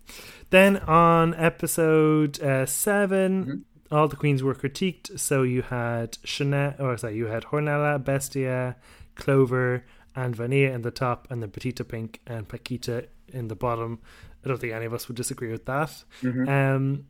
[0.51, 3.95] Then on episode uh, 7 Mm-hmm.
[3.95, 5.19] all the queens were critiqued.
[5.19, 8.77] So you had Chanel, or sorry, you had Hornella, Bestia,
[9.17, 9.85] Clover,
[10.17, 13.99] and Vania in the top, and then Pitita Pink and Pakita in the bottom.
[14.45, 16.05] I don't think any of us would disagree with that.
[16.23, 16.49] Mhm.
[16.49, 17.07] Um,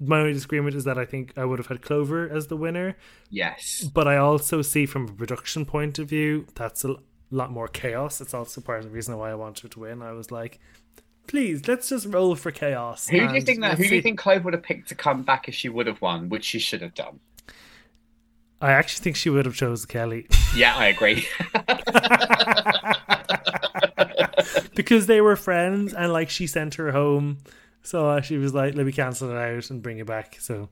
[0.00, 2.96] my only disagreement is that I think I would have had Clover as the winner,
[3.28, 3.88] Yes.
[3.94, 6.96] but I also see from a production point of view that's a
[7.30, 8.20] lot more chaos.
[8.20, 10.02] It's also part of the reason why I wanted to win.
[10.02, 10.58] I was like,
[11.26, 13.08] please, let's just roll for chaos.
[13.08, 13.78] Who do you think that?
[13.78, 16.00] Who do you think Clove would have picked to come back if she would have
[16.00, 17.20] won, which she should have done?
[18.62, 21.26] I actually think she would have chosen Kelly Yeah, I agree.
[24.74, 27.38] because they were friends and like she sent her home.
[27.82, 30.36] So uh, she was like, let me cancel it out and bring it back.
[30.40, 30.68] So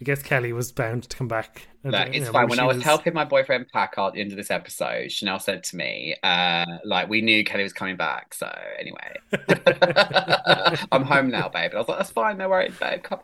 [0.00, 1.68] I guess Kelly was bound to come back.
[1.82, 2.48] Look, it's know, fine.
[2.48, 5.64] When I was helping my boyfriend pack at the end of this episode, Chanel said
[5.64, 8.34] to me, uh, like, we knew Kelly was coming back.
[8.34, 9.18] So anyway,
[10.92, 11.70] I'm home now, babe.
[11.70, 12.38] And I was like, that's fine.
[12.38, 13.02] No worries, babe.
[13.02, 13.20] Come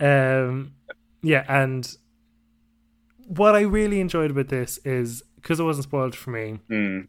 [0.00, 0.06] on.
[0.48, 0.72] um,
[1.22, 1.96] yeah, and
[3.26, 6.58] what I really enjoyed about this is because it wasn't spoiled for me.
[6.70, 7.08] Mm,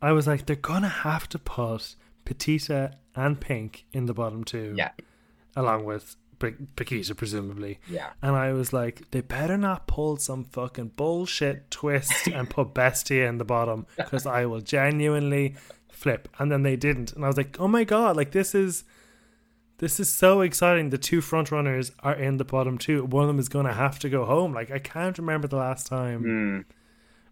[0.00, 4.74] I was like, they're gonna have to put Pitita and Pink in the bottom two,
[4.76, 4.90] yeah,
[5.56, 7.78] along with Pakita, presumably.
[7.88, 8.10] yeah.
[8.20, 13.28] And I was like, they better not pull some fucking bullshit twist and put Bestia
[13.28, 15.54] in the bottom because I will genuinely
[15.88, 16.28] flip.
[16.40, 18.84] And then they didn't, and I was like, oh my god, like this is.
[19.78, 20.90] This is so exciting.
[20.90, 23.04] The two front runners are in the bottom two.
[23.04, 24.52] One of them is going to have to go home.
[24.54, 26.22] Like I can't remember the last time.
[26.22, 26.64] Mm,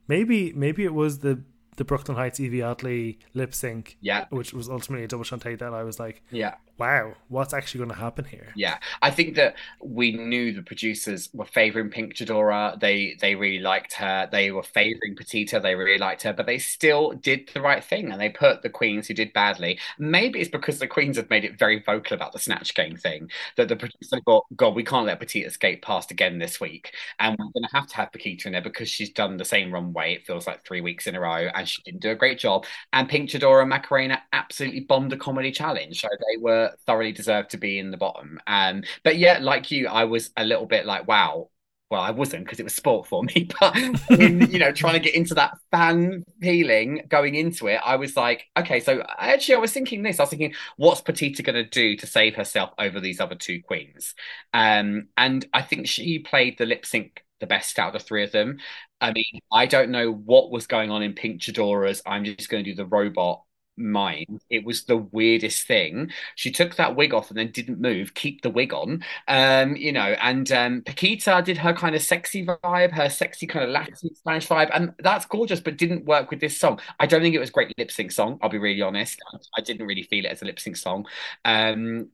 [0.08, 1.42] Maybe maybe it was the
[1.80, 5.72] the Brooklyn Heights Evie Oddly lip sync, yeah, which was ultimately a double shantay that
[5.72, 6.56] I was like, yeah.
[6.76, 8.52] wow, what's actually going to happen here?
[8.54, 12.78] Yeah, I think that we knew the producers were favoring Pink Chadora.
[12.78, 14.28] They they really liked her.
[14.30, 15.62] They were favoring Pitita.
[15.62, 18.68] They really liked her, but they still did the right thing and they put the
[18.68, 19.78] queens who did badly.
[19.98, 23.30] Maybe it's because the queens have made it very vocal about the snatch game thing
[23.56, 27.38] that the producer thought, God, we can't let Pitita escape past again this week, and
[27.38, 30.12] we're going to have to have Pakita in there because she's done the same runway.
[30.12, 32.66] It feels like three weeks in a row, and she didn't do a great job.
[32.92, 37.50] And Pink Chadora and Macarena absolutely bombed a comedy challenge, so they were thoroughly deserved
[37.50, 38.40] to be in the bottom.
[38.46, 41.48] Um, but yeah, like you, I was a little bit like, wow.
[41.90, 43.76] Well, I wasn't because it was sport for me, but
[44.10, 48.16] in, you know, trying to get into that fan feeling going into it, I was
[48.16, 50.20] like, okay, so actually, I was thinking this.
[50.20, 53.60] I was thinking, what's Pitita going to do to save herself over these other two
[53.60, 54.14] queens?
[54.54, 58.24] Um, and I think she played the lip sync the best out of the three
[58.24, 58.58] of them.
[59.00, 62.02] I mean, I don't know what was going on in Pink Chadora's.
[62.06, 63.42] I'm just going to do the robot
[63.76, 64.42] mind.
[64.50, 66.10] It was the weirdest thing.
[66.34, 69.02] She took that wig off and then didn't move, keep the wig on.
[69.26, 73.64] Um, you know, and um Pakita did her kind of sexy vibe, her sexy kind
[73.64, 76.78] of Latin Spanish vibe, and that's gorgeous, but didn't work with this song.
[76.98, 79.18] I don't think it was great lip sync song, I'll be really honest.
[79.56, 81.06] I didn't really feel it as a lip sync song.
[81.44, 82.08] Um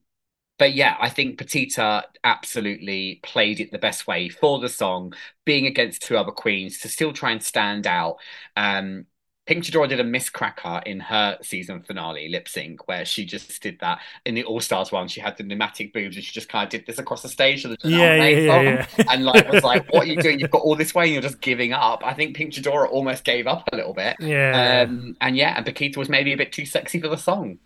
[0.59, 5.15] but yeah, I think Pitita absolutely played it the best way for the song,
[5.45, 8.16] being against two other queens to still try and stand out.
[8.57, 9.07] Um,
[9.47, 13.62] Pink Chadora did a Miz Cracker in her season finale lip sync where she just
[13.62, 15.07] did that in the All Stars one.
[15.07, 17.62] She had the pneumatic boobs and she just kind of did this across the stage
[17.62, 19.05] to the Yeah, yeah, yeah, yeah.
[19.09, 20.41] and like was like, "What are you doing?
[20.41, 23.23] You've got all this way and you're just giving up." I think Pink Chadora almost
[23.23, 24.16] gave up a little bit.
[24.19, 24.85] Yeah.
[24.89, 27.59] Um, and yeah, and Pakita was maybe a bit too sexy for the song.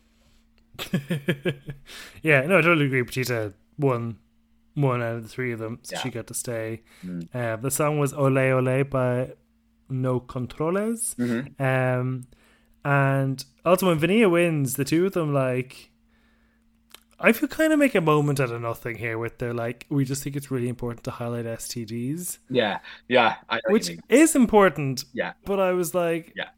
[2.23, 3.03] yeah, no, I totally agree.
[3.03, 4.19] Pitita won
[4.75, 6.03] one out of the three of them, so Yeah.
[6.03, 6.83] she got to stay.
[7.05, 7.35] Mm.
[7.35, 9.33] Uh, the song was Ole Ole by
[9.89, 11.15] No Controles.
[11.17, 11.61] Mhm.
[11.61, 12.27] Um,
[12.85, 15.91] and also when Vania wins, the two of them like
[17.23, 20.07] I feel kind of make a moment out of nothing here with their like we
[20.07, 22.79] just think it's really important to highlight STDs, Yeah,
[23.09, 25.05] yeah, I what which is important.
[25.13, 25.35] Yeah.
[25.45, 26.49] But I was like, Yeah.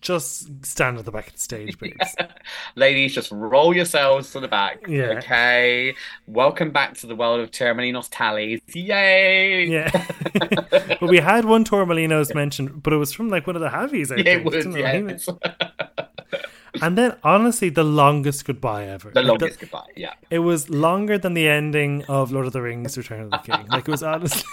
[0.00, 2.14] Just stand at the back of the stage, babes.
[2.76, 4.86] Ladies, just roll yourselves to the back.
[4.86, 5.18] Yeah.
[5.18, 5.94] Okay.
[6.26, 8.60] Welcome back to the world of Torremolinos tallies.
[8.74, 9.66] Yay!
[9.66, 9.90] Yeah.
[10.70, 14.12] but we had one Torremolinos mentioned, but it was from like one of the Javis,
[14.12, 14.44] I it think.
[14.44, 14.74] was, it?
[14.74, 15.28] He yes.
[16.80, 19.10] And then honestly, the longest goodbye ever.
[19.10, 19.88] the Like, longest goodbye.
[19.96, 20.12] Yeah.
[20.30, 23.66] it was longer than the ending of Lord of the Rings: Return of the King.
[23.66, 24.44] Like it was honestly.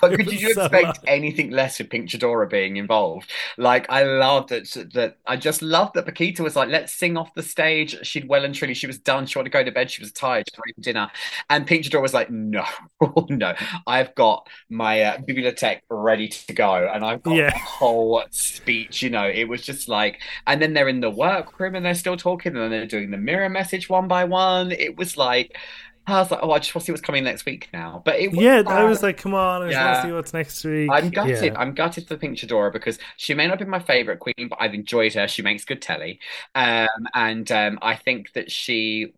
[0.00, 0.94] But could you so expect long.
[1.06, 3.30] anything less with Pink Chadora being involved?
[3.56, 4.64] Like, I love that.
[4.94, 8.44] That I just love that Pakita was like, "Let's sing off the stage." She'd well
[8.44, 9.26] and truly, she was done.
[9.26, 9.90] She wanted to go to bed.
[9.90, 10.46] She was tired.
[10.48, 11.10] She was ready for dinner.
[11.48, 12.64] And Pink Chadora was like, "No,
[13.30, 13.54] no,
[13.86, 17.48] I've got my uh, bibliothèque ready to go, and I've got Yeah.
[17.54, 21.74] a whole speech." You know, it was just like, and then they're in the workroom
[21.74, 24.72] and they're still talking, and then they're doing the mirror message one by one.
[24.72, 25.56] It was like.
[26.06, 28.02] I was like, oh, I just want to see what's coming next week now.
[28.04, 30.32] But it was Yeah, I was like, come on, I just want to see what's
[30.32, 30.90] next week.
[30.90, 31.52] I'm gutted.
[31.52, 31.60] Yeah.
[31.60, 34.74] I'm gutted for Pink Chadora because she may not be my favorite queen, but I've
[34.74, 35.28] enjoyed her.
[35.28, 36.18] She makes good telly,
[36.54, 39.14] um, and um, I think that she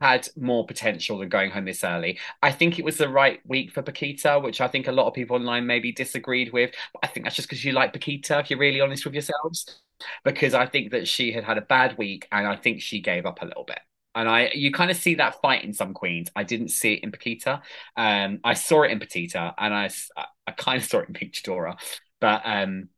[0.00, 2.18] had more potential than going home this early.
[2.42, 5.14] I think it was the right week for Pakita, which I think a lot of
[5.14, 6.72] people online maybe disagreed with.
[6.92, 9.80] But I think that's just because you like Pakita, if you're really honest with yourselves.
[10.24, 13.24] Because I think that she had had a bad week and I think she gave
[13.24, 13.78] up a little bit.
[14.16, 16.30] And I, you kind of see that fight in some queens.
[16.34, 17.60] I didn't see it in Pakita.
[17.96, 19.90] Um, I saw it in Pitita, and I,
[20.46, 21.76] I kind of saw it in Pink Chadora.
[22.18, 22.88] But um,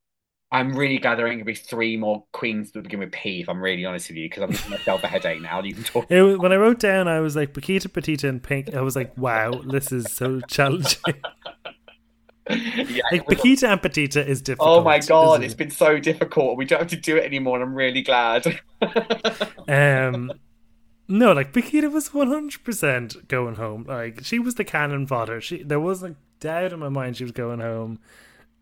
[0.53, 3.40] I'm really gathering to be three more queens that begin with P.
[3.40, 5.61] If I'm really honest with you, because I'm giving myself a headache now.
[5.61, 6.11] You can talk.
[6.11, 8.73] It, when I wrote down, I was like Pakita, Pitita, and Pink.
[8.73, 11.01] I was like, wow, this is so challenging.
[12.49, 14.69] yeah, like Pakita and Pitita is difficult.
[14.69, 15.57] Oh my god, it's it?
[15.57, 16.57] been so difficult.
[16.57, 18.47] We don't have to do it anymore, and I'm really glad.
[19.69, 20.32] um,
[21.09, 23.85] no, like Pakita was 100 percent going home.
[23.89, 25.41] Like she was the cannon fodder.
[25.41, 27.99] She there was a doubt in my mind she was going home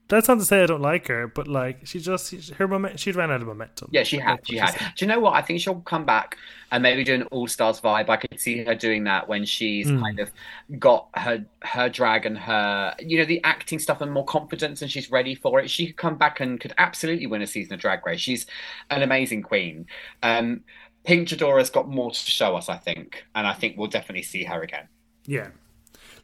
[0.08, 3.10] that's not to say I don't like her, but like she just her moment she
[3.10, 3.88] ran out of momentum.
[3.90, 4.38] Yeah, she had.
[4.44, 4.72] She had.
[4.96, 5.34] Do you know what?
[5.34, 6.36] I think she'll come back
[6.70, 8.08] and maybe do an All Stars vibe.
[8.08, 10.00] I could see her doing that when she's mm.
[10.00, 10.30] kind of
[10.78, 14.90] got her her drag and her you know the acting stuff and more confidence, and
[14.90, 15.68] she's ready for it.
[15.68, 18.20] She could come back and could absolutely win a season of Drag Race.
[18.20, 18.46] She's
[18.90, 19.86] an amazing queen.
[20.22, 20.62] Um,
[21.06, 24.44] Pink Chadora's got more to show us, I think, and I think we'll definitely see
[24.44, 24.88] her again.
[25.24, 25.48] Yeah.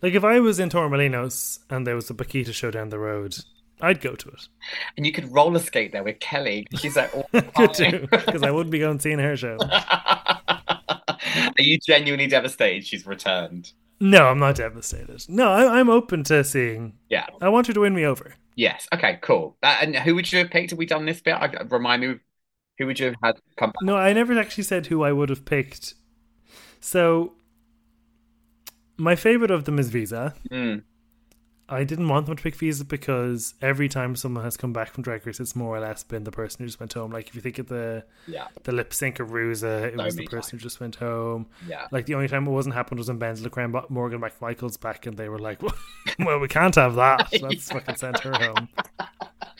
[0.03, 3.37] Like if I was in Torremolinos and there was a Pakita show down the road,
[3.81, 4.49] I'd go to it.
[4.97, 6.67] And you could roller skate there with Kelly.
[6.77, 9.57] She's like, all could do because I wouldn't be going seeing her show.
[11.37, 13.73] Are you genuinely devastated she's returned?
[14.01, 15.25] No, I'm not devastated.
[15.29, 16.95] No, I, am open to seeing.
[17.09, 18.35] Yeah, I want her to win me over.
[18.57, 18.89] Yes.
[18.93, 19.19] Okay.
[19.23, 19.57] Cool.
[19.63, 21.35] Uh, and who would you have picked if we done this bit?
[21.35, 22.19] I, remind me,
[22.79, 23.71] who would you have had come?
[23.71, 23.83] Back?
[23.83, 25.95] No, I never actually said who I would have picked.
[26.81, 27.35] So,
[28.97, 30.35] my favorite of them is Visa.
[30.51, 30.83] Mm.
[31.73, 35.03] I didn't want them to pick Visa because every time someone has come back from
[35.03, 37.11] Drag Race, it's more or less been the person who just went home.
[37.11, 38.49] Like if you think of the yeah.
[38.65, 40.51] the lip sync of Ruza, it so was the person times.
[40.51, 41.47] who just went home.
[41.67, 41.87] Yeah.
[41.91, 45.31] Like the only time it wasn't happened was when BenDeLaCreme's Morgan McMichael's back, and they
[45.31, 45.63] were like,
[46.19, 47.29] "Well, we can't have that.
[47.41, 47.75] Let's yeah.
[47.75, 48.69] fucking send her home."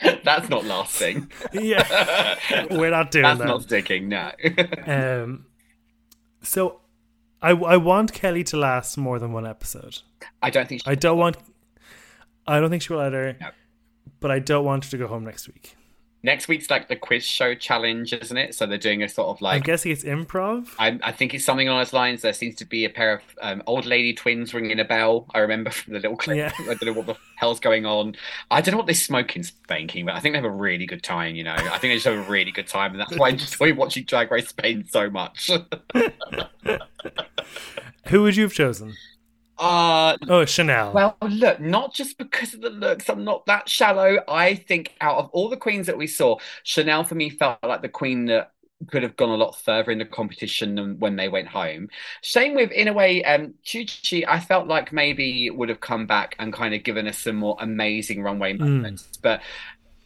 [0.23, 1.31] That's not lasting.
[1.53, 3.37] yeah, we're not doing that.
[3.37, 3.47] That's that.
[3.47, 4.09] not sticking.
[4.09, 4.31] No.
[4.85, 5.45] um.
[6.41, 6.81] So,
[7.41, 9.99] I I want Kelly to last more than one episode.
[10.41, 10.81] I don't think.
[10.85, 11.37] I don't want
[12.45, 13.37] I don't think she will either.
[13.39, 13.49] No.
[14.19, 15.75] But I don't want her to go home next week.
[16.25, 18.55] Next week's like the quiz show challenge, isn't it?
[18.55, 19.57] So they're doing a sort of like.
[19.57, 20.69] I'm guessing it's improv.
[20.79, 22.21] I, I think it's something on those lines.
[22.21, 25.25] There seems to be a pair of um, old lady twins ringing a bell.
[25.33, 26.37] I remember from the little clip.
[26.37, 26.53] Yeah.
[26.59, 28.15] I don't know what the hell's going on.
[28.49, 30.85] I don't know what they smoke in Spain, but I think they have a really
[30.85, 31.35] good time.
[31.35, 33.31] You know, I think they just have a really good time, and that's why I
[33.31, 35.51] enjoy watching Drag Race Spain so much.
[38.07, 38.93] Who would you have chosen?
[39.63, 40.91] Uh, oh, Chanel.
[40.91, 44.19] Well, look, not just because of the looks, I'm not that shallow.
[44.27, 47.81] I think out of all the queens that we saw, Chanel for me felt like
[47.81, 48.51] the queen that
[48.87, 51.87] could have gone a lot further in the competition than when they went home.
[52.21, 56.05] Same with, in a way, um, Chi Chi, I felt like maybe would have come
[56.05, 58.63] back and kind of given us some more amazing runway hmm.
[58.63, 59.03] moments.
[59.03, 59.21] Mm.
[59.21, 59.41] But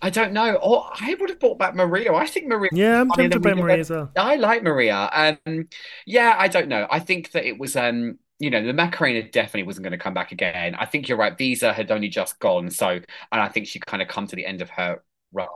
[0.04, 0.56] I don't know.
[0.56, 2.14] Or I would have brought back Maria.
[2.14, 2.70] I think Maria.
[2.72, 4.12] Yeah, I'm tempted by Maria as well.
[4.16, 5.10] I like Maria.
[5.12, 5.68] Um,
[6.06, 6.86] yeah, I don't know.
[6.92, 10.14] I think that it was um you know, the Macarena definitely wasn't going to come
[10.14, 10.76] back again.
[10.76, 11.38] I think you're right.
[11.38, 12.70] Visa had only just gone.
[12.70, 15.02] So, and I think she kind of come to the end of her
[15.34, 15.48] run.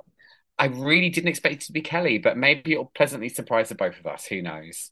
[0.58, 4.00] I really didn't expect it to be Kelly, but maybe it'll pleasantly surprise the both
[4.00, 4.26] of us.
[4.26, 4.92] Who knows?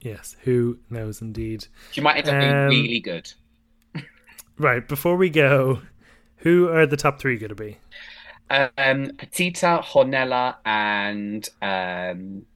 [0.00, 1.66] Yes, who knows indeed.
[1.90, 3.32] She might end up um, being really good.
[4.58, 4.86] right.
[4.86, 5.82] Before we go,
[6.36, 7.78] who are the top three going to be?
[8.50, 12.46] Um, Pitita, Hornella, and um,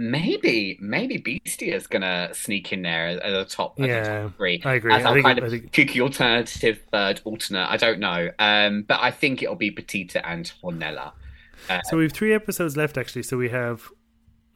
[0.00, 3.78] maybe maybe Beastie is gonna sneak in there at the top.
[3.78, 4.62] Yeah, the top three.
[4.64, 4.94] I agree.
[4.94, 5.72] As our kind of think...
[5.72, 7.68] kooky alternative third alternate.
[7.68, 11.12] I don't know, um, but I think it'll be Pitita and Hornella.
[11.68, 13.22] Uh, so we have three episodes left actually.
[13.22, 13.88] So we have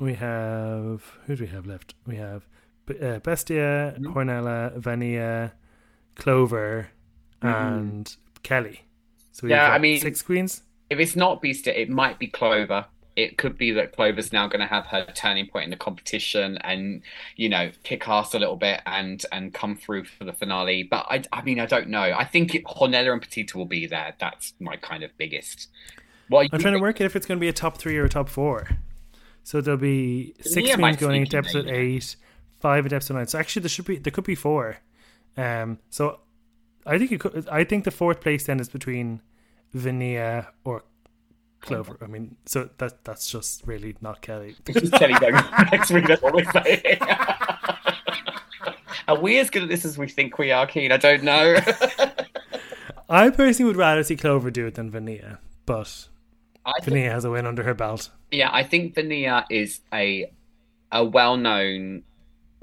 [0.00, 1.94] we have who do we have left?
[2.06, 2.48] We have
[2.88, 4.16] uh, Bestia, mm-hmm.
[4.16, 5.52] Hornella, Vania,
[6.16, 6.88] Clover,
[7.42, 7.48] mm-hmm.
[7.48, 8.80] and Kelly.
[9.32, 10.62] So yeah, I mean six queens.
[10.88, 14.60] If it's not Beastie, it might be Clover it could be that Clover's now going
[14.60, 17.02] to have her turning point in the competition and
[17.36, 20.82] you know kick ass a little bit and and come through for the finale.
[20.82, 22.02] But I, I mean, I don't know.
[22.02, 24.14] I think it, Hornella and Pitita will be there.
[24.18, 25.68] That's my kind of biggest.
[26.30, 28.04] Well, I'm trying to work it if it's going to be a top three or
[28.04, 28.68] a top four.
[29.42, 32.16] So there'll be six yeah, queens going into episode eight,
[32.60, 33.26] five into episode nine.
[33.26, 34.78] So actually, there should be there could be four.
[35.36, 36.20] Um, so
[36.86, 37.46] I think it could.
[37.48, 39.20] I think the fourth place then is between
[39.74, 40.84] Vania or
[41.64, 41.96] Clover.
[42.02, 44.56] I mean, so that that's just really not Kelly.
[44.66, 45.34] It's just Kelly going
[45.72, 46.06] next week.
[46.06, 46.98] That's what we say.
[49.06, 50.90] Are we as good at this as we think we are, Cian?
[50.90, 51.56] I don't know.
[53.08, 56.08] I personally would rather see Clover do it than Vania, but
[56.64, 58.08] I Vania has a win under her belt.
[58.30, 60.32] Yeah, I think Vania is a
[60.90, 62.02] a well known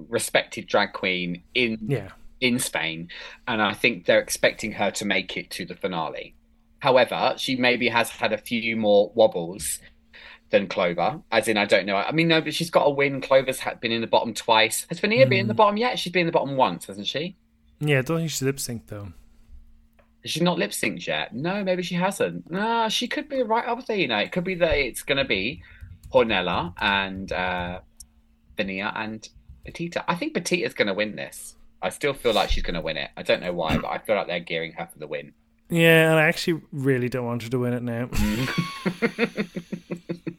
[0.09, 2.09] respected drag queen in Yeah.
[2.39, 3.09] in Spain,
[3.47, 6.33] and I think they're expecting her to make it to the finale.
[6.81, 9.79] However, she maybe has had a few more wobbles
[10.49, 11.95] than Clover, as in I don't know.
[11.95, 13.21] I mean, no, but she's got a win.
[13.21, 14.85] Clover's had been in the bottom twice.
[14.89, 15.99] Has Vania been in the bottom yet?
[15.99, 17.37] She's been in the bottom once, hasn't she?
[17.79, 19.13] Yeah, I don't think she's lip synced though.
[20.25, 21.33] She's not lip synced yet.
[21.33, 22.49] No, maybe she hasn't.
[22.49, 23.97] No, she could be right up there.
[23.97, 25.63] You know, it could be that it's going to be
[26.11, 27.79] Hornella and uh,
[28.57, 29.27] Vania and
[29.67, 30.03] Pitita.
[30.07, 31.55] I think Pitita's going to win this.
[31.81, 33.09] I still feel like she's going to win it.
[33.17, 35.33] I don't know why, but I feel like they're gearing her for the win.
[35.72, 38.10] Yeah, and I actually really don't want her to win it now.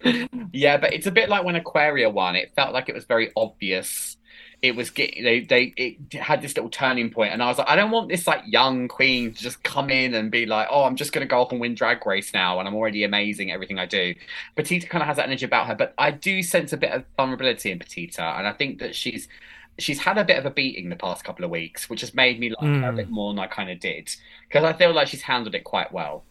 [0.52, 2.36] yeah, but it's a bit like when Aquaria won.
[2.36, 4.18] It felt like it was very obvious.
[4.60, 7.68] It was getting they they it had this little turning point, and I was like,
[7.70, 10.84] I don't want this like young queen to just come in and be like, oh,
[10.84, 13.54] I'm just gonna go off and win Drag Race now, and I'm already amazing at
[13.54, 14.14] everything I do.
[14.54, 17.04] Pitita kind of has that energy about her, but I do sense a bit of
[17.16, 19.28] vulnerability in Pitita, and I think that she's
[19.78, 22.38] she's had a bit of a beating the past couple of weeks, which has made
[22.38, 22.96] me like her a Mm.
[22.96, 24.14] bit more than I kind of did
[24.48, 26.24] because I feel like she's handled it quite well.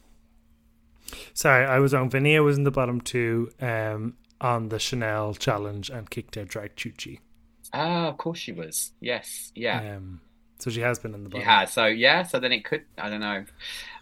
[1.33, 2.09] Sorry, I was wrong.
[2.09, 6.75] Vania was in the bottom two um, on the Chanel challenge and kicked out Drag
[6.75, 7.19] Chuchi.
[7.73, 8.91] Ah, of course she was.
[8.99, 9.95] Yes, yeah.
[9.95, 10.21] Um,
[10.59, 11.47] so she has been in the bottom.
[11.47, 12.83] Yeah, so yeah, so then it could.
[12.97, 13.43] I don't know.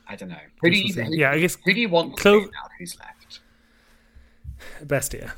[0.07, 0.35] I don't know.
[0.61, 0.93] Who do you?
[0.93, 2.47] Who, Yeah, I guess who do you want to Clo-?
[2.77, 3.39] Who's left?
[4.83, 5.33] Bestia.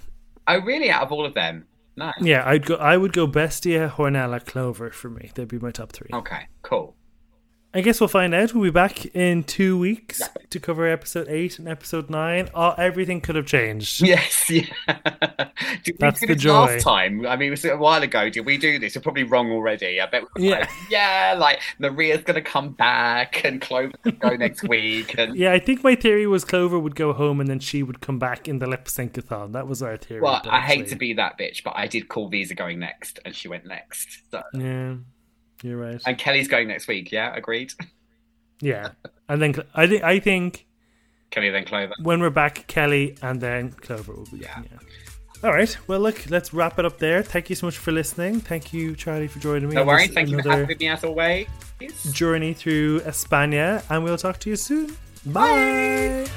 [0.47, 0.89] Oh, really?
[0.89, 1.67] Out of all of them?
[1.95, 2.11] No.
[2.21, 2.75] Yeah, I'd go.
[2.75, 5.31] I would go Bestia, Hornella, Clover for me.
[5.35, 6.09] They'd be my top three.
[6.13, 6.47] Okay.
[6.63, 6.95] Cool.
[7.73, 8.53] I guess we'll find out.
[8.53, 12.49] We'll be back in two weeks to cover episode eight and episode nine.
[12.53, 14.01] All, everything could have changed.
[14.11, 14.49] Yes.
[14.49, 14.65] Yeah.
[15.83, 16.53] did That's we the do this joy.
[16.53, 17.25] last time?
[17.25, 18.29] I mean, it was a while ago.
[18.29, 18.95] Did we do this?
[18.95, 20.01] We're probably wrong already.
[20.01, 20.23] I bet.
[20.35, 20.59] We Yeah.
[20.59, 21.35] Like, yeah.
[21.39, 25.17] Like Maria's gonna come back and Clover's gonna go next week.
[25.17, 28.01] And Yeah, I think my theory was Clover would go home and then she would
[28.01, 29.53] come back in the lip syncathon.
[29.53, 30.19] That was our theory.
[30.19, 33.33] well, I hate to be that bitch, but I did call Visa going next, and
[33.33, 34.29] she went next.
[34.29, 34.41] So.
[34.53, 34.95] Yeah,
[35.61, 36.01] you're right.
[36.05, 37.11] And Kelly's going next week.
[37.11, 37.73] Yeah, agreed.
[38.61, 38.89] Yeah,
[39.27, 40.65] and then I think I think
[41.31, 41.93] Kelly then Clover.
[42.03, 44.37] when we're back, Kelly and then Clover will be.
[44.37, 44.61] Yeah.
[44.63, 44.77] Yeah.
[45.43, 45.75] All right.
[45.87, 47.23] Well, look, let's wrap it up there.
[47.23, 48.39] Thank you so much for listening.
[48.39, 49.75] Thank you, Charlie, for joining me.
[49.75, 50.13] No worries.
[50.13, 51.47] Thank you for having me as always.
[52.11, 54.95] journey through España, and we'll talk to you soon.
[55.25, 56.27] Bye.